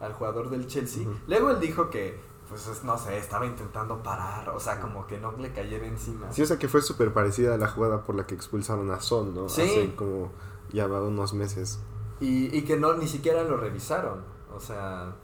al 0.00 0.12
jugador 0.14 0.50
del 0.50 0.66
Chelsea. 0.66 1.06
Luego 1.26 1.50
él 1.50 1.60
dijo 1.60 1.90
que, 1.90 2.18
pues 2.50 2.82
no 2.82 2.98
sé, 2.98 3.16
estaba 3.16 3.46
intentando 3.46 4.02
parar, 4.02 4.48
o 4.48 4.58
sea, 4.58 4.80
como 4.80 5.06
que 5.06 5.18
no 5.18 5.30
le 5.38 5.52
cayera 5.52 5.86
encima. 5.86 6.32
Sí, 6.32 6.42
o 6.42 6.46
sea, 6.46 6.58
que 6.58 6.66
fue 6.66 6.82
súper 6.82 7.12
parecida 7.12 7.54
a 7.54 7.56
la 7.56 7.68
jugada 7.68 8.02
por 8.02 8.16
la 8.16 8.26
que 8.26 8.34
expulsaron 8.34 8.90
a 8.90 9.00
Son, 9.00 9.32
¿no? 9.32 9.48
Sí. 9.48 9.62
Hace 9.62 9.94
como 9.94 10.32
ya 10.72 10.86
unos 10.88 11.32
meses. 11.32 11.78
Y, 12.20 12.54
y 12.54 12.62
que 12.64 12.76
no, 12.76 12.94
ni 12.94 13.06
siquiera 13.06 13.44
lo 13.44 13.56
revisaron, 13.56 14.24
o 14.52 14.58
sea... 14.58 15.14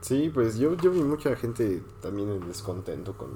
Sí, 0.00 0.30
pues 0.32 0.56
yo, 0.56 0.74
yo 0.76 0.90
vi 0.90 1.02
mucha 1.02 1.36
gente 1.36 1.82
también 2.00 2.30
en 2.30 2.48
descontento 2.48 3.12
con... 3.12 3.28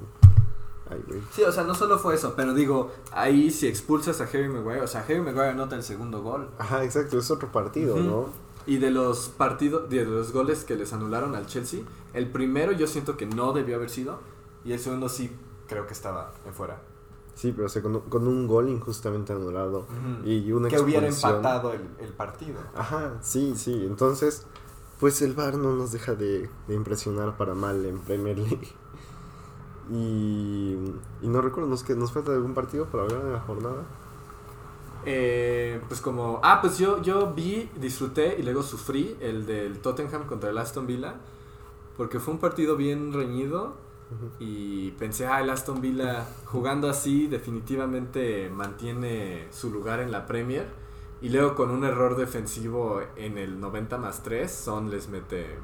Ay, 0.89 1.01
güey. 1.07 1.21
Sí, 1.31 1.43
o 1.43 1.51
sea, 1.51 1.63
no 1.63 1.75
solo 1.75 1.99
fue 1.99 2.15
eso, 2.15 2.33
pero 2.35 2.55
digo, 2.55 2.91
ahí 3.11 3.51
si 3.51 3.67
expulsas 3.67 4.19
a 4.19 4.23
Harry 4.23 4.49
Maguire, 4.49 4.81
o 4.81 4.87
sea, 4.87 5.01
Harry 5.01 5.21
Maguire 5.21 5.49
anota 5.49 5.75
el 5.75 5.83
segundo 5.83 6.23
gol. 6.23 6.49
Ajá, 6.57 6.83
exacto, 6.83 7.19
es 7.19 7.29
otro 7.29 7.51
partido, 7.51 7.93
Ujú. 7.95 8.03
¿no? 8.03 8.29
Y 8.65 8.77
de 8.77 8.91
los 8.91 9.29
partidos, 9.29 9.89
de 9.89 10.05
los 10.05 10.31
goles 10.31 10.63
que 10.63 10.75
les 10.75 10.93
anularon 10.93 11.35
al 11.35 11.45
Chelsea, 11.47 11.81
el 12.13 12.29
primero 12.31 12.71
yo 12.71 12.87
siento 12.87 13.17
que 13.17 13.25
no 13.25 13.51
debió 13.53 13.75
haber 13.75 13.89
sido, 13.89 14.19
y 14.63 14.71
el 14.73 14.79
segundo 14.79 15.09
sí 15.09 15.35
creo 15.67 15.85
que 15.87 15.93
estaba 15.93 16.33
en 16.45 16.53
fuera. 16.53 16.81
Sí, 17.35 17.51
pero 17.51 17.65
o 17.65 17.69
sea, 17.69 17.81
con, 17.81 17.95
un- 17.95 18.01
con 18.01 18.27
un 18.27 18.47
gol 18.47 18.69
injustamente 18.69 19.33
anulado 19.33 19.87
y 20.23 20.51
una 20.51 20.69
que 20.69 20.79
hubiera 20.79 21.07
empatado 21.07 21.73
el, 21.73 21.81
el 21.99 22.13
partido. 22.13 22.59
Ajá, 22.75 23.17
sí, 23.21 23.53
sí. 23.57 23.83
Entonces, 23.85 24.45
pues 24.99 25.21
el 25.23 25.33
VAR 25.33 25.57
no 25.57 25.75
nos 25.75 25.91
deja 25.91 26.13
de, 26.15 26.49
de 26.67 26.73
impresionar 26.75 27.35
para 27.35 27.55
mal 27.55 27.83
en 27.85 27.99
Premier 27.99 28.37
League. 28.37 28.67
Y, 29.91 30.77
y 31.21 31.27
no 31.27 31.41
recuerdo, 31.41 31.69
¿nos, 31.69 31.83
que, 31.83 31.93
¿nos 31.95 32.13
falta 32.13 32.31
algún 32.31 32.53
partido 32.53 32.85
para 32.85 33.03
hablar 33.03 33.23
de 33.25 33.31
la 33.33 33.41
jornada? 33.41 33.83
Eh, 35.05 35.81
pues 35.87 36.01
como, 36.01 36.39
ah, 36.43 36.59
pues 36.61 36.77
yo, 36.77 37.01
yo 37.01 37.33
vi, 37.33 37.69
disfruté 37.75 38.37
y 38.39 38.43
luego 38.43 38.63
sufrí 38.63 39.17
el 39.19 39.45
del 39.45 39.79
Tottenham 39.79 40.25
contra 40.27 40.49
el 40.49 40.57
Aston 40.57 40.87
Villa, 40.87 41.15
porque 41.97 42.19
fue 42.19 42.33
un 42.33 42.39
partido 42.39 42.75
bien 42.77 43.13
reñido 43.13 43.75
y 44.39 44.91
pensé, 44.91 45.25
ah, 45.27 45.41
el 45.41 45.49
Aston 45.49 45.81
Villa 45.81 46.25
jugando 46.45 46.89
así 46.89 47.27
definitivamente 47.27 48.49
mantiene 48.49 49.47
su 49.51 49.71
lugar 49.71 49.99
en 49.99 50.11
la 50.11 50.25
Premier 50.25 50.67
y 51.21 51.29
luego 51.29 51.55
con 51.55 51.71
un 51.71 51.83
error 51.83 52.15
defensivo 52.15 53.01
en 53.15 53.37
el 53.37 53.59
90 53.59 53.97
más 53.97 54.23
3, 54.23 54.51
Son 54.51 54.89
les 54.89 55.09
mete, 55.09 55.59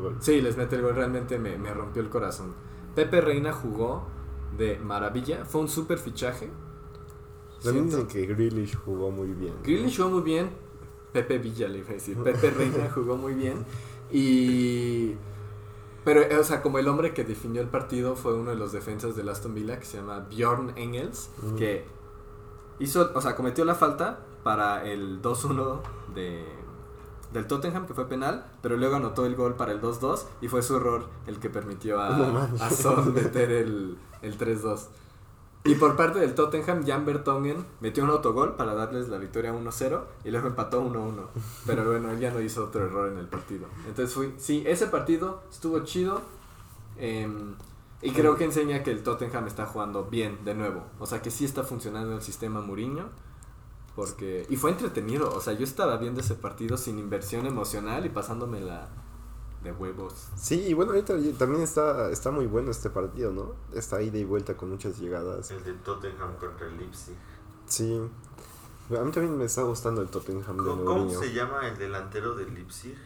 gol. 0.00 0.16
sí, 0.18 0.40
les 0.40 0.56
mete 0.56 0.76
el 0.76 0.82
gol, 0.82 0.94
realmente 0.94 1.38
me, 1.38 1.56
me 1.58 1.72
rompió 1.74 2.02
el 2.02 2.08
corazón. 2.08 2.54
Pepe 2.94 3.20
Reina 3.20 3.52
jugó 3.52 4.06
de 4.56 4.78
maravilla, 4.78 5.44
fue 5.44 5.60
un 5.62 5.68
super 5.68 5.98
fichaje. 5.98 6.50
También 7.62 7.86
dicen 7.86 8.06
que 8.06 8.26
Grealish 8.26 8.76
jugó 8.76 9.10
muy 9.10 9.28
bien. 9.28 9.54
¿no? 9.54 9.62
Grealish 9.62 9.96
jugó 9.96 10.10
muy 10.10 10.22
bien. 10.22 10.50
Pepe 11.12 11.38
Villa 11.38 11.68
le 11.68 11.78
iba 11.78 11.90
a 11.90 11.92
decir. 11.92 12.16
Pepe 12.18 12.50
Reina 12.58 12.90
jugó 12.92 13.16
muy 13.16 13.34
bien. 13.34 13.64
Y. 14.10 15.14
Pero, 16.04 16.22
eh, 16.22 16.36
o 16.36 16.44
sea, 16.44 16.62
como 16.62 16.78
el 16.78 16.88
hombre 16.88 17.14
que 17.14 17.22
definió 17.22 17.62
el 17.62 17.68
partido 17.68 18.16
fue 18.16 18.34
uno 18.34 18.50
de 18.50 18.56
los 18.56 18.72
defensas 18.72 19.14
del 19.14 19.28
Aston 19.28 19.54
Villa 19.54 19.78
que 19.78 19.84
se 19.84 19.98
llama 19.98 20.26
Bjorn 20.30 20.72
Engels. 20.76 21.30
Mm. 21.42 21.54
Que 21.56 21.84
hizo, 22.80 23.12
o 23.14 23.20
sea, 23.20 23.36
cometió 23.36 23.64
la 23.64 23.74
falta 23.74 24.20
para 24.42 24.84
el 24.84 25.22
2-1 25.22 25.80
de, 26.14 26.44
del 27.32 27.46
Tottenham, 27.46 27.86
que 27.86 27.94
fue 27.94 28.08
penal. 28.08 28.46
Pero 28.62 28.76
luego 28.76 28.96
anotó 28.96 29.26
el 29.26 29.36
gol 29.36 29.54
para 29.54 29.72
el 29.72 29.80
2-2. 29.80 30.24
Y 30.40 30.48
fue 30.48 30.62
su 30.62 30.76
error 30.76 31.06
el 31.26 31.38
que 31.38 31.50
permitió 31.50 32.00
a, 32.00 32.16
No 32.16 32.48
a 32.60 32.70
Son 32.70 33.14
meter 33.14 33.52
el, 33.52 33.96
el 34.22 34.38
3-2. 34.38 34.86
Y 35.64 35.76
por 35.76 35.96
parte 35.96 36.18
del 36.18 36.34
Tottenham, 36.34 36.84
Jan 36.84 37.04
Vertonghen 37.04 37.64
metió 37.80 38.02
un 38.02 38.10
autogol 38.10 38.56
para 38.56 38.74
darles 38.74 39.08
la 39.08 39.18
victoria 39.18 39.54
1-0 39.54 40.00
y 40.24 40.30
luego 40.32 40.48
empató 40.48 40.84
1-1. 40.84 41.26
Pero 41.66 41.84
bueno, 41.84 42.10
él 42.10 42.18
ya 42.18 42.32
no 42.32 42.40
hizo 42.40 42.64
otro 42.64 42.84
error 42.84 43.12
en 43.12 43.18
el 43.18 43.28
partido. 43.28 43.68
Entonces 43.86 44.12
fui, 44.12 44.34
sí, 44.38 44.64
ese 44.66 44.88
partido 44.88 45.42
estuvo 45.50 45.80
chido. 45.80 46.20
em, 46.98 47.54
y 48.00 48.10
creo 48.10 48.36
que 48.36 48.44
enseña 48.44 48.82
que 48.82 48.90
el 48.90 49.04
Tottenham 49.04 49.46
está 49.46 49.66
jugando 49.66 50.06
bien 50.06 50.44
de 50.44 50.54
nuevo. 50.54 50.82
O 50.98 51.06
sea 51.06 51.22
que 51.22 51.30
sí 51.30 51.44
está 51.44 51.62
funcionando 51.62 52.12
el 52.14 52.22
sistema 52.22 52.60
Mourinho. 52.60 53.10
Porque. 53.94 54.44
Y 54.50 54.56
fue 54.56 54.70
entretenido. 54.70 55.32
O 55.32 55.40
sea, 55.40 55.52
yo 55.52 55.62
estaba 55.62 55.96
viendo 55.98 56.20
ese 56.20 56.34
partido 56.34 56.76
sin 56.76 56.98
inversión 56.98 57.46
emocional 57.46 58.04
y 58.04 58.08
pasándomela 58.08 58.88
de 59.62 59.72
huevos. 59.72 60.28
Sí, 60.36 60.60
y 60.68 60.74
bueno, 60.74 60.92
ahorita 60.92 61.14
también 61.38 61.62
está, 61.62 62.10
está 62.10 62.30
muy 62.30 62.46
bueno 62.46 62.70
este 62.70 62.90
partido, 62.90 63.32
¿no? 63.32 63.54
Está 63.74 64.02
ida 64.02 64.18
y 64.18 64.24
vuelta 64.24 64.56
con 64.56 64.70
muchas 64.70 64.98
llegadas. 64.98 65.50
El 65.50 65.62
de 65.64 65.72
Tottenham 65.74 66.36
contra 66.38 66.66
el 66.66 66.76
Leipzig. 66.78 67.14
Sí. 67.66 68.00
A 68.90 69.04
mí 69.04 69.10
también 69.12 69.38
me 69.38 69.44
está 69.44 69.62
gustando 69.62 70.02
el 70.02 70.08
Tottenham 70.08 70.56
de 70.56 70.84
¿Cómo, 70.84 71.08
se 71.08 71.32
llama 71.32 71.66
el 71.68 71.78
delantero 71.78 72.34
del 72.34 72.52
Leipzig? 72.52 72.96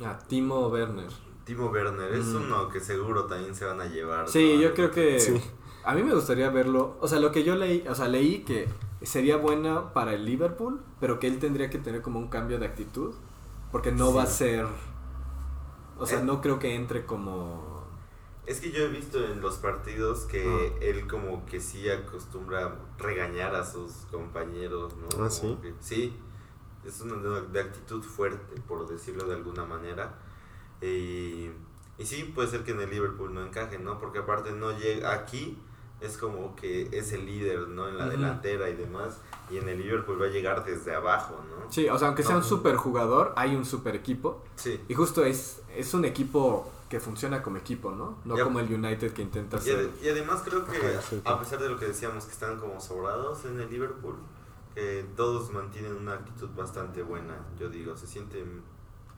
Ah, 0.00 0.18
Timo 0.28 0.68
Werner. 0.68 1.10
Timo 1.44 1.68
Werner. 1.70 2.12
Es 2.14 2.26
Mm. 2.26 2.36
uno 2.36 2.68
que 2.68 2.80
seguro 2.80 3.24
también 3.26 3.54
se 3.54 3.64
van 3.64 3.80
a 3.80 3.86
llevar. 3.86 4.28
Sí, 4.28 4.54
¿no? 4.56 4.62
yo 4.62 4.74
creo 4.74 4.90
que 4.90 5.20
Sí. 5.20 5.40
a 5.84 5.94
mí 5.94 6.02
me 6.02 6.14
gustaría 6.14 6.48
verlo. 6.50 6.96
O 7.00 7.08
sea, 7.08 7.18
lo 7.20 7.32
que 7.32 7.44
yo 7.44 7.54
leí, 7.56 7.84
o 7.88 7.94
sea, 7.94 8.08
leí 8.08 8.44
que 8.44 8.68
sería 9.02 9.36
bueno 9.36 9.92
para 9.92 10.14
el 10.14 10.24
Liverpool, 10.24 10.80
pero 11.00 11.18
que 11.18 11.26
él 11.26 11.38
tendría 11.38 11.68
que 11.70 11.78
tener 11.78 12.02
como 12.02 12.18
un 12.18 12.28
cambio 12.28 12.58
de 12.58 12.66
actitud, 12.66 13.14
porque 13.72 13.92
no 13.92 14.14
va 14.14 14.22
a 14.22 14.26
ser, 14.26 14.66
o 15.98 16.06
sea, 16.06 16.20
Eh. 16.20 16.24
no 16.24 16.40
creo 16.40 16.58
que 16.58 16.74
entre 16.74 17.04
como, 17.06 17.74
Es 18.46 18.60
que 18.60 18.70
yo 18.70 18.84
he 18.84 18.88
visto 18.88 19.18
en 19.24 19.40
los 19.40 19.56
partidos 19.56 20.20
que 20.26 20.44
Ah. 20.46 20.78
él 20.80 21.08
como 21.08 21.44
que 21.46 21.60
sí 21.60 21.90
acostumbra 21.90 22.76
regañar 22.96 23.56
a 23.56 23.64
sus 23.64 23.90
compañeros, 24.12 24.94
¿no? 24.96 25.24
Ah, 25.24 25.28
¿sí? 25.30 25.58
que- 25.60 25.74
sí, 25.80 26.16
es 26.84 27.00
una 27.00 27.16
de, 27.16 27.42
de 27.48 27.60
actitud 27.60 28.02
fuerte, 28.04 28.60
por 28.68 28.86
decirlo 28.86 29.24
de 29.26 29.34
alguna 29.34 29.64
manera. 29.64 30.16
Y, 30.80 31.50
y 31.98 32.04
sí, 32.04 32.22
puede 32.34 32.46
ser 32.48 32.62
que 32.62 32.70
en 32.70 32.80
el 32.82 32.90
Liverpool 32.90 33.34
no 33.34 33.44
encaje, 33.44 33.80
¿no? 33.80 33.98
Porque 33.98 34.20
aparte 34.20 34.52
no 34.52 34.78
llega 34.78 35.12
aquí, 35.12 35.58
es 36.00 36.18
como 36.18 36.54
que 36.56 36.88
es 36.92 37.12
el 37.12 37.24
líder, 37.26 37.68
¿no? 37.68 37.88
En 37.88 37.96
la 37.98 38.08
delantera 38.08 38.68
y 38.68 38.76
demás. 38.76 39.18
Y 39.50 39.56
en 39.58 39.68
el 39.68 39.78
Liverpool 39.80 40.20
va 40.20 40.26
a 40.26 40.30
llegar 40.30 40.64
desde 40.64 40.94
abajo, 40.94 41.40
¿no? 41.48 41.70
sí, 41.72 41.88
o 41.88 41.98
sea, 41.98 42.08
aunque 42.08 42.22
sea 42.24 42.36
un 42.36 42.42
super 42.44 42.76
jugador, 42.76 43.32
hay 43.36 43.54
un 43.54 43.64
super 43.64 43.94
equipo 43.94 44.42
Sí. 44.56 44.80
y 44.88 44.94
justo 44.94 45.24
es 45.24 45.62
es 45.76 45.94
un 45.94 46.04
equipo 46.04 46.70
que 46.88 47.00
funciona 47.00 47.42
como 47.42 47.56
equipo, 47.56 47.90
¿no? 47.92 48.18
No 48.24 48.36
Ya. 48.36 48.44
como 48.44 48.60
el 48.60 48.72
United 48.72 49.12
que 49.12 49.22
intenta 49.22 49.56
Y, 49.58 49.60
ser. 49.60 49.90
y 50.02 50.08
además 50.08 50.42
creo 50.44 50.64
que 50.64 50.76
Ajá, 50.76 51.02
sí. 51.02 51.20
a 51.24 51.38
pesar 51.38 51.58
de 51.60 51.68
lo 51.68 51.78
que 51.78 51.86
decíamos 51.86 52.24
que 52.24 52.32
están 52.32 52.58
como 52.58 52.80
sobrados 52.80 53.44
en 53.44 53.60
el 53.60 53.70
Liverpool, 53.70 54.16
que 54.74 55.04
todos 55.16 55.50
mantienen 55.52 55.92
una 55.94 56.14
actitud 56.14 56.48
bastante 56.56 57.02
buena, 57.02 57.34
yo 57.58 57.68
digo, 57.70 57.96
se 57.96 58.06
siente 58.06 58.44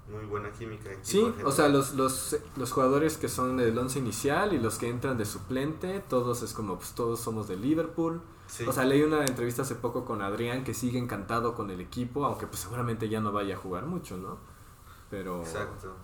muy 0.08 0.24
buena 0.24 0.50
química. 0.50 0.90
Sí, 1.02 1.32
o 1.44 1.52
sea, 1.52 1.68
los, 1.68 1.94
los, 1.94 2.36
los 2.56 2.72
jugadores 2.72 3.16
que 3.18 3.28
son 3.28 3.56
del 3.56 3.76
once 3.76 3.98
inicial 3.98 4.52
y 4.52 4.58
los 4.58 4.78
que 4.78 4.88
entran 4.88 5.18
de 5.18 5.24
suplente, 5.24 6.00
todos 6.08 6.42
es 6.42 6.52
como, 6.52 6.76
pues 6.76 6.92
todos 6.92 7.20
somos 7.20 7.48
de 7.48 7.56
Liverpool. 7.56 8.20
Sí. 8.46 8.64
O 8.66 8.72
sea, 8.72 8.84
leí 8.84 9.02
una 9.02 9.24
entrevista 9.26 9.62
hace 9.62 9.74
poco 9.74 10.04
con 10.06 10.22
Adrián 10.22 10.64
que 10.64 10.72
sigue 10.72 10.98
encantado 10.98 11.54
con 11.54 11.70
el 11.70 11.80
equipo, 11.80 12.24
aunque 12.24 12.46
pues 12.46 12.60
seguramente 12.60 13.08
ya 13.08 13.20
no 13.20 13.32
vaya 13.32 13.54
a 13.54 13.58
jugar 13.58 13.84
mucho, 13.86 14.16
¿no? 14.16 14.38
Pero... 15.10 15.40
Exacto. 15.40 15.94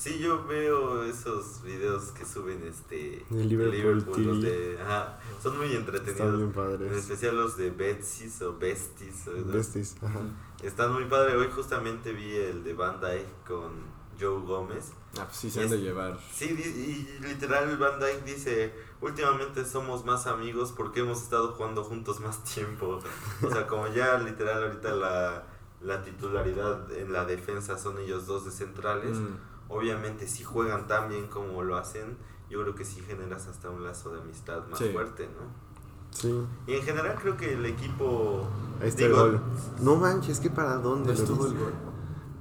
Sí, 0.00 0.18
yo 0.18 0.46
veo 0.46 1.04
esos 1.04 1.62
videos 1.62 2.04
que 2.12 2.24
suben 2.24 2.62
este 2.66 3.22
De 3.28 3.44
Liverpool 3.44 4.24
los 4.26 4.40
de, 4.40 4.78
ajá, 4.80 5.18
son 5.42 5.58
muy 5.58 5.66
Están 5.66 5.80
entretenidos. 5.80 6.36
bien 6.38 6.46
En 6.48 6.52
padres. 6.54 6.92
especial 6.96 7.36
los 7.36 7.58
de 7.58 7.68
Betsy's 7.70 8.40
o 8.40 8.56
Besties. 8.56 9.24
Besties, 9.44 9.96
ajá. 10.02 10.20
Están 10.62 10.94
muy 10.94 11.04
padre. 11.04 11.36
Hoy 11.36 11.48
justamente 11.54 12.14
vi 12.14 12.34
el 12.34 12.64
de 12.64 12.72
Van 12.72 12.98
Dyke 12.98 13.28
con 13.46 13.72
Joe 14.18 14.40
Gómez. 14.40 14.92
Ah, 15.18 15.24
pues 15.26 15.36
sí 15.36 15.50
se 15.50 15.64
han 15.64 15.68
de 15.70 15.76
llevar. 15.82 16.18
Sí, 16.32 16.46
di- 16.48 16.62
y 16.62 17.18
literal 17.22 17.76
Van 17.76 18.00
Dyke 18.00 18.22
dice, 18.24 18.72
últimamente 19.02 19.66
somos 19.66 20.06
más 20.06 20.26
amigos 20.26 20.72
porque 20.74 21.00
hemos 21.00 21.22
estado 21.22 21.52
jugando 21.52 21.84
juntos 21.84 22.20
más 22.20 22.42
tiempo. 22.44 23.00
O 23.42 23.50
sea, 23.50 23.66
como 23.66 23.86
ya 23.88 24.16
literal 24.18 24.62
ahorita 24.64 24.94
la, 24.94 25.44
la 25.82 26.02
titularidad 26.02 26.90
en 26.96 27.12
la 27.12 27.26
defensa 27.26 27.76
son 27.76 27.98
ellos 27.98 28.26
dos 28.26 28.46
de 28.46 28.50
centrales. 28.50 29.18
Mm. 29.18 29.49
Obviamente 29.70 30.26
si 30.26 30.42
juegan 30.44 30.86
tan 30.86 31.08
bien 31.08 31.28
como 31.28 31.62
lo 31.62 31.76
hacen, 31.76 32.18
yo 32.50 32.60
creo 32.62 32.74
que 32.74 32.84
sí 32.84 33.00
generas 33.00 33.46
hasta 33.46 33.70
un 33.70 33.84
lazo 33.84 34.12
de 34.12 34.20
amistad 34.20 34.66
más 34.68 34.78
Sí. 34.80 34.90
fuerte, 34.92 35.26
¿no? 35.28 35.70
Sí. 36.10 36.44
Y 36.66 36.74
en 36.74 36.82
general 36.82 37.16
creo 37.22 37.36
que 37.36 37.54
el 37.54 37.64
equipo... 37.64 38.46
Ahí 38.82 38.88
está 38.88 39.06
digo, 39.06 39.24
el 39.26 39.32
gol. 39.32 39.40
No 39.80 39.94
manches, 39.96 40.40
qué 40.40 40.50
paradón 40.50 41.02
¿No 41.02 41.06
de 41.06 41.12
estuvo 41.14 41.46
el 41.46 41.56
gol? 41.56 41.72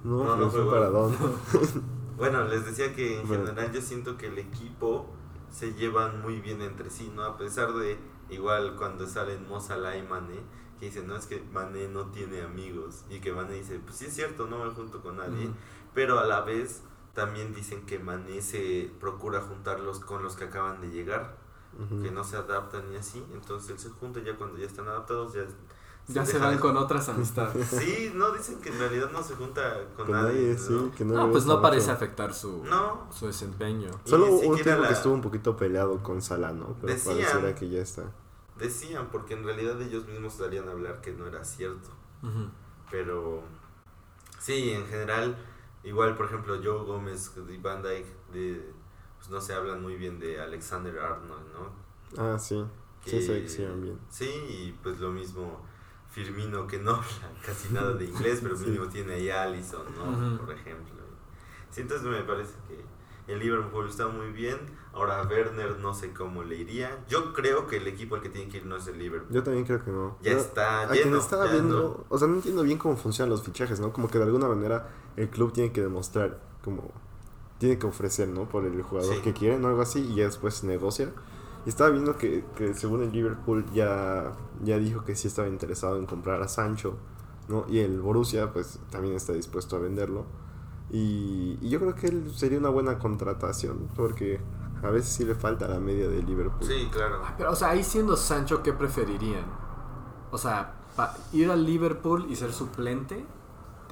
No, 0.04 0.36
No, 0.36 0.50
fue 0.50 0.64
gol. 0.64 0.74
paradón. 0.74 1.16
Bueno, 2.18 2.44
les 2.46 2.66
decía 2.66 2.94
que 2.94 3.22
en 3.22 3.28
Bueno. 3.28 3.46
general 3.46 3.72
yo 3.72 3.80
siento 3.82 4.18
que 4.18 4.28
el 4.28 4.38
equipo 4.40 5.06
se 5.52 5.74
llevan 5.76 6.22
muy 6.22 6.42
bien 6.42 6.62
entre 6.62 6.90
sí, 6.90 7.10
¿no? 7.16 7.24
A 7.24 7.38
pesar 7.38 7.72
de, 7.74 7.98
igual 8.30 8.76
cuando 8.76 9.08
salen 9.08 9.48
Mo 9.48 9.62
Salah 9.62 9.96
y 9.96 10.02
Mané, 10.04 10.42
que 10.80 10.88
dicen, 10.88 11.08
no, 11.08 11.16
es 11.16 11.28
que 11.28 11.42
Mané 11.54 11.88
no 11.88 12.08
tiene 12.08 12.42
amigos. 12.42 13.06
Y 13.10 13.20
que 13.22 13.32
Mané 13.32 13.54
dice, 13.54 13.80
pues 13.80 13.96
sí 13.98 14.06
es 14.08 14.14
cierto, 14.16 14.48
no 14.48 14.66
me 14.66 14.72
junto 14.72 15.02
con 15.02 15.16
nadie. 15.16 15.50
Pero 15.94 16.20
a 16.20 16.26
la 16.26 16.42
vez 16.42 16.82
también 17.14 17.54
dicen 17.54 17.86
que 17.86 18.00
Mané 18.00 18.42
se 18.42 18.92
procura 19.00 19.42
juntarlos 19.42 20.00
con 20.00 20.24
los 20.24 20.36
que 20.36 20.46
acaban 20.46 20.82
de 20.82 20.90
llegar, 20.90 21.38
que 22.02 22.12
no 22.12 22.24
se 22.24 22.36
adaptan 22.38 22.92
y 22.94 22.98
así. 22.98 23.24
Entonces 23.34 23.70
él 23.72 23.80
se 23.80 23.90
junta 23.90 24.20
ya 24.22 24.36
cuando 24.38 24.58
ya 24.58 24.66
están 24.66 24.88
adaptados, 24.88 25.34
ya... 25.34 25.42
Ya 26.08 26.26
se 26.26 26.40
van 26.40 26.56
de- 26.56 26.60
con 26.60 26.76
otras 26.76 27.08
amistades. 27.10 27.68
Sí, 27.70 28.12
no, 28.16 28.32
dicen 28.32 28.60
que 28.62 28.70
en 28.70 28.80
realidad 28.80 29.12
no 29.12 29.22
se 29.22 29.36
junta 29.36 29.76
con, 29.96 30.08
Con 30.08 30.16
nadie. 30.16 30.54
nadie, 30.54 30.58
sí, 30.58 30.92
que 30.98 31.06
no, 31.06 31.30
pues 31.32 31.46
no 31.46 31.62
parece 31.62 31.84
mucho. 31.88 31.94
afectar 31.94 32.34
su, 32.34 32.64
No, 32.66 33.08
su 33.12 33.28
desempeño. 33.28 33.92
Y 34.06 34.10
Solo 34.10 34.26
un 34.34 34.56
tiempo 34.56 34.82
la- 34.82 34.88
que 34.88 34.94
estuvo 34.96 35.14
un 35.14 35.22
poquito 35.22 35.56
peleado 35.56 36.02
con 36.02 36.22
Salah, 36.24 36.52
¿no? 36.52 36.76
Pero 36.82 36.94
Decían. 36.94 37.16
pareciera 37.16 37.54
que 37.54 37.70
ya 37.70 37.82
está. 37.82 38.04
Decían, 38.58 39.10
porque 39.12 39.36
en 39.36 39.44
realidad 39.44 39.80
ellos 39.82 40.08
mismos 40.08 40.34
salían 40.34 40.68
a 40.68 40.72
hablar 40.72 41.00
que 41.02 41.12
no 41.14 41.28
era 41.28 41.46
cierto. 41.46 41.90
Pero 42.90 43.44
sí, 44.40 44.72
en 44.72 44.86
general 44.88 45.38
igual, 45.90 46.16
por 46.16 46.28
ejemplo, 46.28 46.60
Joe 46.64 46.84
Gómez 46.86 47.32
y 47.50 47.58
Van 47.58 47.82
Dyke, 47.82 48.08
de, 48.32 48.72
pues 49.18 49.30
no 49.30 49.42
se 49.42 49.54
hablan 49.54 49.82
muy 49.82 49.96
bien 49.96 50.20
de 50.20 50.40
Alexander 50.40 50.98
Arnold, 51.00 51.48
¿no? 51.54 51.72
Ah, 52.18 52.38
sí. 52.40 52.64
Sí, 53.06 53.22
se 53.22 53.42
que 53.42 53.50
se 53.50 53.62
llevan 53.64 53.82
bien. 53.82 54.00
Sí, 54.10 54.30
y 54.50 54.78
pues 54.84 55.00
lo 55.00 55.10
mismo 55.12 55.62
Firmino, 56.12 56.68
que 56.68 56.78
no 56.80 56.92
habla 56.96 57.32
casi 57.46 57.74
nada 57.74 57.94
de 57.94 58.06
inglés, 58.06 58.40
pero 58.42 58.56
Sí. 58.58 58.66
mínimo 58.66 58.88
tiene 58.88 59.14
ahí 59.14 59.30
Allison, 59.30 59.86
¿no? 59.96 60.38
Por 60.38 60.52
ejemplo. 60.52 60.96
Sí, 61.72 61.82
entonces 61.82 62.08
me 62.08 62.22
parece 62.24 62.54
que 62.68 62.84
el 63.30 63.40
Liverpool 63.40 63.88
está 63.88 64.08
muy 64.08 64.32
bien. 64.32 64.58
Ahora 64.94 65.22
Werner 65.24 65.78
no 65.80 65.94
sé 65.94 66.12
cómo 66.14 66.44
le 66.44 66.56
iría. 66.58 67.04
Yo 67.08 67.32
creo 67.34 67.68
que 67.68 67.78
el 67.78 67.88
equipo 67.88 68.16
al 68.16 68.22
que 68.22 68.30
tiene 68.30 68.50
que 68.52 68.58
ir 68.58 68.66
no 68.66 68.76
es 68.78 68.88
el 68.88 68.98
Liverpool. 69.00 69.34
Yo 69.34 69.44
también 69.44 69.66
creo 69.66 69.84
que 69.84 69.92
no. 69.92 70.18
Ya 70.22 70.32
Yo- 70.34 70.38
está 70.40 70.82
A 70.84 70.88
quien 70.90 71.06
lleno. 71.06 71.18
estaba 71.20 71.46
ya 71.46 71.54
viendo, 71.54 72.06
o 72.10 72.18
sea, 72.18 72.28
no 72.28 72.36
entiendo 72.36 72.64
bien 72.64 72.78
cómo 72.78 72.98
funcionan 72.98 73.30
los 73.30 73.44
fichajes, 73.44 73.80
¿no? 73.80 73.94
Como 73.94 74.08
que 74.10 74.18
de 74.18 74.26
alguna 74.26 74.48
manera 74.48 74.90
el 75.16 75.30
club 75.30 75.54
tiene 75.54 75.72
que 75.72 75.82
demostrar, 75.82 76.40
como, 76.64 76.92
tiene 77.60 77.78
que 77.78 77.86
ofrecer, 77.88 78.28
¿no? 78.30 78.50
Por 78.50 78.66
el 78.66 78.82
jugador 78.82 79.16
Sí. 79.16 79.22
que 79.22 79.34
quieren 79.34 79.64
o 79.64 79.68
algo 79.68 79.82
así, 79.82 80.00
y 80.00 80.16
ya 80.16 80.26
después 80.26 80.64
negocia. 80.64 81.12
Y 81.66 81.70
estaba 81.70 81.90
viendo 81.92 82.18
que, 82.18 82.44
que 82.56 82.74
según 82.74 83.04
el 83.04 83.12
Liverpool 83.12 83.66
ya, 83.74 84.32
ya 84.64 84.78
dijo 84.80 85.04
que 85.04 85.16
sí 85.16 85.28
estaba 85.28 85.48
interesado 85.50 85.98
en 85.98 86.06
comprar 86.06 86.42
a 86.42 86.48
Sancho, 86.48 86.98
¿no? 87.48 87.66
Y 87.70 87.80
el 87.80 88.00
Borussia, 88.02 88.52
pues, 88.54 88.80
también 88.90 89.16
está 89.16 89.34
dispuesto 89.34 89.76
a 89.76 89.80
venderlo. 89.80 90.26
Y, 90.92 91.58
y 91.62 91.70
yo 91.70 91.80
creo 91.80 91.96
que 91.96 92.08
él 92.08 92.32
sería 92.36 92.58
una 92.58 92.70
buena 92.70 92.98
contratación, 93.00 93.90
porque 93.96 94.42
a 94.82 94.90
veces 94.90 95.10
sí 95.14 95.26
le 95.26 95.36
falta 95.36 95.68
la 95.68 95.80
media 95.80 96.08
de 96.10 96.24
Liverpool. 96.24 96.68
Sí, 96.68 96.90
claro. 96.92 97.22
Ay, 97.26 97.34
Pero, 97.38 97.52
o 97.52 97.56
sea, 97.56 97.70
ahí 97.72 97.84
siendo 97.84 98.18
Sancho, 98.18 98.64
¿qué 98.64 98.74
preferirían? 98.74 99.46
O 100.32 100.38
sea, 100.38 100.74
pa- 100.96 101.16
ir 101.34 101.50
al 101.52 101.66
Liverpool 101.66 102.26
y 102.30 102.36
ser 102.36 102.54
suplente 102.54 103.26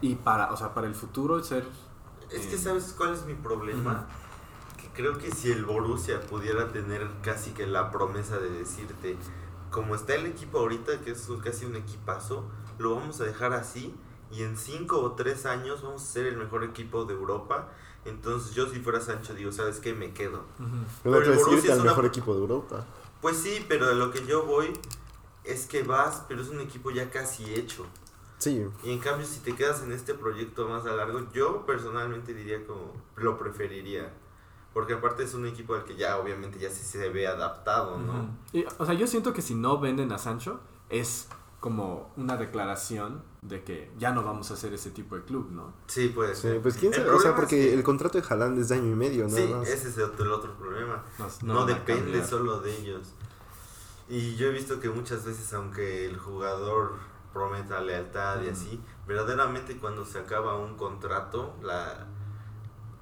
y 0.01 0.15
para, 0.15 0.51
o 0.51 0.57
sea, 0.57 0.73
para 0.73 0.87
el 0.87 0.95
futuro 0.95 1.43
ser... 1.43 1.65
Es 2.31 2.45
eh, 2.45 2.49
que 2.49 2.57
sabes 2.57 2.93
cuál 2.97 3.13
es 3.13 3.25
mi 3.25 3.33
problema. 3.35 4.07
Que 4.81 4.89
creo 4.89 5.17
que 5.17 5.31
si 5.31 5.51
el 5.51 5.65
Borussia 5.65 6.21
pudiera 6.21 6.69
tener 6.69 7.07
casi 7.21 7.51
que 7.51 7.65
la 7.67 7.91
promesa 7.91 8.37
de 8.37 8.49
decirte, 8.49 9.17
como 9.71 9.95
está 9.95 10.15
el 10.15 10.25
equipo 10.27 10.59
ahorita, 10.59 10.99
que 11.01 11.11
es 11.11 11.27
casi 11.43 11.65
un 11.65 11.75
equipazo, 11.75 12.45
lo 12.77 12.95
vamos 12.95 13.19
a 13.21 13.23
dejar 13.25 13.53
así 13.53 13.95
y 14.32 14.43
en 14.43 14.57
cinco 14.57 14.99
o 15.01 15.11
tres 15.13 15.45
años 15.45 15.82
vamos 15.82 16.03
a 16.03 16.05
ser 16.05 16.25
el 16.28 16.38
mejor 16.38 16.63
equipo 16.63 17.05
de 17.05 17.13
Europa. 17.13 17.69
Entonces 18.05 18.53
yo 18.55 18.67
si 18.69 18.80
fuera 18.80 19.01
Sancho 19.01 19.34
digo, 19.34 19.51
¿sabes 19.51 19.80
qué? 19.80 19.93
Me 19.93 20.13
quedo. 20.13 20.43
Pero 20.57 20.69
no 20.69 20.89
Pero 21.03 21.17
el 21.17 21.25
decir 21.32 21.45
Borussia 21.45 21.73
es 21.73 21.80
una- 21.80 21.89
mejor 21.91 22.05
equipo 22.05 22.34
de 22.34 22.39
Europa. 22.41 22.86
Pues 23.21 23.38
sí, 23.38 23.65
pero 23.67 23.88
de 23.88 23.95
lo 23.95 24.11
que 24.11 24.25
yo 24.25 24.45
voy 24.45 24.71
es 25.43 25.65
que 25.65 25.84
vas, 25.84 26.23
pero 26.28 26.41
es 26.41 26.49
un 26.49 26.59
equipo 26.61 26.91
ya 26.91 27.09
casi 27.09 27.53
hecho. 27.55 27.86
Sí, 28.38 28.63
Y 28.84 28.91
en 28.91 28.99
cambio, 28.99 29.25
si 29.25 29.39
te 29.39 29.55
quedas 29.55 29.82
en 29.82 29.91
este 29.91 30.13
proyecto 30.13 30.67
más 30.69 30.86
a 30.86 30.91
largo, 30.93 31.21
yo 31.34 31.65
personalmente 31.65 32.34
diría 32.36 32.65
como 32.67 32.93
lo 33.15 33.38
preferiría. 33.38 34.13
Porque 34.73 34.93
aparte 34.93 35.23
es 35.23 35.34
un 35.34 35.47
equipo 35.47 35.73
al 35.73 35.86
que 35.86 35.95
ya 35.95 36.17
obviamente 36.19 36.59
ya 36.59 36.69
sí 36.69 36.84
se 36.84 37.09
ve 37.09 37.25
adaptado, 37.28 37.97
¿no? 37.97 38.13
Ujú. 38.13 38.28
Y, 38.53 38.65
o 38.78 38.86
sea, 38.86 38.93
yo 38.93 39.07
siento 39.07 39.34
que 39.34 39.41
si 39.41 39.55
no 39.55 39.80
venden 39.80 40.11
a 40.11 40.19
Sancho 40.19 40.59
es 40.89 41.28
como 41.59 42.13
una 42.15 42.38
declaración 42.38 43.23
de 43.47 43.63
que 43.63 43.91
ya 43.97 44.11
no 44.11 44.23
vamos 44.23 44.51
a 44.51 44.55
hacer 44.55 44.73
ese 44.73 44.91
tipo 44.91 45.15
de 45.15 45.23
club, 45.23 45.49
¿no? 45.51 45.73
Sí, 45.87 46.09
puede 46.09 46.35
Sí, 46.35 46.41
ser. 46.43 46.61
pues 46.61 46.75
quién 46.77 46.93
sabe, 46.93 47.09
o 47.09 47.19
sea, 47.19 47.31
es 47.31 47.35
porque 47.35 47.55
que- 47.57 47.73
el 47.73 47.83
contrato 47.83 48.19
de 48.19 48.25
Haaland 48.27 48.59
es 48.59 48.69
de 48.69 48.75
año 48.75 48.91
y 48.91 48.95
medio, 48.95 49.27
nada 49.27 49.37
Sí, 49.39 49.47
más. 49.53 49.67
ese 49.67 49.89
es 49.89 49.97
el 49.97 50.03
otro, 50.03 50.25
el 50.25 50.31
otro 50.31 50.53
problema. 50.57 51.03
Nos- 51.19 51.43
No, 51.43 51.61
a 51.61 51.65
depende 51.65 52.23
solo 52.25 52.59
de 52.59 52.77
ellos. 52.77 53.13
Y 54.09 54.35
yo 54.35 54.47
he 54.47 54.51
visto 54.51 54.79
que 54.79 54.89
muchas 54.89 55.25
veces, 55.25 55.53
aunque 55.53 56.05
el 56.05 56.17
jugador 56.17 56.93
prometa 57.33 57.81
lealtad 57.81 58.41
y 58.41 58.49
así, 58.49 58.79
verdaderamente 59.07 59.77
cuando 59.77 60.05
se 60.05 60.17
acaba 60.19 60.57
un 60.57 60.75
contrato, 60.77 61.53
la, 61.61 62.07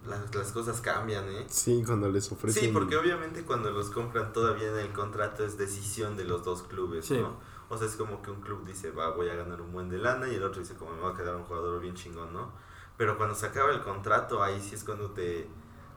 las, 0.08 0.36
las 0.36 0.52
cosas 0.52 0.82
cambian, 0.82 1.26
¿eh? 1.30 1.46
Sí, 1.50 1.84
cuando 1.86 2.10
les 2.10 2.32
ofrecen. 2.32 2.64
Sí, 2.64 2.70
porque 2.72 2.98
obviamente 2.98 3.44
cuando 3.44 3.72
los 3.72 3.90
compran 3.92 4.34
todavía 4.34 4.68
en 4.70 4.78
el 4.80 4.92
contrato 4.94 5.44
es 5.46 5.58
decisión 5.58 6.18
de 6.18 6.26
los 6.26 6.44
dos 6.44 6.64
clubes, 6.64 7.06
Sí. 7.06 7.18
¿no? 7.20 7.38
O 7.70 7.78
sea, 7.78 7.88
es 7.88 7.96
como 7.96 8.22
que 8.22 8.30
un 8.32 8.42
club 8.42 8.64
dice, 8.66 8.92
va, 8.92 9.10
voy 9.12 9.28
a 9.30 9.36
ganar 9.36 9.60
un 9.62 9.72
buen 9.72 9.90
de 9.90 9.98
lana 9.98 10.28
y 10.28 10.36
el 10.36 10.44
otro 10.44 10.60
dice, 10.62 10.76
como 10.76 10.92
me 10.96 11.02
va 11.02 11.12
a 11.12 11.16
quedar 11.16 11.36
un 11.36 11.44
jugador 11.44 11.80
bien 11.82 11.96
chingón, 11.96 12.32
¿no? 12.34 12.52
Pero 12.98 13.18
cuando 13.18 13.36
se 13.36 13.48
acaba 13.48 13.72
el 13.72 13.82
contrato, 13.82 14.44
ahí 14.44 14.62
sí 14.62 14.76
es 14.76 14.84
cuando 14.84 15.10
te, 15.12 15.48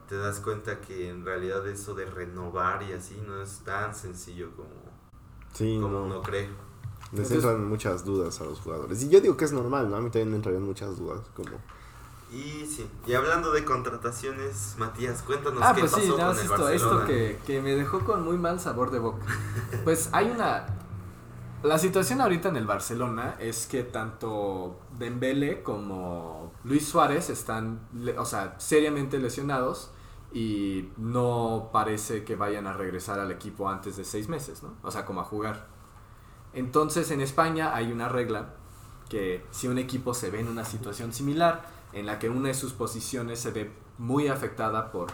te 0.07 0.17
das 0.17 0.39
cuenta 0.39 0.81
que 0.81 1.09
en 1.09 1.23
realidad 1.23 1.65
eso 1.67 1.93
de 1.93 2.05
renovar 2.05 2.81
y 2.83 2.93
así 2.93 3.21
no 3.25 3.41
es 3.41 3.59
tan 3.59 3.93
sencillo 3.95 4.49
como, 4.55 4.69
Sí, 5.53 5.77
como 5.81 5.99
no. 5.99 6.03
uno 6.05 6.21
cree. 6.21 6.49
Les 7.11 7.21
Entonces- 7.31 7.35
entran 7.43 7.67
muchas 7.67 8.03
dudas 8.05 8.39
a 8.41 8.45
los 8.45 8.59
jugadores. 8.59 9.01
Y 9.03 9.09
yo 9.09 9.21
digo 9.21 9.37
que 9.37 9.45
es 9.45 9.51
normal, 9.51 9.89
¿no? 9.89 9.95
A 9.95 9.99
mí 10.01 10.09
también 10.09 10.29
me 10.31 10.35
entrarían 10.37 10.63
muchas 10.63 10.97
dudas. 10.97 11.21
Como, 11.35 11.49
Y 12.31 12.65
sí, 12.67 12.87
y 13.07 13.13
hablando 13.13 13.51
de 13.51 13.65
contrataciones, 13.65 14.75
Matías, 14.77 15.21
cuéntanos 15.23 15.61
Ah, 15.63 15.73
qué 15.73 15.81
pues 15.81 15.91
pasó 15.93 16.03
sí, 16.03 16.09
nada 16.11 16.19
con 16.19 16.27
más 16.35 16.37
el 16.37 16.43
esto, 16.51 16.63
Barcelona. 16.63 16.95
esto 17.01 17.07
que, 17.07 17.39
que 17.47 17.61
me 17.61 17.75
dejó 17.75 17.99
con 18.05 18.23
muy 18.23 18.37
mal 18.37 18.59
sabor 18.59 18.91
de 18.91 18.99
boca. 18.99 19.25
Pues 19.83 20.09
hay 20.11 20.29
una... 20.31 20.65
La 21.61 21.77
situación 21.77 22.21
ahorita 22.21 22.47
en 22.47 22.55
el 22.55 22.65
Barcelona 22.65 23.35
es 23.37 23.67
que 23.67 23.83
tanto 23.83 24.79
Dembele 24.97 25.61
como 25.61 26.53
Luis 26.63 26.87
Suárez 26.87 27.29
están, 27.29 27.81
o 28.17 28.23
sea, 28.23 28.55
seriamente 28.59 29.19
lesionados 29.19 29.91
y 30.31 30.87
no 30.95 31.69
parece 31.73 32.23
que 32.23 32.37
vayan 32.37 32.65
a 32.65 32.71
regresar 32.71 33.19
al 33.19 33.29
equipo 33.31 33.67
antes 33.67 33.97
de 33.97 34.05
seis 34.05 34.29
meses, 34.29 34.63
¿no? 34.63 34.75
O 34.83 34.91
sea, 34.91 35.05
como 35.05 35.19
a 35.19 35.25
jugar. 35.25 35.67
Entonces 36.53 37.11
en 37.11 37.19
España 37.19 37.75
hay 37.75 37.91
una 37.91 38.07
regla 38.07 38.53
que 39.09 39.45
si 39.51 39.67
un 39.67 39.79
equipo 39.79 40.13
se 40.13 40.29
ve 40.29 40.39
en 40.39 40.47
una 40.47 40.63
situación 40.63 41.11
similar, 41.11 41.67
en 41.91 42.05
la 42.05 42.19
que 42.19 42.29
una 42.29 42.47
de 42.47 42.53
sus 42.53 42.71
posiciones 42.71 43.37
se 43.37 43.51
ve 43.51 43.69
muy 43.97 44.29
afectada 44.29 44.93
por, 44.93 45.07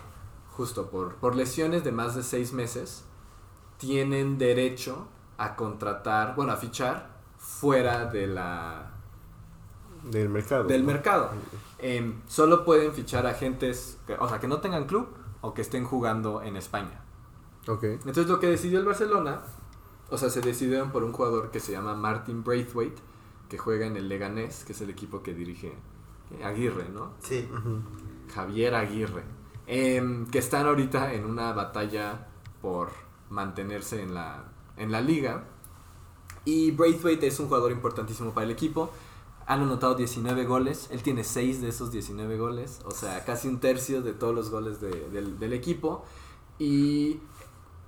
justo 0.52 0.92
por, 0.92 1.16
por 1.16 1.36
lesiones 1.36 1.84
de 1.84 1.92
más 1.92 2.14
de 2.14 2.22
seis 2.22 2.54
meses, 2.54 3.04
tienen 3.80 4.38
derecho 4.38 5.08
a 5.38 5.56
contratar, 5.56 6.36
bueno, 6.36 6.54
a 6.54 6.58
fichar 6.58 7.16
fuera 7.38 8.06
de 8.06 8.28
la, 8.28 8.92
del 10.04 10.30
mercado. 10.30 10.66
del 10.66 10.82
¿no? 10.82 10.88
mercado. 10.88 11.30
Em, 11.80 12.22
solo 12.28 12.64
pueden 12.64 12.94
fichar 12.94 13.26
agentes, 13.28 13.98
que, 14.08 14.14
o 14.14 14.28
sea, 14.28 14.40
que 14.40 14.48
no 14.48 14.60
tengan 14.62 14.86
club 14.86 15.10
o 15.42 15.54
que 15.54 15.62
estén 15.62 15.84
jugando 15.84 16.42
en 16.42 16.56
España. 16.56 17.02
Ok. 17.68 17.84
Entonces 17.84 18.28
lo 18.28 18.40
que 18.40 18.48
decidió 18.48 18.80
el 18.80 18.86
Barcelona, 18.86 19.42
o 20.10 20.18
sea, 20.18 20.30
se 20.30 20.42
decidieron 20.42 20.92
por 20.92 21.04
un 21.04 21.12
jugador 21.12 21.52
que 21.52 21.60
se 21.60 21.72
llama 21.72 21.96
Martin 21.96 22.44
Braithwaite, 22.44 23.02
que 23.50 23.58
juega 23.58 23.86
en 23.86 23.98
el 23.98 24.08
Leganés, 24.08 24.64
que 24.64 24.74
es 24.74 24.82
el 24.82 24.90
equipo 24.90 25.22
que 25.22 25.34
dirige 25.34 25.74
Aguirre, 26.44 26.90
¿no? 26.90 27.14
Sí. 27.20 27.48
Javier 28.34 28.74
Aguirre, 28.76 29.24
em, 29.68 30.26
que 30.28 30.40
están 30.40 30.66
ahorita 30.66 31.14
en 31.14 31.26
una 31.26 31.54
batalla 31.54 32.28
por 32.62 32.90
mantenerse 33.30 34.02
en 34.02 34.14
la, 34.14 34.44
en 34.78 34.92
la 34.92 35.02
liga. 35.02 35.46
Y 36.46 36.72
Braithwaite 36.72 37.28
es 37.28 37.40
un 37.40 37.48
jugador 37.48 37.72
importantísimo 37.72 38.32
para 38.34 38.46
el 38.46 38.52
equipo. 38.52 38.92
Han 39.48 39.62
anotado 39.62 39.96
19 39.96 40.46
goles, 40.46 40.88
él 40.92 41.04
tiene 41.04 41.24
6 41.24 41.62
de 41.62 41.70
esos 41.70 41.92
19 41.92 42.38
goles, 42.38 42.82
o 42.86 42.92
sea, 42.92 43.24
casi 43.26 43.48
un 43.48 43.60
tercio 43.60 44.02
de 44.02 44.14
todos 44.14 44.34
los 44.34 44.50
goles 44.50 44.82
de- 44.82 45.10
del, 45.10 45.38
del 45.40 45.54
equipo. 45.54 46.04
Y 46.58 47.20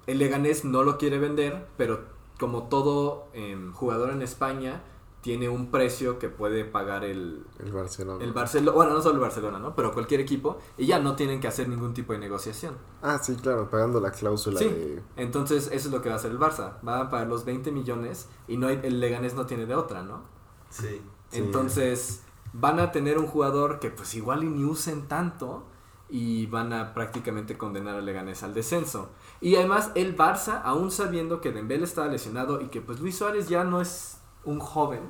el 0.06 0.20
Leganés 0.20 0.66
no 0.66 0.84
lo 0.84 0.98
quiere 0.98 1.18
vender, 1.20 1.68
pero 1.78 2.02
como 2.40 2.64
todo 2.70 3.28
em, 3.34 3.74
jugador 3.74 4.12
en 4.12 4.22
España, 4.22 4.84
tiene 5.22 5.50
un 5.50 5.72
precio 5.72 6.20
que 6.20 6.30
puede 6.30 6.64
pagar 6.64 7.04
el, 7.04 7.44
El 7.60 7.72
Barcelona. 7.74 8.24
el 8.24 8.32
Barcelona, 8.34 8.72
bueno, 8.76 8.94
no 8.94 9.02
solo 9.02 9.16
el 9.16 9.22
Barcelona, 9.22 9.60
¿no? 9.60 9.76
Pero 9.76 9.92
cualquier 9.94 10.22
equipo, 10.22 10.58
y 10.78 10.86
ya 10.86 11.00
no 11.00 11.16
tienen 11.16 11.40
que 11.42 11.48
hacer 11.48 11.68
ningún 11.68 11.94
tipo 11.94 12.14
de 12.14 12.20
negociación. 12.20 12.76
Ah, 13.02 13.20
sí, 13.22 13.36
claro, 13.36 13.70
pagando 13.70 14.00
la 14.00 14.12
cláusula 14.12 14.60
Sí. 14.60 14.66
de. 14.70 15.02
Entonces, 15.18 15.68
eso 15.68 15.88
es 15.90 15.92
lo 15.92 16.02
que 16.02 16.10
va 16.10 16.16
a 16.16 16.18
hacer 16.20 16.32
el 16.32 16.40
Barça. 16.40 16.74
Va 16.88 17.02
a 17.02 17.10
pagar 17.10 17.28
los 17.28 17.44
20 17.46 17.72
millones 17.72 18.30
y 18.48 18.58
no 18.58 18.68
hay- 18.68 18.80
el 18.84 19.00
Leganés 19.00 19.34
no 19.34 19.46
tiene 19.46 19.66
de 19.66 19.76
otra, 19.76 20.04
¿no? 20.04 20.24
sí. 20.70 21.02
Sí. 21.30 21.40
Entonces, 21.40 22.22
van 22.54 22.80
a 22.80 22.94
tener 22.94 23.18
un 23.18 23.28
jugador 23.28 23.80
que 23.80 23.90
pues 23.90 24.16
igual 24.16 24.46
y 24.46 24.48
ni 24.48 24.64
usen 24.64 25.10
tanto 25.10 25.66
y 26.10 26.46
van 26.46 26.72
a 26.72 26.94
prácticamente 26.94 27.58
condenar 27.58 27.96
al 27.96 28.06
Leganés 28.06 28.44
al 28.44 28.54
descenso. 28.54 29.10
Y 29.42 29.56
además, 29.58 29.92
el 29.96 30.16
Barça, 30.16 30.62
aún 30.64 30.90
sabiendo 30.90 31.42
que 31.42 31.52
Dembélé 31.52 31.84
estaba 31.84 32.08
lesionado 32.08 32.62
y 32.62 32.68
que 32.68 32.80
pues 32.80 33.02
Luis 33.02 33.18
Suárez 33.18 33.50
ya 33.50 33.66
no 33.66 33.82
es 33.82 34.17
un 34.48 34.60
joven, 34.60 35.02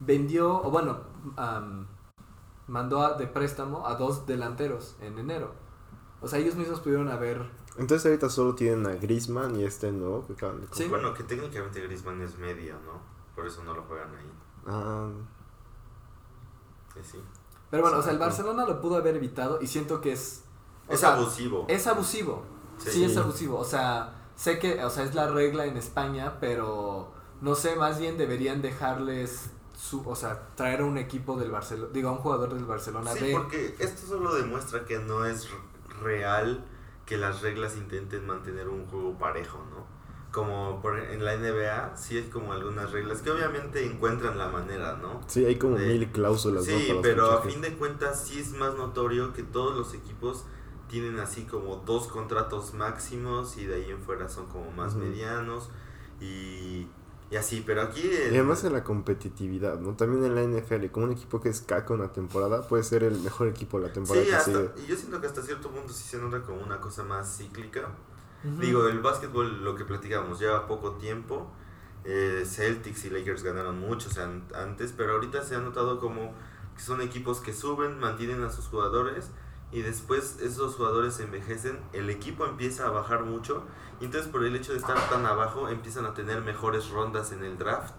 vendió, 0.00 0.56
o 0.62 0.70
bueno, 0.70 0.98
am, 1.36 1.86
mandó 2.66 3.02
a- 3.02 3.14
de 3.14 3.26
préstamo 3.26 3.86
a 3.86 3.94
dos 3.94 4.26
delanteros 4.26 4.96
en 5.00 5.18
enero. 5.18 5.52
O 6.20 6.26
sea, 6.28 6.38
ellos 6.40 6.56
mismos 6.56 6.80
pudieron 6.80 7.08
haber... 7.08 7.48
Entonces 7.76 8.04
ahorita 8.06 8.28
solo 8.28 8.56
tienen 8.56 8.84
a 8.86 8.94
Griezmann 8.96 9.54
y 9.60 9.64
este 9.64 9.92
nuevo 9.92 10.26
que 10.26 10.32
acaban 10.32 10.60
de 10.60 10.66
Sí. 10.72 10.88
Bueno, 10.88 11.14
que 11.14 11.22
técnicamente 11.22 11.80
Griezmann 11.80 12.20
es 12.22 12.36
medio, 12.38 12.74
¿no? 12.84 13.00
Por 13.36 13.46
eso 13.46 13.62
no 13.62 13.72
lo 13.72 13.82
juegan 13.84 14.08
ahí. 14.16 14.32
Ah, 14.66 15.08
Sí, 16.94 17.00
sí. 17.12 17.18
Pero 17.70 17.82
bueno, 17.84 17.98
o 17.98 18.02
sea, 18.02 18.12
el. 18.12 18.18
Barcelona 18.18 18.64
lo 18.66 18.80
pudo 18.80 18.96
haber 18.96 19.16
evitado 19.16 19.60
y 19.60 19.66
siento 19.66 20.00
que 20.00 20.12
es... 20.12 20.42
o 20.88 20.92
Es 20.92 21.00
sea, 21.00 21.14
abusivo. 21.14 21.66
Es 21.68 21.86
abusivo. 21.86 22.42
Sí. 22.78 22.90
Sí. 22.90 23.04
es 23.04 23.16
abusivo. 23.16 23.58
O 23.58 23.64
sea, 23.64 24.14
sé 24.34 24.58
que, 24.58 24.82
o 24.84 24.90
sea, 24.90 25.04
es 25.04 25.14
la 25.14 25.28
regla 25.28 25.66
en 25.66 25.76
España, 25.76 26.38
pero 26.40 27.12
no 27.40 27.54
sé, 27.54 27.76
más 27.76 27.98
bien 27.98 28.18
deberían 28.18 28.62
dejarles 28.62 29.50
su, 29.76 30.06
o 30.08 30.16
sea, 30.16 30.48
traer 30.56 30.80
a 30.80 30.84
un 30.84 30.98
equipo 30.98 31.36
del 31.36 31.50
Barcelona, 31.50 31.90
digo, 31.92 32.08
a 32.08 32.12
un 32.12 32.18
jugador 32.18 32.54
del 32.54 32.64
Barcelona 32.64 33.12
Sí, 33.12 33.30
porque 33.32 33.76
esto 33.78 34.06
solo 34.06 34.34
demuestra 34.34 34.84
que 34.84 34.98
no 34.98 35.24
es 35.24 35.48
real 36.02 36.64
que 37.06 37.16
las 37.16 37.42
reglas 37.42 37.76
intenten 37.76 38.26
mantener 38.26 38.68
un 38.68 38.86
juego 38.86 39.16
parejo, 39.18 39.58
¿no? 39.70 39.86
Como 40.32 40.82
por, 40.82 40.98
en 40.98 41.24
la 41.24 41.34
NBA, 41.36 41.96
sí 41.96 42.18
hay 42.18 42.24
como 42.24 42.52
algunas 42.52 42.90
reglas 42.92 43.22
que 43.22 43.30
obviamente 43.30 43.84
encuentran 43.86 44.36
la 44.36 44.48
manera, 44.48 44.98
¿no? 45.00 45.20
Sí, 45.26 45.44
hay 45.44 45.56
como 45.56 45.76
De- 45.76 45.86
mil 45.86 46.12
cláusulas, 46.12 46.66
¿no? 46.66 46.78
Sí, 46.78 46.88
los 46.88 46.98
pero 47.00 47.30
a 47.38 47.42
fin 47.42 47.62
de 47.62 47.72
cuentas 47.74 48.26
sí 48.26 48.40
es 48.40 48.52
más 48.52 48.74
notorio 48.74 49.32
que 49.32 49.42
todos 49.42 49.74
los 49.74 49.94
equipos 49.94 50.44
tienen 50.88 51.18
así 51.18 51.44
como 51.44 51.76
dos 51.76 52.08
contratos 52.08 52.74
máximos 52.74 53.56
y 53.56 53.64
de 53.64 53.76
ahí 53.76 53.90
en 53.90 54.02
fuera 54.02 54.28
son 54.28 54.46
como 54.46 54.70
más 54.72 54.94
medianos 54.96 55.70
y, 56.20 56.88
y 57.30 57.36
así, 57.36 57.62
pero 57.66 57.82
aquí... 57.82 58.00
Y 58.02 58.28
además 58.34 58.64
en 58.64 58.72
la 58.72 58.82
competitividad, 58.84 59.78
¿no? 59.80 59.94
También 59.96 60.24
en 60.24 60.34
la 60.34 60.42
NFL, 60.60 60.86
como 60.90 61.06
un 61.06 61.12
equipo 61.12 61.40
que 61.40 61.48
es 61.50 61.60
caco 61.60 61.94
en 61.94 62.00
la 62.00 62.12
temporada, 62.12 62.66
puede 62.66 62.82
ser 62.82 63.02
el 63.04 63.18
mejor 63.20 63.48
equipo 63.48 63.78
de 63.80 63.88
la 63.88 63.92
temporada 63.92 64.24
Sí, 64.24 64.30
que 64.30 64.36
hasta, 64.36 64.50
sigue. 64.52 64.70
y 64.84 64.86
yo 64.86 64.96
siento 64.96 65.20
que 65.20 65.26
hasta 65.26 65.42
cierto 65.42 65.70
punto 65.70 65.92
sí 65.92 66.04
se 66.08 66.18
nota 66.18 66.40
como 66.42 66.62
una 66.62 66.80
cosa 66.80 67.04
más 67.04 67.36
cíclica. 67.36 67.88
Digo, 68.60 68.86
el 68.86 69.00
básquetbol, 69.00 69.64
lo 69.64 69.74
que 69.74 69.84
platicamos, 69.84 70.38
lleva 70.38 70.66
poco 70.68 70.92
tiempo. 70.92 71.50
Eh, 72.04 72.44
Celtics 72.46 73.04
y 73.04 73.10
Lakers 73.10 73.42
ganaron 73.42 73.78
mucho 73.80 74.08
o 74.08 74.12
sea, 74.12 74.24
an- 74.24 74.44
antes, 74.54 74.94
pero 74.96 75.12
ahorita 75.14 75.42
se 75.42 75.56
ha 75.56 75.58
notado 75.58 75.98
como 75.98 76.32
que 76.76 76.80
son 76.82 77.00
equipos 77.02 77.40
que 77.40 77.52
suben, 77.52 77.98
mantienen 77.98 78.42
a 78.44 78.50
sus 78.50 78.66
jugadores 78.66 79.30
y 79.70 79.82
después 79.82 80.38
esos 80.40 80.76
jugadores 80.76 81.20
envejecen, 81.20 81.78
el 81.92 82.08
equipo 82.10 82.46
empieza 82.46 82.86
a 82.86 82.90
bajar 82.90 83.24
mucho 83.24 83.62
y 84.00 84.06
entonces 84.06 84.30
por 84.30 84.44
el 84.44 84.56
hecho 84.56 84.72
de 84.72 84.78
estar 84.78 84.96
tan 85.10 85.26
abajo 85.26 85.68
empiezan 85.68 86.06
a 86.06 86.14
tener 86.14 86.40
mejores 86.42 86.88
rondas 86.90 87.32
en 87.32 87.44
el 87.44 87.58
draft 87.58 87.94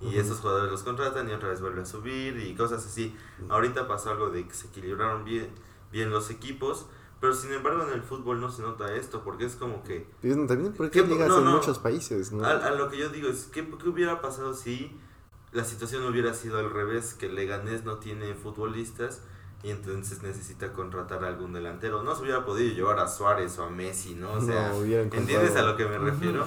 y 0.00 0.18
esos 0.18 0.40
jugadores 0.40 0.70
los 0.70 0.82
contratan 0.82 1.28
y 1.30 1.32
otra 1.32 1.48
vez 1.48 1.62
vuelve 1.62 1.80
a 1.80 1.86
subir 1.86 2.36
y 2.38 2.54
cosas 2.54 2.84
así. 2.84 3.16
Ahorita 3.48 3.88
pasó 3.88 4.10
algo 4.10 4.28
de 4.28 4.46
que 4.46 4.52
se 4.52 4.66
equilibraron 4.66 5.24
bien, 5.24 5.48
bien 5.90 6.10
los 6.10 6.28
equipos, 6.28 6.84
pero 7.18 7.32
sin 7.32 7.50
embargo 7.54 7.82
en 7.84 7.94
el 7.94 8.02
fútbol 8.02 8.38
no 8.38 8.50
se 8.50 8.60
nota 8.60 8.94
esto 8.94 9.22
porque 9.24 9.46
es 9.46 9.56
como 9.56 9.82
que 9.84 10.06
También 10.20 10.74
porque 10.76 10.98
hay 11.00 11.06
¿Qué- 11.06 11.10
ligas 11.14 11.28
no, 11.28 11.38
en 11.38 11.46
muchos 11.46 11.78
países, 11.78 12.30
¿no? 12.32 12.44
a, 12.44 12.50
a 12.50 12.70
lo 12.72 12.90
que 12.90 12.98
yo 12.98 13.08
digo 13.08 13.28
es, 13.30 13.44
¿qué, 13.46 13.66
qué 13.82 13.88
hubiera 13.88 14.20
pasado 14.20 14.52
si 14.52 14.94
la 15.52 15.64
situación 15.64 16.04
hubiera 16.04 16.34
sido 16.34 16.58
al 16.58 16.70
revés? 16.70 17.14
Que 17.14 17.30
Leganés 17.30 17.84
no 17.84 17.96
tiene 17.96 18.34
futbolistas 18.34 19.22
y 19.62 19.70
entonces 19.70 20.22
necesita 20.22 20.72
contratar 20.72 21.24
a 21.24 21.28
algún 21.28 21.52
delantero. 21.52 22.02
No 22.02 22.14
se 22.14 22.22
hubiera 22.22 22.44
podido 22.44 22.72
llevar 22.74 22.98
a 23.00 23.08
Suárez 23.08 23.58
o 23.58 23.64
a 23.64 23.70
Messi, 23.70 24.14
¿no? 24.14 24.32
O 24.34 24.40
sea, 24.40 24.68
No, 24.68 24.84
¿entiendes 24.84 25.56
a 25.56 25.62
lo 25.62 25.76
que 25.76 25.86
me 25.86 25.98
refiero? 25.98 26.46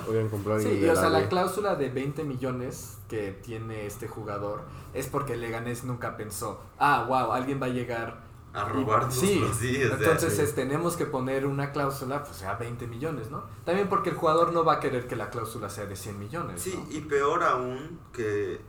Sí, 0.60 0.80
y, 0.84 0.88
o 0.90 0.96
sea, 0.96 1.10
la 1.10 1.28
cláusula 1.28 1.76
de 1.76 1.90
20 1.90 2.24
millones 2.24 2.98
que 3.10 3.32
tiene 3.32 3.86
este 3.88 4.08
jugador 4.08 4.62
es 4.94 5.08
porque 5.08 5.36
Leganés 5.36 5.84
nunca 5.84 6.16
pensó, 6.16 6.62
ah, 6.78 7.06
wow, 7.08 7.32
alguien 7.34 7.60
va 7.62 7.66
a 7.66 7.70
llegar 7.70 8.22
A 8.54 8.68
y- 8.70 8.74
robarnos 8.74 9.14
sí, 9.16 9.40
los 9.40 9.60
días. 9.60 9.92
entonces 9.92 10.36
sí. 10.36 10.42
es, 10.44 10.56
tenemos 10.56 10.96
que 10.96 11.06
poner 11.06 11.46
una 11.46 11.72
cláusula, 11.72 12.24
pues 12.24 12.44
a 12.44 12.54
20 12.56 12.88
millones, 12.88 13.30
¿no? 13.32 13.44
También 13.66 13.90
porque 13.90 14.12
el 14.12 14.16
jugador 14.16 14.54
no 14.54 14.64
va 14.64 14.74
a 14.76 14.80
querer 14.80 15.08
que 15.08 15.16
la 15.16 15.30
cláusula 15.30 15.70
sea 15.70 15.88
de 15.88 15.96
100 15.96 16.18
millones, 16.20 16.62
Sí, 16.62 16.74
¿no? 16.78 16.96
y 16.96 17.02
peor 17.02 17.44
aún 17.44 18.00
que 18.14 18.62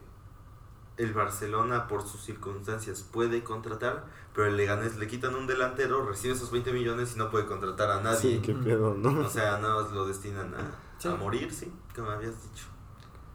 el 0.97 1.15
Barcelona 1.15 1.89
por 1.89 2.03
sus 2.03 2.21
circunstancias 2.23 3.03
puede 3.11 3.43
contratar, 3.43 4.05
pero 4.35 4.47
el 4.49 4.57
Leganés 4.57 4.97
le 4.97 5.07
quitan 5.09 5.35
un 5.35 5.47
delantero, 5.47 6.07
recibe 6.07 6.35
esos 6.35 6.51
20 6.51 6.73
millones 6.73 7.15
y 7.15 7.19
no 7.19 7.31
puede 7.31 7.47
contratar 7.47 7.91
a 7.91 8.01
nadie. 8.01 8.19
Sí, 8.19 8.41
qué 8.43 8.55
pedo, 8.55 8.95
¿no? 8.95 9.21
O 9.27 9.29
sea, 9.29 9.59
nada 9.59 9.83
más 9.83 9.93
lo 9.93 10.07
destinan 10.07 10.55
a, 10.55 10.79
Sí. 10.99 11.09
a 11.09 11.15
morir, 11.17 11.53
sí, 11.53 11.73
como 11.95 12.11
habías 12.11 12.43
dicho. 12.43 12.67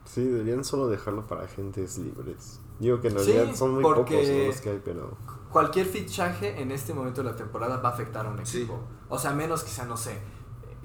Sí, 0.06 0.24
deberían 0.24 0.64
solo 0.64 0.88
dejarlo 0.88 1.26
para 1.28 1.44
agentes 1.44 1.98
libres. 1.98 2.60
Digo 2.80 3.02
que 3.02 3.08
en 3.10 3.20
Sí, 3.20 3.32
realidad 3.32 3.56
son 3.56 3.74
muy 3.76 3.84
porque- 3.84 4.16
pocos 4.18 4.48
los 4.48 4.62
que 4.62 4.70
hay, 4.70 4.82
pero... 4.84 5.18
Cualquier 5.52 5.86
fichaje 5.88 6.62
en 6.62 6.72
este 6.72 6.94
momento 6.94 7.24
de 7.24 7.30
la 7.32 7.36
temporada 7.36 7.78
va 7.78 7.90
a 7.90 7.92
afectar 7.94 8.26
a 8.26 8.30
un 8.30 8.46
Sí. 8.46 8.60
equipo. 8.60 8.80
O 9.10 9.18
sea, 9.18 9.32
menos 9.34 9.64
quizá, 9.64 9.86
no 9.86 9.96
sé, 9.98 10.20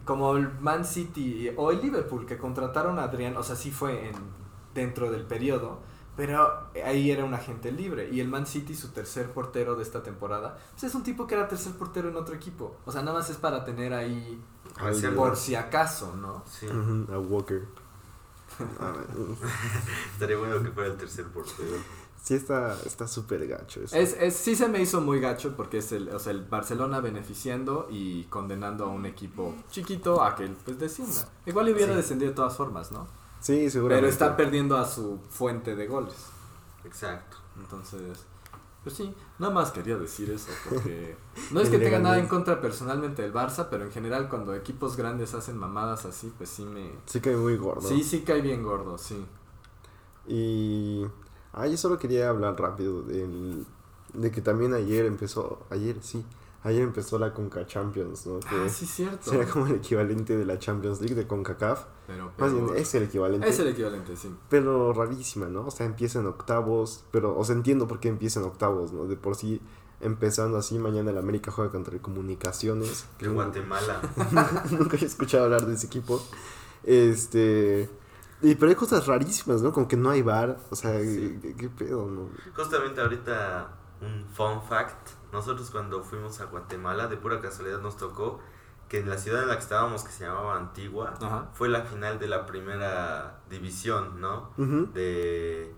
como 0.04 0.36
el 0.36 0.48
Man 0.60 0.84
City 0.84 1.50
o 1.56 1.70
el 1.70 1.80
Liverpool 1.82 2.24
que 2.26 2.38
contrataron 2.38 2.98
a 2.98 3.04
Adrián, 3.04 3.36
o 3.36 3.42
sea, 3.42 3.56
sí 3.56 3.70
fue 3.70 4.08
en, 4.08 4.14
dentro 4.74 5.10
del 5.10 5.24
periodo, 5.24 5.80
pero 6.16 6.68
ahí 6.84 7.10
era 7.10 7.24
un 7.24 7.32
agente 7.34 7.72
libre. 7.72 8.08
Y 8.10 8.20
el 8.20 8.28
Man 8.28 8.46
City, 8.46 8.74
su 8.74 8.88
tercer 8.88 9.30
portero 9.32 9.74
de 9.76 9.82
esta 9.82 10.02
temporada, 10.02 10.58
pues 10.72 10.84
es 10.84 10.94
un 10.94 11.02
tipo 11.02 11.26
que 11.26 11.34
era 11.34 11.48
tercer 11.48 11.72
portero 11.72 12.08
en 12.08 12.16
otro 12.16 12.34
equipo. 12.34 12.76
O 12.84 12.92
sea, 12.92 13.02
nada 13.02 13.18
más 13.18 13.30
es 13.30 13.36
para 13.36 13.64
tener 13.64 13.92
ahí 13.94 14.40
por 15.16 15.36
si 15.36 15.54
acaso, 15.54 16.14
¿no? 16.16 16.44
Sí. 16.46 16.66
Ujú, 16.66 17.12
a 17.12 17.18
Walker. 17.18 17.64
Estaría 20.12 20.36
bueno 20.36 20.62
que 20.62 20.70
fuera 20.70 20.90
el 20.90 20.96
tercer 20.96 21.26
portero. 21.26 21.76
sí, 22.22 22.34
está 22.34 22.76
está 22.84 23.06
súper 23.08 23.46
gacho 23.46 23.82
eso. 23.82 23.96
Es, 23.96 24.14
es, 24.20 24.36
sí 24.36 24.54
se 24.56 24.68
me 24.68 24.80
hizo 24.82 25.00
muy 25.00 25.20
gacho 25.20 25.56
porque 25.56 25.78
es 25.78 25.92
el, 25.92 26.08
o 26.10 26.18
sea, 26.18 26.32
el 26.32 26.44
Barcelona 26.44 27.00
beneficiando 27.00 27.86
y 27.90 28.24
condenando 28.24 28.84
a 28.84 28.88
un 28.88 29.06
equipo 29.06 29.54
chiquito 29.70 30.22
a 30.22 30.34
que 30.36 30.46
pues 30.64 30.78
descienda. 30.78 31.28
Igual 31.46 31.66
le 31.66 31.72
hubiera 31.72 31.92
Sí. 31.92 31.96
descendido 31.98 32.30
de 32.30 32.36
todas 32.36 32.56
formas, 32.56 32.92
¿no? 32.92 33.06
Sí, 33.40 33.70
seguramente. 33.70 34.02
Pero 34.02 34.12
está 34.12 34.36
perdiendo 34.36 34.76
a 34.76 34.86
su 34.86 35.18
fuente 35.30 35.74
de 35.74 35.86
goles. 35.86 36.26
Exacto. 36.84 37.38
Entonces, 37.58 38.26
pues 38.82 38.96
sí, 38.96 39.14
nada 39.38 39.52
más 39.52 39.70
quería 39.72 39.96
decir 39.96 40.30
eso 40.30 40.50
porque 40.68 41.16
no 41.52 41.60
es 41.60 41.68
que 41.68 41.78
tenga 41.78 41.98
nada 41.98 42.18
en 42.18 42.26
contra 42.26 42.60
personalmente 42.60 43.22
del 43.22 43.32
Barça, 43.32 43.68
pero 43.70 43.84
en 43.84 43.92
general 43.92 44.28
cuando 44.28 44.54
equipos 44.54 44.96
grandes 44.96 45.34
hacen 45.34 45.56
mamadas 45.56 46.06
así, 46.06 46.32
pues 46.36 46.48
sí 46.48 46.64
me... 46.64 46.90
Sí 47.04 47.20
cae 47.20 47.36
muy 47.36 47.56
gordo. 47.56 47.86
Sí, 47.86 48.02
sí 48.02 48.20
cae 48.20 48.40
bien 48.40 48.62
gordo, 48.62 48.96
sí. 48.96 49.24
Y... 50.26 51.04
Ah, 51.52 51.66
yo 51.66 51.76
solo 51.76 51.98
quería 51.98 52.28
hablar 52.28 52.58
rápido 52.58 53.02
del, 53.02 53.66
de 54.14 54.30
que 54.30 54.40
también 54.40 54.72
ayer 54.72 55.04
empezó... 55.04 55.66
Ayer, 55.68 55.96
sí. 56.00 56.24
Ayer 56.62 56.82
empezó 56.82 57.18
la 57.18 57.32
Conca 57.32 57.66
Champions, 57.66 58.26
¿no? 58.26 58.38
Que 58.40 58.48
Ah, 58.66 58.68
sí, 58.68 58.84
cierto. 58.84 59.30
será 59.30 59.46
como 59.46 59.66
el 59.66 59.76
equivalente 59.76 60.36
de 60.36 60.44
la 60.44 60.58
Champions 60.58 61.00
League 61.00 61.14
de 61.14 61.26
CONCACAF. 61.26 61.86
Pero, 62.06 62.24
Más 62.26 62.32
pero- 62.36 62.66
bien, 62.66 62.76
es 62.76 62.94
el 62.94 63.04
equivalente. 63.04 63.48
es 63.48 63.58
el 63.60 63.68
equivalente, 63.68 64.14
sí. 64.16 64.34
Pero 64.50 64.92
rarísima, 64.92 65.46
¿no? 65.48 65.66
O 65.66 65.70
sea, 65.70 65.86
empieza 65.86 66.18
en 66.20 66.26
octavos, 66.26 67.04
pero, 67.12 67.34
o 67.38 67.44
sea, 67.44 67.54
entiendo 67.54 67.88
por 67.88 67.98
qué 67.98 68.08
empieza 68.08 68.40
en 68.40 68.46
octavos, 68.46 68.92
¿no? 68.92 69.06
De 69.06 69.16
por 69.16 69.36
sí, 69.36 69.62
empezando 70.02 70.58
así, 70.58 70.78
mañana 70.78 71.10
el 71.12 71.18
América 71.18 71.50
juega 71.50 71.70
contra 71.72 71.94
el 71.94 72.00
Comunicaciones. 72.02 73.06
Que 73.16 73.28
Guatemala. 73.28 74.02
Nunca 74.70 74.98
he 75.00 75.04
escuchado 75.06 75.44
hablar 75.44 75.64
de 75.66 75.74
ese 75.74 75.86
equipo. 75.86 76.20
Este... 76.84 77.88
Y, 78.42 78.54
pero 78.54 78.70
hay 78.70 78.74
cosas 78.74 79.06
rarísimas, 79.06 79.60
¿no? 79.60 79.70
Como 79.72 79.86
que 79.86 79.96
no 79.98 80.08
hay 80.10 80.22
bar, 80.22 80.58
o 80.70 80.76
sea, 80.76 80.98
Sí. 81.00 81.38
¿qué, 81.42 81.54
qué 81.56 81.68
pedo, 81.68 82.06
no? 82.06 82.28
Justamente 82.56 83.00
ahorita 83.00 83.68
un 84.00 84.24
fun 84.34 84.62
fact. 84.62 85.10
Nosotros 85.32 85.70
cuando 85.70 86.02
fuimos 86.02 86.40
a 86.40 86.46
Guatemala, 86.46 87.06
de 87.06 87.16
pura 87.16 87.40
casualidad 87.40 87.80
nos 87.80 87.96
tocó 87.96 88.40
que 88.88 88.98
en 88.98 89.08
la 89.08 89.18
ciudad 89.18 89.42
en 89.42 89.48
la 89.48 89.54
que 89.54 89.62
estábamos, 89.62 90.02
que 90.02 90.10
se 90.10 90.24
llamaba 90.24 90.56
Antigua, 90.56 91.14
Ajá. 91.20 91.48
fue 91.54 91.68
la 91.68 91.82
final 91.82 92.18
de 92.18 92.26
la 92.26 92.44
primera 92.44 93.40
división, 93.48 94.20
¿no? 94.20 94.50
De, 94.56 95.72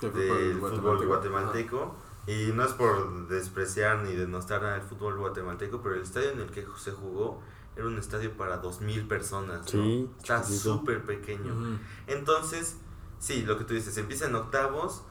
Del 0.00 0.58
fútbol 0.58 0.70
fútbol 0.70 1.06
guatemalteco. 1.06 1.94
Y 2.26 2.52
no 2.52 2.64
es 2.64 2.72
por 2.72 3.28
despreciar 3.28 3.98
ni 4.00 4.14
denostar 4.14 4.64
al 4.64 4.82
fútbol 4.82 5.16
guatemalteco, 5.18 5.80
pero 5.80 5.94
el 5.94 6.02
estadio 6.02 6.30
en 6.30 6.40
el 6.40 6.50
que 6.50 6.66
se 6.76 6.90
jugó 6.90 7.40
era 7.76 7.86
un 7.86 7.96
estadio 7.98 8.36
para 8.36 8.60
2.000 8.60 9.06
personas. 9.08 9.72
¿no? 9.72 9.82
Está 10.18 10.42
súper 10.42 11.04
pequeño. 11.04 11.78
Entonces, 12.08 12.78
sí, 13.20 13.42
lo 13.42 13.58
que 13.58 13.64
tú 13.64 13.74
dices, 13.74 13.96
empieza 13.96 14.26
en 14.26 14.34
octavos, 14.34 15.04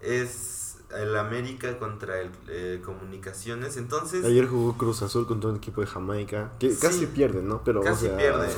es 0.00 0.65
el 0.94 1.16
América 1.16 1.78
contra 1.78 2.20
el 2.20 2.30
eh, 2.48 2.80
Comunicaciones, 2.84 3.76
entonces 3.76 4.24
Ayer 4.24 4.46
jugó 4.46 4.76
Cruz 4.76 5.02
Azul 5.02 5.26
contra 5.26 5.50
un 5.50 5.56
equipo 5.56 5.80
de 5.80 5.86
Jamaica, 5.86 6.52
que 6.58 6.70
Sí. 6.70 6.78
casi 6.80 7.06
pierden, 7.06 7.48
¿no? 7.48 7.62
Pero, 7.64 7.80
o 7.80 7.84
casi 7.84 8.06
sea, 8.06 8.16
pierde. 8.16 8.48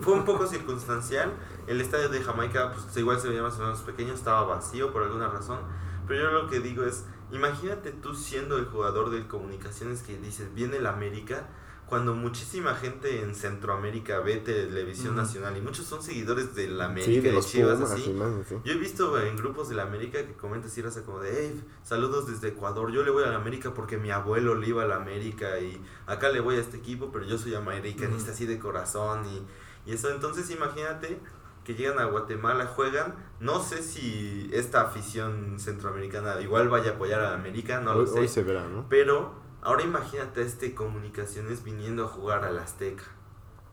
Fue 0.00 0.12
un 0.14 0.24
poco 0.24 0.46
circunstancial, 0.46 1.32
el 1.66 1.80
estadio 1.80 2.08
de 2.08 2.22
Jamaica, 2.22 2.72
pues 2.72 2.96
igual 2.96 3.20
se 3.20 3.28
veía 3.28 3.42
más 3.42 3.58
o 3.58 3.62
menos 3.62 3.80
pequeño, 3.80 4.12
estaba 4.14 4.42
vacío 4.44 4.92
por 4.92 5.02
alguna 5.02 5.28
razón, 5.28 5.58
pero 6.06 6.22
yo 6.24 6.30
lo 6.30 6.48
que 6.48 6.60
digo 6.60 6.84
es, 6.84 7.04
imagínate 7.32 7.90
tú 7.90 8.14
siendo 8.14 8.58
el 8.58 8.66
jugador 8.66 9.10
de 9.10 9.26
Comunicaciones 9.26 10.02
que 10.02 10.16
dices, 10.18 10.54
viene 10.54 10.76
el 10.76 10.86
América, 10.86 11.48
cuando 11.88 12.14
muchísima 12.14 12.74
gente 12.74 13.22
en 13.22 13.34
Centroamérica 13.34 14.20
ve 14.20 14.36
televisión 14.36 15.08
Ujú. 15.14 15.16
nacional 15.22 15.56
y 15.56 15.60
muchos 15.60 15.86
son 15.86 16.02
seguidores 16.02 16.54
de 16.54 16.68
la 16.68 16.86
América, 16.86 17.06
Sí, 17.06 17.20
de 17.20 17.28
de 17.28 17.32
los 17.32 17.46
Chivas, 17.48 17.74
Pumas 17.76 17.90
así. 17.92 18.10
y 18.10 18.14
más, 18.14 18.30
sí. 18.48 18.56
Yo 18.64 18.72
he 18.72 18.76
visto 18.76 19.18
en 19.20 19.36
grupos 19.36 19.68
de 19.68 19.74
la 19.76 19.84
América 19.84 20.18
que 20.26 20.34
comentan 20.34 20.70
así, 20.70 20.82
raza 20.82 21.02
como 21.02 21.20
de, 21.20 21.30
hey, 21.32 21.64
saludos 21.82 22.26
desde 22.28 22.48
Ecuador, 22.48 22.92
yo 22.92 23.02
le 23.02 23.10
voy 23.10 23.24
a 23.24 23.28
la 23.30 23.36
América 23.36 23.72
porque 23.74 23.96
mi 23.96 24.10
abuelo 24.10 24.54
le 24.54 24.68
iba 24.68 24.82
a 24.82 24.86
la 24.86 24.96
América 24.96 25.58
y 25.60 25.80
acá 26.06 26.28
le 26.28 26.40
voy 26.40 26.56
a 26.56 26.60
este 26.60 26.76
equipo, 26.76 27.10
pero 27.12 27.24
yo 27.24 27.38
soy 27.38 27.54
americanista 27.54 28.30
Ujú. 28.30 28.32
así 28.32 28.46
de 28.46 28.58
corazón 28.58 29.24
y, 29.26 29.90
y 29.90 29.94
eso. 29.94 30.10
Entonces 30.10 30.50
imagínate 30.50 31.18
que 31.64 31.74
llegan 31.74 31.98
a 31.98 32.04
Guatemala, 32.06 32.66
juegan, 32.66 33.14
no 33.40 33.62
sé 33.62 33.82
si 33.82 34.48
esta 34.52 34.80
afición 34.82 35.58
centroamericana 35.58 36.40
igual 36.40 36.68
vaya 36.68 36.92
a 36.92 36.94
apoyar 36.94 37.20
a 37.20 37.30
la 37.30 37.34
América, 37.34 37.80
no 37.80 37.92
hoy, 37.92 38.06
lo 38.06 38.06
sé, 38.06 38.20
hoy 38.20 38.28
se 38.28 38.42
verá, 38.42 38.66
¿no? 38.68 38.86
pero 38.88 39.34
ahora 39.62 39.82
imagínate 39.82 40.40
a 40.42 40.44
este 40.44 40.74
Comunicaciones 40.74 41.62
viniendo 41.64 42.04
a 42.04 42.08
jugar 42.08 42.44
al 42.44 42.58
Azteca. 42.58 43.04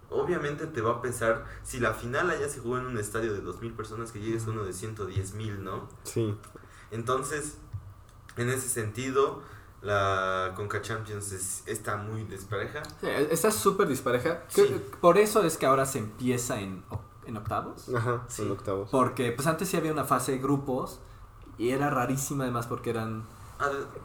Obviamente 0.10 0.68
te 0.68 0.82
va 0.82 0.92
a 0.94 1.02
pesar 1.02 1.46
si 1.64 1.80
la 1.80 1.94
final 1.94 2.30
allá 2.30 2.48
se 2.48 2.60
jugó 2.60 2.78
en 2.78 2.86
un 2.86 2.98
estadio 2.98 3.34
de 3.34 3.42
2.000 3.44 3.76
personas 3.76 4.12
que 4.12 4.20
llegues 4.20 4.46
a 4.48 4.52
uno 4.52 4.64
de 4.64 4.72
110.000, 4.72 5.58
¿no? 5.60 5.90
Sí. 6.04 6.38
Entonces, 6.92 7.58
en 8.38 8.50
ese 8.50 8.70
sentido, 8.70 9.42
la 9.82 10.54
Conca 10.56 10.82
Champions 10.82 11.32
es- 11.32 11.64
está 11.66 11.98
muy 11.98 12.24
despareja. 12.24 12.84
Sí, 13.02 13.08
está 13.32 13.52
súper 13.52 13.88
dispareja. 13.88 14.44
Sí. 14.48 14.80
Por 15.02 15.18
eso 15.18 15.42
es 15.44 15.58
que 15.58 15.66
ahora 15.66 15.86
se 15.86 16.00
empieza 16.00 16.60
en, 16.62 16.84
en 17.26 17.38
octavos. 17.38 17.90
Ajá, 17.94 18.24
Sí. 18.28 18.44
en 18.44 18.52
octavos. 18.52 18.90
Porque 18.92 19.32
pues 19.32 19.48
antes 19.48 19.70
sí 19.70 19.78
había 19.78 19.92
una 19.92 20.06
fase 20.06 20.34
de 20.34 20.38
grupos 20.38 21.00
y 21.58 21.70
era 21.72 21.90
rarísima 21.90 22.44
además 22.44 22.68
porque 22.68 22.92
eran 22.92 23.26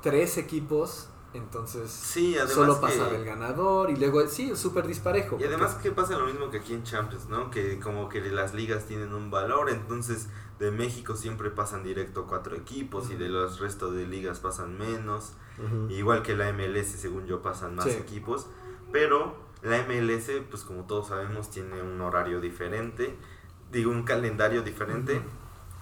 tres 0.02 0.38
equipos, 0.38 1.08
entonces 1.32 1.90
Sí, 1.90 2.36
solo 2.48 2.74
que- 2.76 2.80
pasaba 2.88 3.16
el 3.16 3.24
ganador 3.24 3.90
y 3.90 3.96
luego 3.96 4.26
sí, 4.26 4.56
súper 4.56 4.86
disparejo. 4.86 5.38
Y 5.40 5.44
además 5.44 5.74
que 5.76 5.90
pasa 5.92 6.18
lo 6.18 6.26
mismo 6.26 6.50
que 6.50 6.58
aquí 6.58 6.74
en 6.74 6.82
Champions, 6.82 7.28
¿no? 7.28 7.50
Que 7.50 7.78
como 7.78 8.08
que 8.08 8.20
las 8.20 8.54
ligas 8.54 8.86
tienen 8.86 9.14
un 9.14 9.30
valor, 9.30 9.70
entonces 9.70 10.28
de 10.58 10.70
México 10.70 11.16
siempre 11.16 11.50
pasan 11.50 11.82
directo 11.84 12.26
cuatro 12.26 12.54
equipos 12.56 13.10
y 13.10 13.16
de 13.16 13.28
los 13.28 13.60
restos 13.60 13.94
de 13.94 14.06
ligas 14.06 14.40
pasan 14.40 14.76
menos. 14.78 15.32
Igual 15.90 16.22
que 16.22 16.34
la 16.34 16.48
MLS, 16.52 16.96
según 16.98 17.26
yo, 17.26 17.42
pasan 17.42 17.74
más 17.76 17.84
Sí. 17.86 17.90
equipos. 17.92 18.46
Pero 18.92 19.36
la 19.62 19.76
MLS, 19.78 20.40
pues 20.50 20.64
como 20.64 20.84
todos 20.84 21.08
sabemos, 21.08 21.50
tiene 21.50 21.82
un 21.82 22.00
horario 22.00 22.40
diferente, 22.40 23.14
digo, 23.70 23.90
un 23.90 24.02
calendario 24.04 24.62
diferente. 24.62 25.22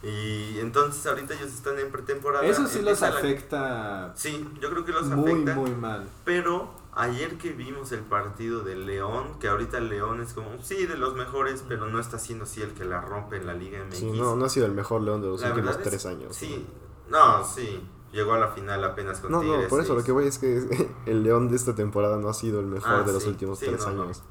Y 0.03 0.59
entonces 0.61 1.05
ahorita 1.07 1.35
ellos 1.35 1.49
están 1.53 1.79
en 1.79 1.91
pretemporada. 1.91 2.45
Eso 2.47 2.67
sí 2.69 2.81
los 2.83 3.01
la- 3.01 3.09
afecta 3.09 4.13
Sí, 4.15 4.49
yo 4.61 4.71
creo 4.71 4.85
que 4.85 4.93
los 4.93 5.07
muy, 5.07 5.33
afecta. 5.33 5.55
muy 5.57 5.71
mal. 5.73 6.09
Pero 6.25 6.73
ayer 6.95 7.37
que 7.37 7.51
vimos 7.53 7.91
el 7.93 8.01
partido 8.01 8.61
de 8.63 8.77
León, 8.77 9.39
que 9.41 9.49
ahorita 9.49 9.81
León 9.81 10.21
es 10.21 10.35
como, 10.35 10.63
sí, 10.63 10.87
de 10.87 10.97
los 10.97 11.15
mejores, 11.17 11.65
pero 11.67 11.89
no 11.89 11.99
está 11.99 12.19
siendo 12.19 12.45
así 12.45 12.63
el 12.63 12.75
que 12.75 12.85
la 12.85 13.01
rompe 13.01 13.37
en 13.39 13.47
la 13.47 13.55
Liga 13.55 13.81
MX. 13.85 13.97
Sí, 13.99 14.11
no, 14.13 14.37
no 14.37 14.45
ha 14.45 14.49
sido 14.49 14.67
el 14.67 14.73
mejor 14.73 15.03
León 15.03 15.21
de 15.21 15.29
los 15.29 15.41
La 15.41 15.49
últimos 15.49 15.77
es- 15.77 15.83
tres 15.83 16.07
años. 16.07 16.37
Sí, 16.37 16.65
no, 17.09 17.45
sí. 17.45 17.83
Llegó 18.13 18.33
a 18.35 18.39
la 18.39 18.49
final 18.49 18.83
apenas 18.85 19.21
con 19.21 19.31
No, 19.33 19.41
Tigres. 19.41 19.63
no, 19.65 19.69
por 19.69 19.81
eso 19.83 19.95
lo 19.95 20.03
que 20.05 20.13
voy 20.13 20.27
es 20.29 20.39
que 20.39 20.89
el 21.07 21.23
León 21.25 21.49
de 21.51 21.57
esta 21.57 21.75
temporada 21.75 22.17
no 22.19 22.29
ha 22.29 22.35
sido 22.35 22.61
el 22.61 22.67
mejor 22.67 23.01
Ah, 23.01 23.03
de 23.03 23.13
los 23.13 23.27
últimos 23.27 23.59
sí, 23.59 23.67
tres 23.67 23.85
no, 23.87 23.93
no. 23.93 24.03
años. 24.05 24.23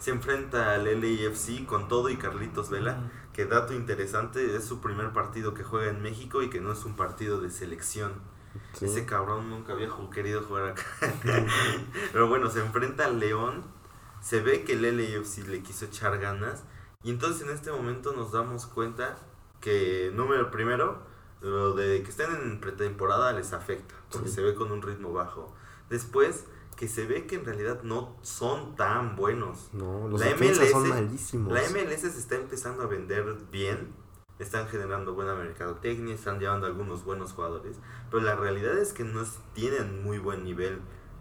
Se 0.00 0.10
enfrenta 0.10 0.72
al 0.74 0.84
LAFC 0.84 1.64
con 1.66 1.86
todo 1.88 2.08
y 2.10 2.16
Carlitos 2.16 2.68
Vela. 2.70 3.10
Que 3.34 3.44
dato 3.46 3.74
interesante, 3.74 4.56
es 4.56 4.64
su 4.64 4.80
primer 4.80 5.12
partido 5.12 5.52
que 5.54 5.64
juega 5.64 5.90
en 5.90 6.00
México 6.02 6.42
y 6.42 6.48
que 6.50 6.60
no 6.60 6.72
es 6.72 6.84
un 6.84 6.94
partido 6.96 7.40
de 7.40 7.50
selección. 7.50 8.12
Sí. 8.74 8.84
Ese 8.86 9.04
cabrón 9.04 9.50
nunca 9.50 9.72
había 9.72 9.88
querido 10.12 10.42
jugar 10.42 10.68
acá. 10.70 10.84
Pero 12.12 12.28
bueno, 12.28 12.48
se 12.50 12.60
enfrenta 12.60 13.06
al 13.06 13.18
León. 13.18 13.64
Se 14.20 14.40
ve 14.40 14.64
que 14.64 14.74
el 14.74 14.82
LAFC 14.82 15.46
le 15.48 15.62
quiso 15.62 15.84
echar 15.86 16.18
ganas. 16.18 16.62
Y 17.02 17.10
entonces 17.10 17.42
en 17.42 17.52
este 17.52 17.70
momento 17.72 18.12
nos 18.12 18.32
damos 18.32 18.66
cuenta 18.66 19.18
que, 19.60 20.10
número 20.14 20.50
primero, 20.50 21.02
lo 21.42 21.74
de 21.74 22.02
que 22.02 22.10
estén 22.10 22.32
en 22.34 22.60
pretemporada 22.60 23.32
les 23.32 23.52
afecta. 23.52 23.94
Porque 24.10 24.28
Sí. 24.28 24.36
se 24.36 24.42
ve 24.42 24.54
con 24.54 24.70
un 24.70 24.80
ritmo 24.80 25.12
bajo. 25.12 25.52
Después, 25.90 26.46
que 26.76 26.88
se 26.88 27.06
ve 27.06 27.26
que 27.26 27.36
en 27.36 27.44
realidad 27.44 27.82
no 27.82 28.16
son 28.22 28.74
tan 28.76 29.16
buenos. 29.16 29.68
No, 29.72 30.08
los 30.08 30.20
La 30.20 30.26
defensas 30.28 30.70
son 30.70 30.82
MLS 30.82 30.94
malísimos. 30.94 31.52
La 31.52 31.60
MLS 31.70 32.00
se 32.12 32.18
está 32.18 32.34
empezando 32.36 32.82
a 32.82 32.86
vender 32.86 33.24
bien, 33.50 33.92
están 34.38 34.66
generando 34.68 35.14
buena 35.14 35.34
mercadotecnia, 35.34 36.14
están 36.14 36.38
llevando 36.40 36.66
algunos 36.66 37.04
buenos 37.04 37.32
jugadores, 37.32 37.76
pero 38.10 38.22
la 38.22 38.34
realidad 38.34 38.76
es 38.78 38.92
que 38.92 39.04
no 39.04 39.22
es- 39.22 39.38
tienen 39.54 40.02
muy 40.02 40.18
buen 40.18 40.42
nivel. 40.44 40.80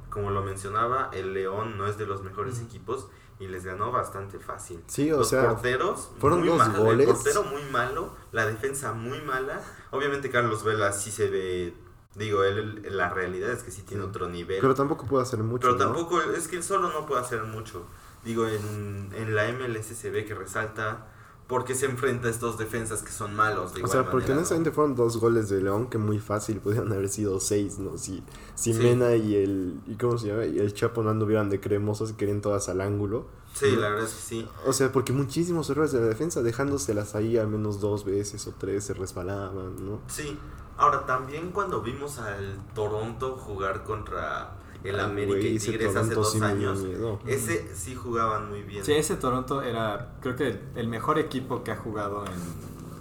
Como 0.09 0.29
lo 0.31 0.43
mencionaba, 0.43 1.09
el 1.13 1.33
León 1.33 1.77
no 1.77 1.87
es 1.87 1.97
de 1.97 2.05
los 2.05 2.23
mejores 2.23 2.59
equipos 2.59 3.07
y 3.39 3.47
les 3.47 3.65
ganó 3.65 3.91
bastante 3.91 4.39
fácil. 4.39 4.83
Sí, 4.87 5.11
o 5.11 5.17
los 5.17 5.29
sea, 5.29 5.49
porteros, 5.49 6.11
fueron 6.19 6.39
muy 6.39 6.49
dos 6.49 6.57
mal, 6.59 6.77
goles. 6.77 7.07
El 7.07 7.13
portero 7.15 7.43
muy 7.43 7.63
malo, 7.71 8.15
la 8.31 8.45
defensa 8.45 8.93
muy 8.93 9.19
mala. 9.21 9.59
Obviamente 9.91 10.29
Carlos 10.29 10.63
Vela 10.63 10.91
sí 10.91 11.09
se 11.11 11.29
ve, 11.29 11.73
digo, 12.15 12.43
él, 12.43 12.83
la 12.91 13.09
realidad 13.09 13.51
es 13.51 13.63
que 13.63 13.71
sí 13.71 13.81
tiene 13.81 14.03
Sí. 14.03 14.09
otro 14.09 14.29
nivel. 14.29 14.59
Pero 14.61 14.75
tampoco 14.75 15.05
puede 15.05 15.23
hacer 15.23 15.39
mucho. 15.39 15.61
Pero 15.61 15.73
¿no? 15.73 15.79
tampoco, 15.93 16.21
es 16.21 16.47
que 16.47 16.57
él 16.57 16.63
solo 16.63 16.89
no 16.91 17.05
puede 17.05 17.21
hacer 17.21 17.43
mucho. 17.43 17.85
Digo, 18.23 18.47
en, 18.47 19.09
en 19.15 19.35
la 19.35 19.47
MLS 19.51 19.87
se 19.95 20.09
ve 20.09 20.23
que 20.25 20.33
resalta 20.33 21.07
porque 21.47 21.75
se 21.75 21.85
enfrenta 21.87 22.29
a 22.29 22.31
estos 22.31 22.57
defensas 22.57 23.03
que 23.03 23.11
son 23.11 23.35
malos. 23.35 23.73
De 23.73 23.77
O 23.81 23.85
igual 23.85 23.91
sea, 23.91 24.09
porque 24.09 24.31
honestamente 24.31 24.71
fueron 24.71 24.95
dos 24.95 25.17
goles 25.17 25.49
de 25.49 25.61
León 25.61 25.89
que 25.89 25.97
muy 25.97 26.19
fácil 26.19 26.59
pudieron 26.61 26.91
haber 26.93 27.09
sido 27.09 27.39
seis, 27.41 27.79
¿no? 27.79 27.97
Si, 27.97 28.23
si 28.55 28.73
Sí. 28.73 28.79
Mena 28.79 29.15
y 29.15 29.35
el, 29.35 29.81
y 29.85 29.95
¿cómo 29.95 30.17
se 30.17 30.27
llama? 30.27 30.45
Y 30.45 30.57
el 30.59 30.73
Chapo 30.73 31.03
no 31.03 31.09
anduvieran 31.09 31.49
de 31.49 31.59
cremosos 31.59 32.11
y 32.11 32.13
querían 32.13 32.41
todas 32.41 32.69
al 32.69 32.79
ángulo. 32.79 33.25
Sí, 33.53 33.75
la 33.75 33.89
verdad 33.89 34.05
es 34.05 34.13
que 34.13 34.21
sí. 34.21 34.49
O 34.65 34.73
sea, 34.73 34.91
porque 34.91 35.13
muchísimos 35.13 35.69
errores 35.69 35.91
de 35.91 35.99
la 36.01 36.07
defensa, 36.07 36.41
dejándoselas 36.41 37.13
ahí 37.15 37.37
al 37.37 37.47
menos 37.47 37.79
dos 37.79 38.03
veces 38.03 38.47
o 38.47 38.53
tres, 38.57 38.83
se 38.85 38.93
resbalaban, 38.93 39.85
¿no? 39.85 39.99
Sí. 40.07 40.37
Ahora, 40.77 41.05
también 41.05 41.51
cuando 41.51 41.81
vimos 41.81 42.17
al 42.17 42.57
Toronto 42.73 43.35
jugar 43.37 43.83
contra 43.83 44.55
el 44.83 44.95
Ay, 44.95 45.05
América 45.05 45.47
y 45.47 45.59
Tigres 45.59 45.95
hace 45.95 46.15
dos 46.15 46.31
sí 46.33 46.41
años, 46.41 46.81
miedo. 46.81 47.19
ese 47.27 47.73
sí 47.75 47.93
jugaban 47.95 48.49
muy 48.49 48.63
bien. 48.63 48.83
Sí, 48.83 48.93
ese 48.93 49.15
Toronto 49.15 49.61
era, 49.61 50.15
creo 50.21 50.35
que 50.35 50.59
el 50.75 50.87
mejor 50.87 51.19
equipo 51.19 51.63
que 51.63 51.71
ha 51.71 51.77
jugado 51.77 52.25
en... 52.25 52.33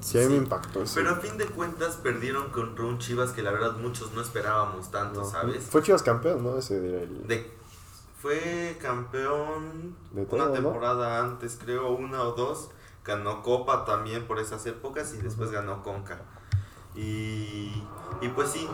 Sí, 0.01 0.19
a 0.19 0.23
mí 0.23 0.27
Sí. 0.27 0.31
me 0.33 0.37
impactó 0.39 0.83
eso. 0.83 0.95
Pero 0.97 1.11
a 1.11 1.17
fin 1.17 1.39
de 1.39 1.47
cuentas 1.47 1.97
perdieron 1.97 2.51
contra 2.51 2.85
un 2.85 2.99
Chivas 2.99 3.31
que 3.33 3.41
la 3.43 3.53
verdad 3.53 3.77
muchos 3.79 4.13
no 4.13 4.21
esperábamos 4.21 4.91
tanto, 4.91 5.21
No. 5.23 5.31
¿sabes? 5.31 5.65
Fue 5.65 5.83
Chivas 5.83 6.03
campeón, 6.03 6.43
¿no? 6.45 6.59
Ese 6.59 6.77
el... 7.05 7.27
De, 7.27 7.51
fue 8.23 8.79
campeón 8.81 9.97
De 10.13 10.25
todo, 10.25 10.37
una 10.37 10.47
¿no? 10.47 10.53
temporada 10.53 11.21
antes, 11.21 11.59
creo, 11.63 11.91
una 11.91 12.23
o 12.23 12.33
dos. 12.33 12.71
Ganó 13.05 13.43
Copa 13.43 13.85
también 13.85 14.27
por 14.29 14.39
esas 14.39 14.65
épocas 14.67 15.13
y 15.15 15.19
después 15.19 15.51
ganó 15.51 15.83
Conca. 15.83 16.21
Y, 16.95 17.73
y 18.21 18.29
pues 18.35 18.51
sí, 18.51 18.69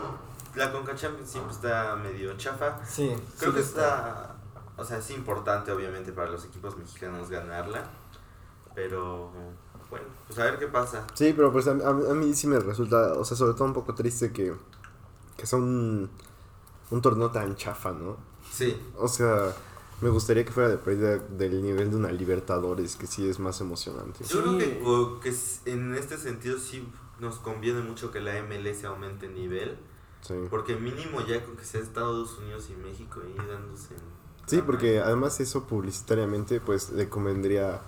la 0.55 0.71
Conca 0.71 0.93
Champions 0.95 1.29
siempre 1.31 1.53
está 1.53 1.95
medio 1.95 2.37
chafa. 2.37 2.77
Sí, 2.85 3.15
Creo 3.39 3.53
que 3.53 3.61
está, 3.61 4.35
o 4.77 4.83
sea, 4.83 4.97
es 4.99 5.09
importante 5.11 5.71
obviamente 5.71 6.11
para 6.11 6.29
los 6.29 6.45
equipos 6.45 6.77
mexicanos 6.77 7.29
ganarla. 7.29 7.83
Pero 8.75 9.31
bueno, 9.89 10.05
pues 10.27 10.37
a 10.39 10.43
ver 10.43 10.59
qué 10.59 10.67
pasa. 10.67 11.05
Sí, 11.15 11.33
pero 11.35 11.51
pues 11.51 11.67
a, 11.67 11.71
a- 11.71 12.11
a 12.11 12.13
mí 12.13 12.33
sí 12.35 12.47
me 12.47 12.59
resulta, 12.59 13.13
o 13.13 13.25
sea, 13.25 13.35
sobre 13.35 13.53
todo 13.53 13.65
un 13.65 13.73
poco 13.73 13.95
triste 13.95 14.31
que, 14.31 14.53
que 15.37 15.45
sea 15.47 15.57
un, 15.59 16.09
un 16.91 17.01
torneo 17.01 17.31
tan 17.31 17.55
chafa, 17.55 17.91
¿no? 17.91 18.17
Sí, 18.59 18.75
O 18.97 19.07
sea, 19.07 19.55
me 20.01 20.09
gustaría 20.09 20.43
que 20.43 20.51
fuera 20.51 20.67
de 20.67 20.77
pérdida 20.77 21.17
del 21.17 21.63
nivel 21.63 21.91
de 21.91 21.95
una 21.95 22.11
Libertadores, 22.11 22.97
que 22.97 23.07
sí 23.07 23.25
es 23.25 23.39
más 23.39 23.61
emocionante. 23.61 24.25
yo 24.25 24.41
creo 24.41 25.19
que, 25.21 25.33
en 25.65 25.95
este 25.95 26.17
sentido 26.17 26.59
sí 26.59 26.85
nos 27.21 27.39
conviene 27.39 27.81
mucho 27.81 28.11
que 28.11 28.19
la 28.19 28.33
MLS 28.43 28.83
aumente 28.83 29.27
el 29.27 29.35
nivel. 29.35 29.77
Sí, 30.21 30.33
Porque 30.49 30.75
mínimo 30.75 31.25
ya 31.25 31.41
con 31.45 31.55
que 31.55 31.63
sea 31.63 31.79
Estados 31.79 32.37
Unidos 32.39 32.67
y 32.69 32.75
México 32.75 33.21
ahí 33.25 33.33
dándose. 33.47 33.93
en 33.93 34.01
sí 34.45 34.61
porque 34.61 34.99
además 34.99 35.39
eso 35.39 35.63
publicitariamente 35.63 36.59
pues 36.59 36.89
le 36.89 37.07
convendría 37.07 37.79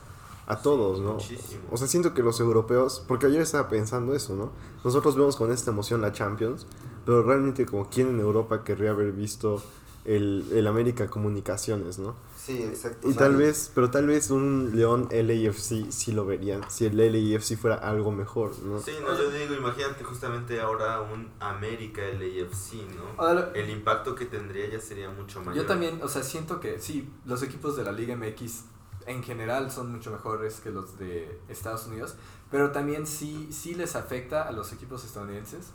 a 0.48 0.62
todos, 0.62 1.02
¿no? 1.02 1.16
Muchísimo. 1.16 1.64
O 1.70 1.76
sea, 1.76 1.88
siento 1.88 2.14
que 2.14 2.24
los 2.24 2.40
europeos, 2.40 3.04
porque 3.10 3.26
ayer 3.26 3.42
estaba 3.42 3.68
pensando 3.68 4.16
eso, 4.16 4.36
¿no? 4.36 4.52
Nosotros 4.86 5.18
vemos 5.18 5.36
con 5.36 5.52
esta 5.52 5.72
emoción 5.72 6.02
la 6.02 6.14
Champions, 6.14 6.66
pero 7.06 7.24
realmente 7.24 7.66
como 7.66 7.90
quien 7.90 8.08
en 8.08 8.20
Europa 8.22 8.64
querría 8.64 8.92
haber 8.92 9.12
visto 9.12 9.62
el, 10.06 10.46
el 10.54 10.68
América 10.68 11.08
Comunicaciones, 11.08 12.00
¿no? 12.00 12.16
sí, 12.42 12.64
exacto. 12.64 13.10
Y 13.10 13.14
tal 13.14 13.36
vez, 13.36 13.72
pero 13.74 13.92
tal 13.92 14.08
vez 14.08 14.32
un 14.32 14.72
León 14.74 15.08
LAFC 15.12 15.92
sí 15.92 16.12
lo 16.12 16.26
verían, 16.26 16.70
si 16.70 16.86
el 16.86 16.98
LAFC 16.98 17.56
fuera 17.58 17.76
algo 17.76 18.12
mejor, 18.12 18.58
¿no? 18.64 18.82
Sí, 18.82 18.92
no, 19.02 19.16
yo 19.16 19.30
digo, 19.30 19.54
imagínate 19.54 20.04
justamente 20.04 20.60
ahora 20.60 21.02
un 21.02 21.30
América 21.40 22.02
LAFC, 22.02 22.74
¿no? 22.96 23.24
Ahora, 23.24 23.52
El 23.54 23.70
impacto 23.70 24.16
que 24.16 24.26
tendría 24.26 24.68
ya 24.70 24.80
sería 24.80 25.10
mucho 25.10 25.40
mayor. 25.40 25.56
Yo 25.64 25.66
también, 25.68 26.00
o 26.02 26.08
sea, 26.08 26.24
siento 26.24 26.60
que 26.60 26.80
sí, 26.80 27.08
los 27.26 27.44
equipos 27.44 27.78
de 27.78 27.84
la 27.84 27.92
Liga 27.92 28.16
MX 28.16 28.64
en 29.06 29.24
general 29.24 29.72
son 29.72 29.92
mucho 29.92 30.12
mejores 30.12 30.60
que 30.60 30.72
los 30.72 30.98
de 30.98 31.40
Estados 31.50 31.88
Unidos, 31.88 32.16
pero 32.50 32.72
también 32.72 33.08
sí, 33.08 33.50
sí 33.52 33.76
les 33.76 33.96
afecta 33.96 34.44
a 34.44 34.52
los 34.52 34.74
equipos 34.74 35.04
estadounidenses. 35.06 35.72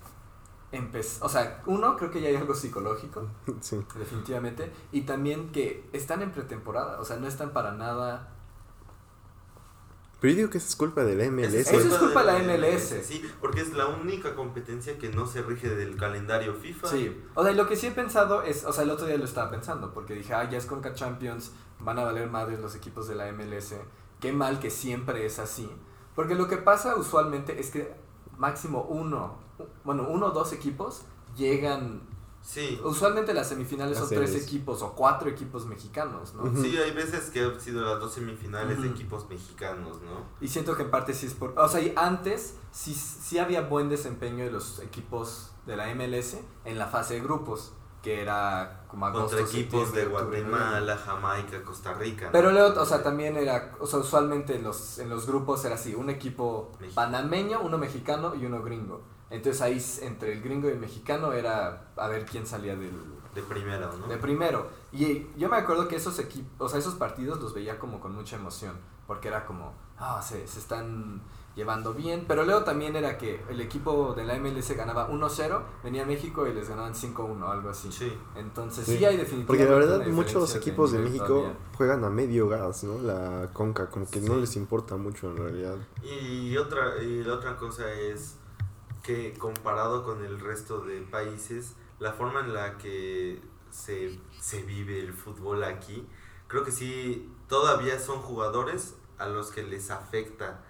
Empe- 0.73 1.19
o 1.21 1.29
sea, 1.29 1.63
uno, 1.67 1.97
creo 1.97 2.11
que 2.11 2.21
ya 2.21 2.29
hay 2.29 2.37
algo 2.37 2.55
psicológico, 2.55 3.29
Sí. 3.61 3.79
definitivamente, 3.99 4.73
y 4.93 5.03
también 5.03 5.51
que 5.53 5.89
están 5.93 6.23
en 6.23 6.33
pretemporada, 6.33 7.01
o 7.01 7.05
sea, 7.05 7.17
no 7.17 7.27
están 7.29 7.51
para 7.53 7.73
nada... 7.73 8.33
Pero 10.19 10.31
yo 10.33 10.37
digo 10.39 10.51
que 10.51 10.59
esa 10.59 10.69
es 10.69 10.77
culpa 10.77 11.05
de 11.05 11.15
la 11.15 11.31
MLS. 11.31 11.53
Eso 11.53 11.77
es 11.79 11.99
culpa 11.99 12.25
de 12.25 12.33
la 12.33 12.39
MLS. 12.57 13.05
Sí, 13.07 13.23
porque 13.39 13.61
es 13.61 13.75
la 13.75 13.87
única 13.87 14.35
competencia 14.35 14.97
que 14.99 15.11
no 15.11 15.27
se 15.27 15.43
rige 15.43 15.69
del 15.69 15.97
calendario 15.97 16.55
FIFA. 16.55 16.89
Sí, 16.89 17.23
o 17.35 17.43
sea, 17.43 17.53
y 17.53 17.55
lo 17.55 17.69
que 17.69 17.77
sí 17.77 17.89
he 17.89 17.91
pensado 17.91 18.43
es, 18.43 18.65
o 18.65 18.73
sea, 18.73 18.85
el 18.85 18.91
otro 18.91 19.07
día 19.07 19.19
lo 19.19 19.25
estaba 19.27 19.51
pensando, 19.51 19.93
porque 19.93 20.15
dije, 20.15 20.33
ah, 20.33 20.49
ya 20.49 20.57
es 20.57 20.65
Conca 20.65 20.95
Champions, 20.95 21.53
van 21.81 21.99
a 21.99 22.05
valer 22.05 22.31
madres 22.31 22.61
los 22.61 22.75
equipos 22.75 23.07
de 23.09 23.15
la 23.15 23.31
MLS, 23.31 23.75
qué 24.19 24.33
mal 24.33 24.59
que 24.59 24.71
siempre 24.71 25.27
es 25.27 25.39
así, 25.39 25.71
porque 26.15 26.35
lo 26.35 26.49
que 26.49 26.57
pasa 26.57 26.97
usualmente 26.97 27.61
es 27.61 27.71
que 27.71 27.95
máximo 28.39 28.83
uno, 28.89 29.39
bueno, 29.85 30.07
uno 30.09 30.27
o 30.27 30.31
dos 30.31 30.53
equipos 30.53 31.03
llegan 31.37 32.03
Sí. 32.43 32.81
Usualmente 32.85 33.35
las 33.35 33.49
semifinales 33.49 33.99
Las 33.99 34.09
son 34.09 34.17
tres 34.17 34.31
series. 34.31 34.47
equipos 34.47 34.81
o 34.83 34.93
cuatro 34.93 35.29
equipos 35.29 35.67
mexicanos, 35.67 36.33
¿no? 36.35 36.45
Sí, 36.63 36.77
hay 36.77 36.93
veces 36.93 37.31
que 37.31 37.41
han 37.41 37.61
sido 37.61 37.85
las 37.85 37.99
dos 37.99 38.15
semifinales 38.15 38.81
de 38.81 38.87
Ujú. 38.87 38.95
equipos 38.95 39.29
mexicanos, 39.29 40.01
¿no? 40.03 40.21
Y 40.41 40.47
siento 40.47 40.77
que 40.77 40.85
en 40.85 40.93
parte 40.93 41.13
sí 41.13 41.27
es 41.27 41.35
por... 41.35 41.59
O 41.59 41.69
sea, 41.69 41.81
y 41.81 41.93
antes 41.97 42.55
sí, 42.71 42.95
sí 42.95 43.39
había 43.41 43.63
buen 43.63 43.89
desempeño 43.89 44.45
de 44.45 44.53
los 44.53 44.79
equipos 44.79 45.51
de 45.67 45.77
la 45.77 45.93
MLS 45.93 46.39
en 46.65 46.79
la 46.79 46.87
fase 46.87 47.15
de 47.15 47.21
grupos, 47.23 47.73
que 48.01 48.23
era 48.23 48.85
como 48.87 49.07
agosto, 49.07 49.37
Contra 49.39 49.45
equipos 49.59 49.93
de. 49.93 50.07
Guatemala, 50.07 50.97
Jamaica, 50.97 51.65
Costa 51.65 51.95
Rica. 51.95 52.27
¿no? 52.27 52.33
Pero 52.33 52.53
luego, 52.53 52.81
o 52.81 52.87
sea, 52.87 53.03
también 53.03 53.37
era, 53.37 53.75
o 53.81 53.87
sea, 53.89 53.99
usualmente 53.99 54.55
en 54.55 54.63
los, 54.63 55.01
en 55.01 55.09
los 55.11 55.27
grupos 55.27 55.65
era 55.65 55.75
así, 55.75 55.97
un 55.97 56.11
equipo 56.11 56.71
Mexicano. 56.79 56.95
panameño, 56.95 57.61
uno 57.63 57.77
mexicano 57.77 58.37
y 58.37 58.47
uno 58.47 58.63
gringo. 58.63 59.01
Entonces 59.31 59.61
ahí 59.63 59.85
entre 60.03 60.33
el 60.35 60.43
gringo 60.43 60.69
y 60.69 60.73
el 60.73 60.79
mexicano 60.79 61.33
era 61.33 61.89
a 61.97 62.09
ver 62.09 62.25
quién 62.27 62.47
salía 62.47 62.77
del, 62.77 62.93
De 63.35 63.43
primera, 63.43 63.91
¿no? 63.99 64.07
de 64.07 64.17
primero. 64.19 64.69
Y 64.93 65.27
yo 65.37 65.49
me 65.49 65.57
acuerdo 65.57 65.89
que 65.89 65.97
esos 65.97 66.19
equipos, 66.19 66.51
o 66.59 66.69
sea, 66.69 66.79
esos 66.79 66.95
partidos 66.95 67.41
los 67.41 67.53
veía 67.55 67.79
como 67.79 68.01
con 68.01 68.15
mucha 68.15 68.37
emoción, 68.37 68.77
porque 69.07 69.29
era 69.29 69.45
como, 69.45 69.75
ah, 69.99 70.23
se, 70.23 70.47
se 70.47 70.59
están 70.61 71.23
llevando 71.57 71.95
bien, 71.95 72.27
pero 72.29 72.45
luego 72.45 72.65
también 72.65 72.97
era 72.97 73.17
que 73.19 73.43
el 73.49 73.61
equipo 73.63 74.13
de 74.15 74.25
la 74.25 74.39
MLS 74.39 74.71
ganaba 74.77 75.09
1-0, 75.11 75.63
venía 75.83 76.03
a 76.03 76.07
México 76.07 76.47
y 76.47 76.53
les 76.53 76.69
ganaban 76.69 76.95
5-1 76.95 77.51
algo 77.51 77.71
así. 77.71 77.91
Sí. 77.91 78.13
Entonces 78.37 78.85
sí, 78.85 78.99
Sí. 78.99 79.05
hay 79.07 79.17
definitivamente 79.17 79.47
Porque 79.47 79.65
la 79.65 79.97
verdad 79.99 80.07
muchos 80.13 80.55
equipos 80.55 80.93
de 80.93 80.99
México 80.99 81.25
todavía. 81.27 81.57
juegan 81.77 82.05
a 82.05 82.11
medio 82.11 82.47
gas, 82.49 82.85
¿no? 82.85 82.99
La 83.01 83.51
conca, 83.55 83.89
como 83.89 84.07
que 84.09 84.21
no 84.21 84.37
les 84.37 84.55
importa 84.57 84.97
mucho 84.97 85.31
en 85.31 85.37
realidad. 85.39 85.77
Y 86.05 86.57
otra, 86.59 87.03
y 87.03 87.25
la 87.25 87.35
otra 87.35 87.57
cosa 87.57 87.91
es 87.91 88.37
que 89.07 89.33
comparado 89.39 90.03
con 90.03 90.25
el 90.25 90.41
resto 90.41 90.81
de 90.81 91.01
países, 91.03 91.77
la 92.01 92.13
forma 92.13 92.41
en 92.41 92.53
la 92.53 92.77
que 92.77 93.41
se, 93.71 94.19
se 94.41 94.63
vive 94.63 94.99
el 95.01 95.13
fútbol 95.13 95.63
aquí, 95.63 96.05
creo 96.49 96.65
que 96.65 96.73
sí, 96.73 97.31
todavía 97.49 98.01
son 98.01 98.19
jugadores 98.21 98.97
a 99.19 99.27
los 99.29 99.51
que 99.53 99.63
les 99.63 99.91
afecta, 99.91 100.65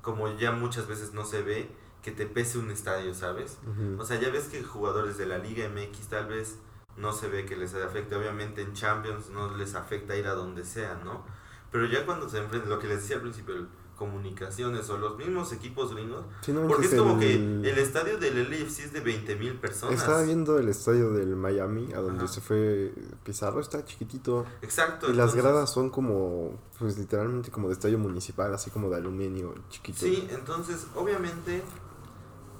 como 0.00 0.34
ya 0.38 0.50
muchas 0.52 0.86
veces 0.86 1.12
no 1.12 1.24
se 1.24 1.42
ve, 1.42 1.70
que 2.02 2.10
te 2.10 2.26
pese 2.26 2.58
un 2.58 2.70
estadio, 2.70 3.14
¿sabes? 3.14 3.58
Ujú. 3.66 4.00
O 4.00 4.04
sea, 4.04 4.18
ya 4.20 4.30
ves 4.30 4.48
que 4.48 4.62
jugadores 4.62 5.16
de 5.18 5.26
la 5.26 5.38
Liga 5.38 5.66
MX 5.68 6.08
tal 6.08 6.26
vez 6.26 6.58
no 6.96 7.12
se 7.12 7.28
ve 7.28 7.44
que 7.46 7.56
les 7.56 7.74
afecte. 7.74 8.14
Obviamente 8.14 8.62
en 8.62 8.72
Champions 8.74 9.30
no 9.30 9.56
les 9.56 9.74
afecta 9.74 10.14
ir 10.16 10.26
a 10.26 10.34
donde 10.34 10.64
sea, 10.64 11.00
¿no? 11.04 11.24
Pero 11.70 11.86
ya 11.86 12.04
cuando 12.06 12.28
se 12.28 12.38
enfrentan, 12.38 12.70
lo 12.70 12.78
que 12.78 12.88
les 12.88 13.00
decía 13.00 13.16
al 13.16 13.22
principio, 13.22 13.54
el- 13.54 13.68
comunicaciones 13.96 14.88
o 14.90 14.98
los 14.98 15.16
mismos 15.16 15.52
equipos 15.52 15.94
gringos, 15.94 16.24
Sí, 16.42 16.52
no 16.52 16.66
porque 16.66 16.86
es 16.86 16.94
como 16.94 17.18
que 17.18 17.34
el- 17.34 17.64
estadio 17.78 18.18
del 18.18 18.50
LAFC 18.50 18.80
es 18.84 18.92
de 18.92 19.00
20 19.00 19.36
mil 19.36 19.54
personas. 19.54 20.00
Estaba 20.00 20.22
viendo 20.22 20.58
el 20.58 20.68
estadio 20.68 21.12
del 21.12 21.36
Miami, 21.36 21.92
a 21.94 21.98
donde 22.00 22.24
Ajá. 22.24 22.32
se 22.32 22.40
fue 22.40 22.92
Pizarro, 23.24 23.60
está 23.60 23.84
chiquitito. 23.84 24.44
Exacto. 24.62 25.10
Y 25.10 25.14
las 25.14 25.34
gradas 25.34 25.72
son 25.72 25.90
como, 25.90 26.58
pues 26.78 26.98
literalmente 26.98 27.50
como 27.50 27.68
de 27.68 27.74
estadio 27.74 27.98
municipal, 27.98 28.52
así 28.52 28.70
como 28.70 28.90
de 28.90 28.96
aluminio 28.96 29.54
chiquito. 29.70 29.98
Sí, 30.00 30.26
entonces 30.30 30.86
obviamente 30.94 31.62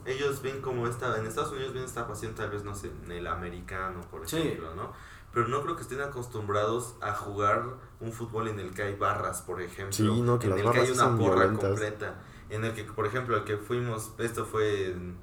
ellos 0.06 0.42
ven 0.42 0.60
como 0.60 0.86
esta, 0.86 1.18
en 1.18 1.26
Estados 1.26 1.52
Unidos 1.52 1.72
ven 1.72 1.84
esta 1.84 2.06
pasión 2.06 2.34
tal 2.34 2.50
vez, 2.50 2.62
no 2.62 2.74
sé, 2.74 2.90
en 3.06 3.10
el 3.12 3.26
americano, 3.26 4.02
por 4.10 4.28
Sí. 4.28 4.36
ejemplo, 4.36 4.74
¿no? 4.74 4.92
Pero 5.34 5.48
no 5.48 5.62
creo 5.62 5.74
que 5.76 5.82
estén 5.82 6.00
acostumbrados 6.00 6.94
a 7.00 7.12
jugar 7.12 7.64
un 8.00 8.12
fútbol 8.12 8.46
en 8.48 8.60
el 8.60 8.72
que 8.72 8.82
hay 8.84 8.94
barras, 8.94 9.42
por 9.42 9.60
ejemplo. 9.60 9.92
Sí, 9.92 10.22
no, 10.22 10.38
que 10.38 10.46
en 10.46 10.50
las 10.50 10.60
el 10.60 10.70
que 10.72 10.78
hay 10.80 10.90
una 10.92 11.16
porra 11.18 11.34
violentas. 11.46 11.68
completa. 11.70 12.14
En 12.50 12.64
el 12.64 12.72
que, 12.74 12.84
por 12.84 13.04
ejemplo, 13.06 13.36
el 13.36 13.44
que 13.44 13.56
fuimos, 13.56 14.12
esto 14.18 14.44
fue 14.46 14.90
en- 14.92 15.16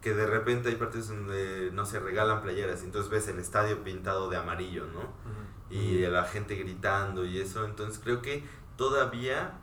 que 0.00 0.14
de 0.14 0.26
repente 0.26 0.70
hay 0.70 0.76
partidos 0.76 1.08
donde, 1.08 1.70
no 1.74 1.84
se 1.84 2.00
regalan 2.00 2.40
playeras, 2.40 2.82
entonces 2.84 3.10
ves 3.10 3.28
el 3.28 3.38
estadio 3.38 3.84
pintado 3.84 4.30
de 4.30 4.38
amarillo, 4.38 4.86
¿no? 4.86 5.02
Y 5.68 5.98
la 6.06 6.24
gente 6.24 6.54
gritando 6.56 7.24
y 7.26 7.38
eso. 7.38 7.64
Entonces 7.66 8.00
creo 8.02 8.22
que 8.22 8.44
todavía 8.76 9.58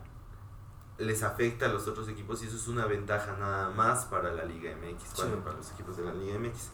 les 0.98 1.22
afecta 1.24 1.66
a 1.66 1.68
los 1.68 1.86
otros 1.88 2.08
equipos 2.08 2.42
y 2.42 2.46
eso 2.46 2.56
es 2.56 2.66
una 2.68 2.86
ventaja 2.86 3.36
nada 3.38 3.70
más 3.70 4.04
para 4.06 4.32
la 4.32 4.44
Liga 4.44 4.70
MX, 4.76 5.14
bueno, 5.16 5.36
para 5.44 5.56
los 5.56 5.70
equipos 5.72 5.96
de 5.96 6.04
la 6.04 6.12
Liga 6.14 6.38
MX. 6.38 6.70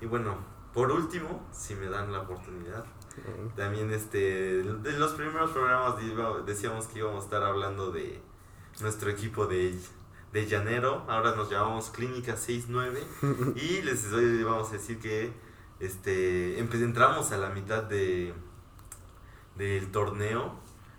Y 0.00 0.06
bueno, 0.06 0.36
por 0.78 0.92
último, 0.92 1.44
si 1.50 1.74
me 1.74 1.88
dan 1.88 2.12
la 2.12 2.20
oportunidad, 2.20 2.84
también 3.56 3.90
este, 3.90 4.62
de 4.62 4.92
los 4.96 5.10
primeros 5.14 5.50
programas 5.50 5.94
decíamos 6.46 6.86
que 6.86 7.00
íbamos 7.00 7.22
a 7.22 7.24
estar 7.24 7.42
hablando 7.42 7.90
de 7.90 8.22
nuestro 8.80 9.10
equipo 9.10 9.46
de, 9.48 9.76
de 10.32 10.46
llanero, 10.46 11.04
ahora 11.08 11.34
nos 11.34 11.50
llamamos 11.50 11.90
Clínica 11.90 12.36
69 12.36 13.02
y 13.56 13.82
les 13.82 14.08
doy- 14.08 14.44
vamos 14.44 14.68
a 14.68 14.74
decir 14.74 15.00
que 15.00 15.32
este 15.80 16.60
entramos 16.60 17.32
a 17.32 17.38
la 17.38 17.48
mitad 17.50 17.82
de 17.82 18.32
del 19.56 19.90
torneo 19.90 20.54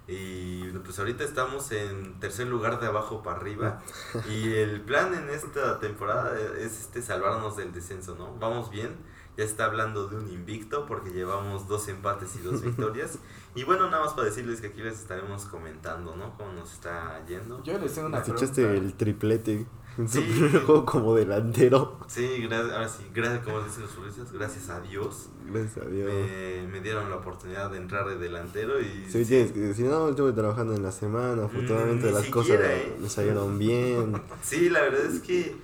y 0.10 0.64
pues 0.84 1.00
ahorita 1.00 1.24
estamos 1.24 1.72
en 1.72 2.20
tercer 2.20 2.48
lugar 2.48 2.82
de 2.82 2.88
abajo 2.88 3.24
para 3.24 3.38
arriba. 3.38 3.82
Y 4.30 4.52
el 4.56 4.82
plan 4.82 5.14
en 5.14 5.30
esta 5.30 5.80
temporada 5.80 6.38
es 6.58 6.82
este 6.82 7.02
salvarnos 7.02 7.56
del 7.56 7.72
descenso, 7.72 8.16
¿no? 8.16 8.36
Vamos 8.40 8.70
bien, 8.72 8.98
ya 9.40 9.46
está 9.46 9.66
hablando 9.66 10.08
de 10.08 10.18
un 10.18 10.30
invicto 10.30 10.86
porque 10.86 11.12
llevamos 11.12 11.68
dos 11.68 11.88
empates 11.88 12.36
y 12.36 12.40
dos 12.40 12.62
victorias 12.68 13.20
y 13.56 13.64
bueno, 13.64 13.90
nada 13.90 14.04
más 14.06 14.14
para 14.14 14.26
decirles 14.28 14.60
que 14.62 14.68
aquí 14.68 14.82
les 14.82 15.00
estaremos 15.00 15.46
comentando, 15.46 16.16
¿no? 16.16 16.36
Cómo 16.38 16.52
nos 16.54 16.74
está 16.74 17.26
yendo. 17.26 17.64
Yo 17.64 17.78
les 17.80 17.94
tengo 17.94 18.08
una 18.08 18.18
Te 18.18 18.32
pregunta. 18.32 18.46
echaste 18.46 18.78
el 18.78 18.94
triplete 18.94 19.66
en 19.98 20.08
su 20.08 20.20
Sí. 20.22 20.28
primer 20.30 20.64
juego 20.64 20.86
como 20.86 21.16
delantero. 21.16 21.98
Sí, 22.08 22.42
gracias, 22.48 22.72
ahora 22.74 22.88
sí, 22.90 23.04
gracias, 23.14 23.44
como 23.44 23.62
dicen 23.62 23.82
los 23.84 23.92
futbolistas, 23.92 24.32
gracias 24.32 24.70
a 24.70 24.80
Dios. 24.82 25.30
Gracias 25.46 25.86
a 25.86 25.90
Dios. 25.90 26.12
me, 26.14 26.68
me 26.68 26.80
dieron 26.82 27.10
la 27.10 27.16
oportunidad 27.18 27.72
de 27.72 27.78
entrar 27.78 28.08
de 28.08 28.18
delantero 28.18 28.80
y 28.80 29.06
Sí, 29.10 29.26
tienes 29.26 29.52
que 29.52 29.60
decir, 29.60 29.86
no, 29.88 30.10
estuve 30.10 30.32
trabajando 30.34 30.76
en 30.76 30.84
la 30.84 30.92
semana, 30.92 31.46
afortunadamente 31.46 32.06
ni 32.08 32.12
las 32.14 32.26
siquiera, 32.26 32.60
cosas 32.64 32.78
¿eh? 32.78 32.98
me 33.00 33.10
salieron 33.10 33.58
bien. 33.58 34.22
sí, 34.44 34.70
la 34.70 34.82
verdad 34.82 35.06
es 35.06 35.22
que 35.22 35.56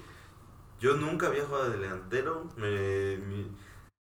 yo 0.81 0.97
nunca 0.97 1.27
había 1.27 1.45
jugado 1.45 1.69
de 1.69 1.77
delantero, 1.77 2.45
me- 2.57 3.17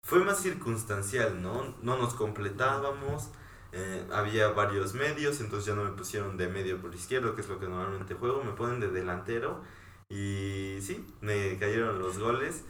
fue 0.09 0.25
más 0.25 0.39
circunstancial, 0.41 1.43
¿no? 1.43 1.75
No 1.83 1.99
nos 1.99 2.15
completábamos, 2.15 3.29
eh, 3.73 4.07
había 4.13 4.49
varios 4.49 4.95
medios, 4.95 5.41
entonces 5.41 5.67
ya 5.67 5.75
no 5.75 5.85
me 5.85 5.91
pusieron 5.91 6.37
de 6.39 6.49
medio 6.49 6.81
por 6.81 6.95
izquierdo, 6.95 7.35
que 7.35 7.43
es 7.43 7.49
lo 7.49 7.59
que 7.61 7.69
normalmente 7.69 8.15
juego, 8.15 8.43
me 8.43 8.53
ponen 8.53 8.81
de 8.81 8.89
delantero 8.89 9.61
y 10.09 10.79
sí, 10.81 11.07
me 11.21 11.59
cayeron 11.59 11.99
los 11.99 12.19
goles. 12.19 12.63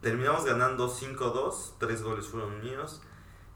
Terminamos 0.00 0.44
ganando 0.44 0.88
5-2, 0.88 1.74
tres 1.78 2.02
goles 2.02 2.26
fueron 2.26 2.60
míos. 2.60 3.00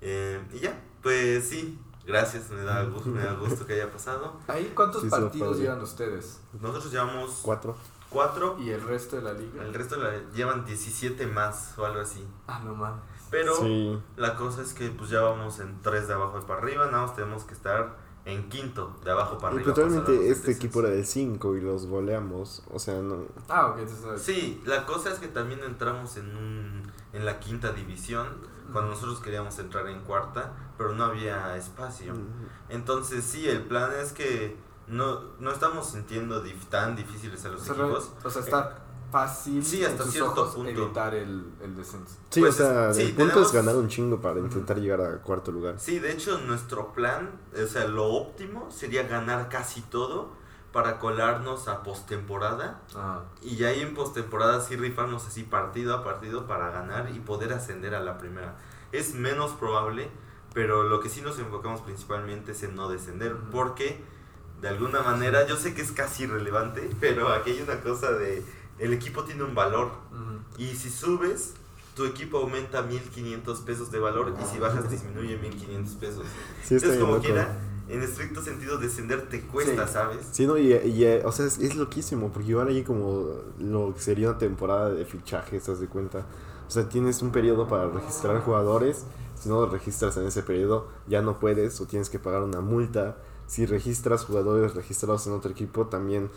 eh, 0.00 0.40
y 0.52 0.60
ya, 0.60 0.80
pues 1.02 1.48
sí, 1.48 1.76
gracias, 2.06 2.50
me 2.50 2.62
da 2.62 2.84
gusto, 2.84 3.08
me 3.08 3.24
da 3.24 3.32
gusto 3.32 3.66
que 3.66 3.72
haya 3.72 3.90
pasado. 3.90 4.38
Ahí, 4.46 4.72
¿cuántos 4.76 5.02
Sí, 5.02 5.08
partidos 5.08 5.58
llevan 5.58 5.80
ustedes? 5.80 6.38
Nosotros 6.60 6.92
llevamos 6.92 7.40
Cuatro. 7.42 7.76
4, 8.10 8.58
¿Y 8.60 8.70
el 8.70 8.80
resto 8.82 9.16
de 9.16 9.22
la 9.22 9.32
liga? 9.32 9.64
el 9.64 9.74
resto 9.74 9.96
la- 9.96 10.22
llevan 10.32 10.64
17 10.64 11.26
más 11.26 11.76
o 11.76 11.84
algo 11.84 12.00
así. 12.00 12.24
Ah, 12.46 12.60
no 12.64 12.72
mames. 12.72 13.02
Pero 13.30 13.54
Sí. 13.56 13.98
la 14.16 14.36
cosa 14.36 14.62
es 14.62 14.72
que 14.74 14.88
pues 14.90 15.10
ya 15.10 15.20
vamos 15.22 15.58
en 15.60 15.80
3 15.82 16.06
de 16.08 16.14
abajo 16.14 16.40
para 16.46 16.60
arriba, 16.60 16.86
nada 16.86 17.06
más 17.06 17.16
tenemos 17.16 17.44
que 17.44 17.54
estar 17.54 17.96
en 18.24 18.48
quinto 18.48 18.96
de 19.04 19.10
abajo 19.12 19.38
para 19.38 19.54
Y 19.54 19.58
arriba. 19.58 19.74
totalmente 19.74 20.04
para 20.06 20.16
salvarnos 20.16 20.38
este 20.38 20.50
equipo 20.52 20.80
era 20.80 20.88
del 20.90 21.06
5 21.06 21.56
y 21.56 21.60
los 21.60 21.86
goleamos. 21.86 22.62
O 22.72 22.78
sea, 22.78 23.00
no. 23.00 23.24
Ah, 23.48 23.68
ok, 23.68 23.78
entonces... 23.78 24.22
Sí, 24.22 24.60
la 24.64 24.84
cosa 24.84 25.10
es 25.12 25.18
que 25.18 25.28
también 25.28 25.60
entramos 25.64 26.16
en 26.16 26.36
un 26.36 26.92
en 27.12 27.24
la 27.24 27.38
quinta 27.40 27.72
división 27.72 28.26
cuando 28.72 28.90
nosotros 28.90 29.20
queríamos 29.20 29.58
entrar 29.58 29.86
en 29.88 30.00
cuarta, 30.00 30.52
pero 30.76 30.92
no 30.92 31.04
había 31.04 31.56
espacio. 31.56 32.12
Entonces 32.68 33.24
sí, 33.24 33.48
el 33.48 33.62
plan 33.62 33.90
es 34.02 34.12
que 34.12 34.56
no, 34.86 35.20
no 35.40 35.50
estamos 35.50 35.90
sintiendo 35.90 36.44
dif- 36.44 36.68
tan 36.68 36.94
difíciles 36.96 37.44
a 37.44 37.48
los 37.48 37.62
O 37.62 37.64
sea, 37.64 37.74
equipos. 37.74 38.12
o 38.24 38.30
sea, 38.30 38.42
está 38.42 38.85
fácil 39.10 39.64
Sí, 39.64 39.82
hasta 39.84 39.98
en 39.98 40.04
sus 40.04 40.12
cierto 40.12 40.30
ojos 40.42 40.54
punto. 40.54 40.70
evitar 40.70 41.14
el, 41.14 41.44
el 41.62 41.76
descenso. 41.76 42.16
Sí, 42.30 42.40
Pues, 42.40 42.54
o 42.54 42.58
sea, 42.58 42.92
sí, 42.94 43.02
el 43.02 43.08
punto 43.14 43.24
tenemos- 43.34 43.46
es 43.48 43.52
ganar 43.54 43.76
un 43.76 43.88
chingo 43.88 44.20
para 44.20 44.40
intentar 44.40 44.78
llegar 44.78 45.00
a 45.00 45.18
cuarto 45.22 45.52
lugar. 45.52 45.76
Sí, 45.78 45.98
de 45.98 46.12
hecho 46.12 46.38
nuestro 46.38 46.92
plan, 46.92 47.30
o 47.62 47.66
sea, 47.66 47.86
lo 47.86 48.06
óptimo 48.12 48.70
sería 48.70 49.04
ganar 49.04 49.48
casi 49.48 49.80
todo 49.82 50.30
para 50.72 50.98
colarnos 50.98 51.68
a 51.68 51.82
postemporada 51.82 52.82
Ah, 52.94 53.22
y 53.40 53.56
ya 53.56 53.68
ahí 53.68 53.80
en 53.80 53.94
postemporada 53.94 54.60
sí 54.60 54.76
rifarnos 54.76 55.26
así 55.26 55.42
partido 55.42 55.94
a 55.94 56.04
partido 56.04 56.46
para 56.46 56.70
ganar 56.70 57.10
y 57.14 57.18
poder 57.20 57.52
ascender 57.52 57.94
a 57.94 58.00
la 58.00 58.18
primera. 58.18 58.56
Es 58.92 59.14
menos 59.14 59.52
probable, 59.52 60.10
pero 60.52 60.82
lo 60.82 61.00
que 61.00 61.08
sí 61.08 61.22
nos 61.22 61.38
enfocamos 61.38 61.80
principalmente 61.80 62.52
es 62.52 62.62
en 62.62 62.74
no 62.76 62.88
descender, 62.88 63.36
porque 63.50 64.02
de 64.60 64.68
alguna 64.68 65.02
manera, 65.02 65.46
yo 65.46 65.56
sé 65.56 65.74
que 65.74 65.82
es 65.82 65.92
casi 65.92 66.24
irrelevante, 66.24 66.90
pero 67.00 67.28
aquí 67.28 67.50
hay 67.52 67.62
una 67.62 67.80
cosa 67.80 68.12
de, 68.12 68.42
el 68.78 68.92
equipo 68.92 69.24
tiene 69.24 69.42
un 69.44 69.54
valor 69.54 69.90
y 70.58 70.66
si 70.74 70.90
subes, 70.90 71.54
tu 71.94 72.04
equipo 72.04 72.38
aumenta 72.38 72.82
1500 72.82 73.60
pesos 73.60 73.90
de 73.90 73.98
valor 73.98 74.34
y 74.42 74.44
si 74.52 74.58
bajas 74.58 74.90
disminuye 74.90 75.36
1500 75.38 75.94
pesos. 75.94 76.24
Sí, 76.64 76.74
Entonces 76.74 76.98
como 77.00 77.12
loco. 77.14 77.24
quiera, 77.24 77.56
en 77.88 78.02
estricto 78.02 78.42
sentido 78.42 78.78
descender 78.78 79.28
te 79.28 79.40
cuesta, 79.42 79.86
Sí. 79.86 79.92
¿sabes? 79.92 80.26
Sí, 80.32 80.46
no, 80.46 80.58
y, 80.58 80.72
y, 80.74 81.04
o 81.24 81.32
sea, 81.32 81.46
es, 81.46 81.58
es 81.58 81.76
loquísimo, 81.76 82.30
porque 82.32 82.50
igual 82.50 82.68
ahí 82.68 82.82
como 82.82 83.30
lo 83.58 83.94
que 83.94 84.00
sería 84.00 84.28
una 84.30 84.38
temporada 84.38 84.90
de 84.90 85.04
fichajes, 85.04 85.62
¿te 85.64 85.70
das 85.70 85.80
de 85.80 85.86
cuenta? 85.88 86.26
O 86.66 86.70
sea, 86.70 86.88
tienes 86.88 87.22
un 87.22 87.30
periodo 87.30 87.68
para 87.68 87.88
registrar 87.88 88.40
jugadores. 88.42 89.04
Si 89.40 89.48
no 89.48 89.60
los 89.60 89.70
registras 89.70 90.16
en 90.16 90.26
ese 90.26 90.42
periodo, 90.42 90.88
ya 91.06 91.22
no 91.22 91.38
puedes 91.38 91.80
o 91.80 91.86
tienes 91.86 92.10
que 92.10 92.18
pagar 92.18 92.42
una 92.42 92.60
multa. 92.60 93.16
Si 93.46 93.64
registras 93.66 94.24
jugadores 94.24 94.74
registrados 94.74 95.26
en 95.28 95.34
otro 95.34 95.50
equipo, 95.52 95.86
también. 95.86 96.30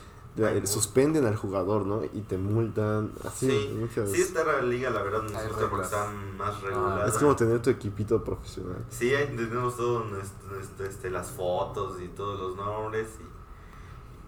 Suspenden 0.66 1.26
al 1.26 1.36
jugador, 1.36 1.86
¿no? 1.86 2.04
Y 2.04 2.22
te 2.22 2.38
multan. 2.38 3.12
Así, 3.26 3.50
Sí, 3.50 3.76
muchas- 3.80 4.12
sí, 4.12 4.22
esta 4.22 4.62
liga, 4.62 4.90
la 4.90 5.02
verdad, 5.04 5.24
nos 5.24 5.36
Hay 5.36 5.48
gusta 5.48 5.70
porque 5.70 5.86
reglas. 5.86 5.92
está 5.92 6.12
más 6.38 6.62
regulada. 6.62 7.08
Es 7.08 7.14
como 7.18 7.36
tener 7.36 7.62
tu 7.62 7.70
equipito 7.70 8.24
profesional. 8.24 8.86
Sí, 8.90 9.14
ahí 9.14 9.28
tenemos 9.28 9.78
nuestro, 9.78 10.60
este, 10.88 11.10
las 11.10 11.30
fotos 11.32 12.00
y 12.02 12.08
todos 12.10 12.40
los 12.40 12.56
nombres. 12.56 13.08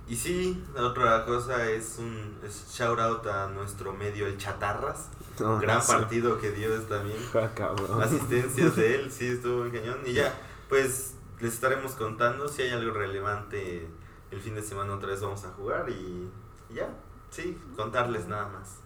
Y, 0.08 0.14
y 0.14 0.16
sí, 0.18 0.64
la 0.76 0.88
otra 0.88 1.26
cosa 1.26 1.70
es 1.70 1.98
un 2.00 2.38
es 2.46 2.68
shout 2.74 3.00
out 3.00 3.26
a 3.28 3.48
nuestro 3.50 3.94
medio, 3.94 4.28
el 4.28 4.38
Chatarras. 4.38 5.10
No, 5.40 5.60
Gran 5.60 5.78
no 5.78 5.82
sé. 5.84 5.94
partido 5.94 6.38
que 6.40 6.52
dio 6.52 6.76
es 6.76 6.88
también. 6.90 7.18
Ah. 7.34 8.02
Asistencias 8.04 8.76
de 8.76 8.96
él, 8.96 9.12
sí, 9.12 9.28
estuvo 9.28 9.64
muy 9.64 9.72
cañón. 9.72 10.00
Y 10.06 10.14
ya, 10.14 10.34
pues 10.70 11.14
les 11.40 11.54
estaremos 11.54 11.94
contando 11.94 12.48
si 12.48 12.62
hay 12.64 12.70
algo 12.72 12.92
relevante. 12.94 13.88
El 14.32 14.40
fin 14.40 14.56
de 14.56 14.62
semana 14.62 14.96
otra 14.96 15.10
vez 15.10 15.22
vamos 15.22 15.44
a 15.46 15.50
jugar 15.52 15.90
y, 15.90 16.30
y 16.70 16.74
ya, 16.74 16.90
sí, 17.30 17.60
contarles 17.76 18.28
nada 18.28 18.48
más. 18.48 18.78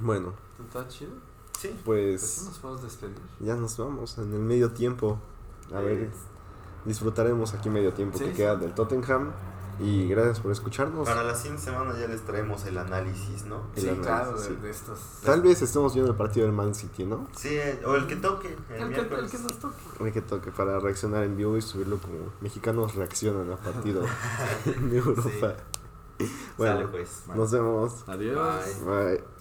Bueno, 0.00 0.34
¿Está 0.62 0.86
chido? 0.88 1.12
Sí, 1.58 1.74
Pues 1.84 2.44
nos 2.44 2.58
podemos 2.58 2.82
despedir. 2.82 3.16
ya 3.40 3.56
nos 3.56 3.76
vamos 3.78 4.16
en 4.18 4.32
el 4.32 4.40
medio 4.40 4.70
tiempo. 4.72 5.18
A 5.74 5.80
ver, 5.80 6.10
disfrutaremos 6.84 7.52
aquí 7.54 7.68
medio 7.68 7.92
tiempo 7.92 8.16
Sí, 8.18 8.24
que 8.26 8.32
queda 8.32 8.56
del 8.56 8.74
Tottenham. 8.74 9.32
Y 9.80 10.08
gracias 10.08 10.40
por 10.40 10.50
escucharnos. 10.52 11.08
para 11.08 11.22
la 11.22 11.34
siguiente 11.34 11.62
semana 11.62 11.94
ya 11.98 12.06
les 12.08 12.22
traemos 12.22 12.64
el 12.66 12.78
análisis, 12.78 13.44
¿no? 13.44 13.62
El 13.76 13.82
Sí, 13.82 13.88
análisis, 13.88 14.06
claro, 14.06 14.40
de, 14.40 14.48
sí. 14.48 14.56
de 14.62 14.70
estos. 14.70 14.98
Tal 15.24 15.42
vez 15.42 15.62
estemos 15.62 15.94
viendo 15.94 16.10
el 16.12 16.16
partido 16.16 16.46
del 16.46 16.54
Man 16.54 16.74
City, 16.74 17.04
¿no? 17.04 17.28
Sí, 17.36 17.48
eh, 17.50 17.80
o 17.86 17.94
el 17.94 18.06
que 18.06 18.16
toque. 18.16 18.56
El, 18.70 18.82
El 18.82 18.88
que, 18.94 19.00
el 19.14 19.30
que 19.30 19.38
nos 19.38 19.58
toque. 19.58 19.76
Hay 20.04 20.12
que 20.12 20.22
toque 20.22 20.50
para 20.50 20.78
reaccionar 20.80 21.22
en 21.24 21.36
vivo 21.36 21.56
y 21.56 21.62
subirlo 21.62 21.98
como 21.98 22.32
mexicanos 22.40 22.94
reaccionan 22.94 23.50
a 23.52 23.56
partido 23.56 24.02
en 24.66 24.94
Europa. 24.94 25.30
Sale 25.30 25.56
Bueno, 26.56 26.90
pues. 26.90 27.22
nos 27.34 27.50
vemos. 27.52 28.04
Adiós. 28.08 28.64
Bye. 28.84 29.04
Bye. 29.16 29.37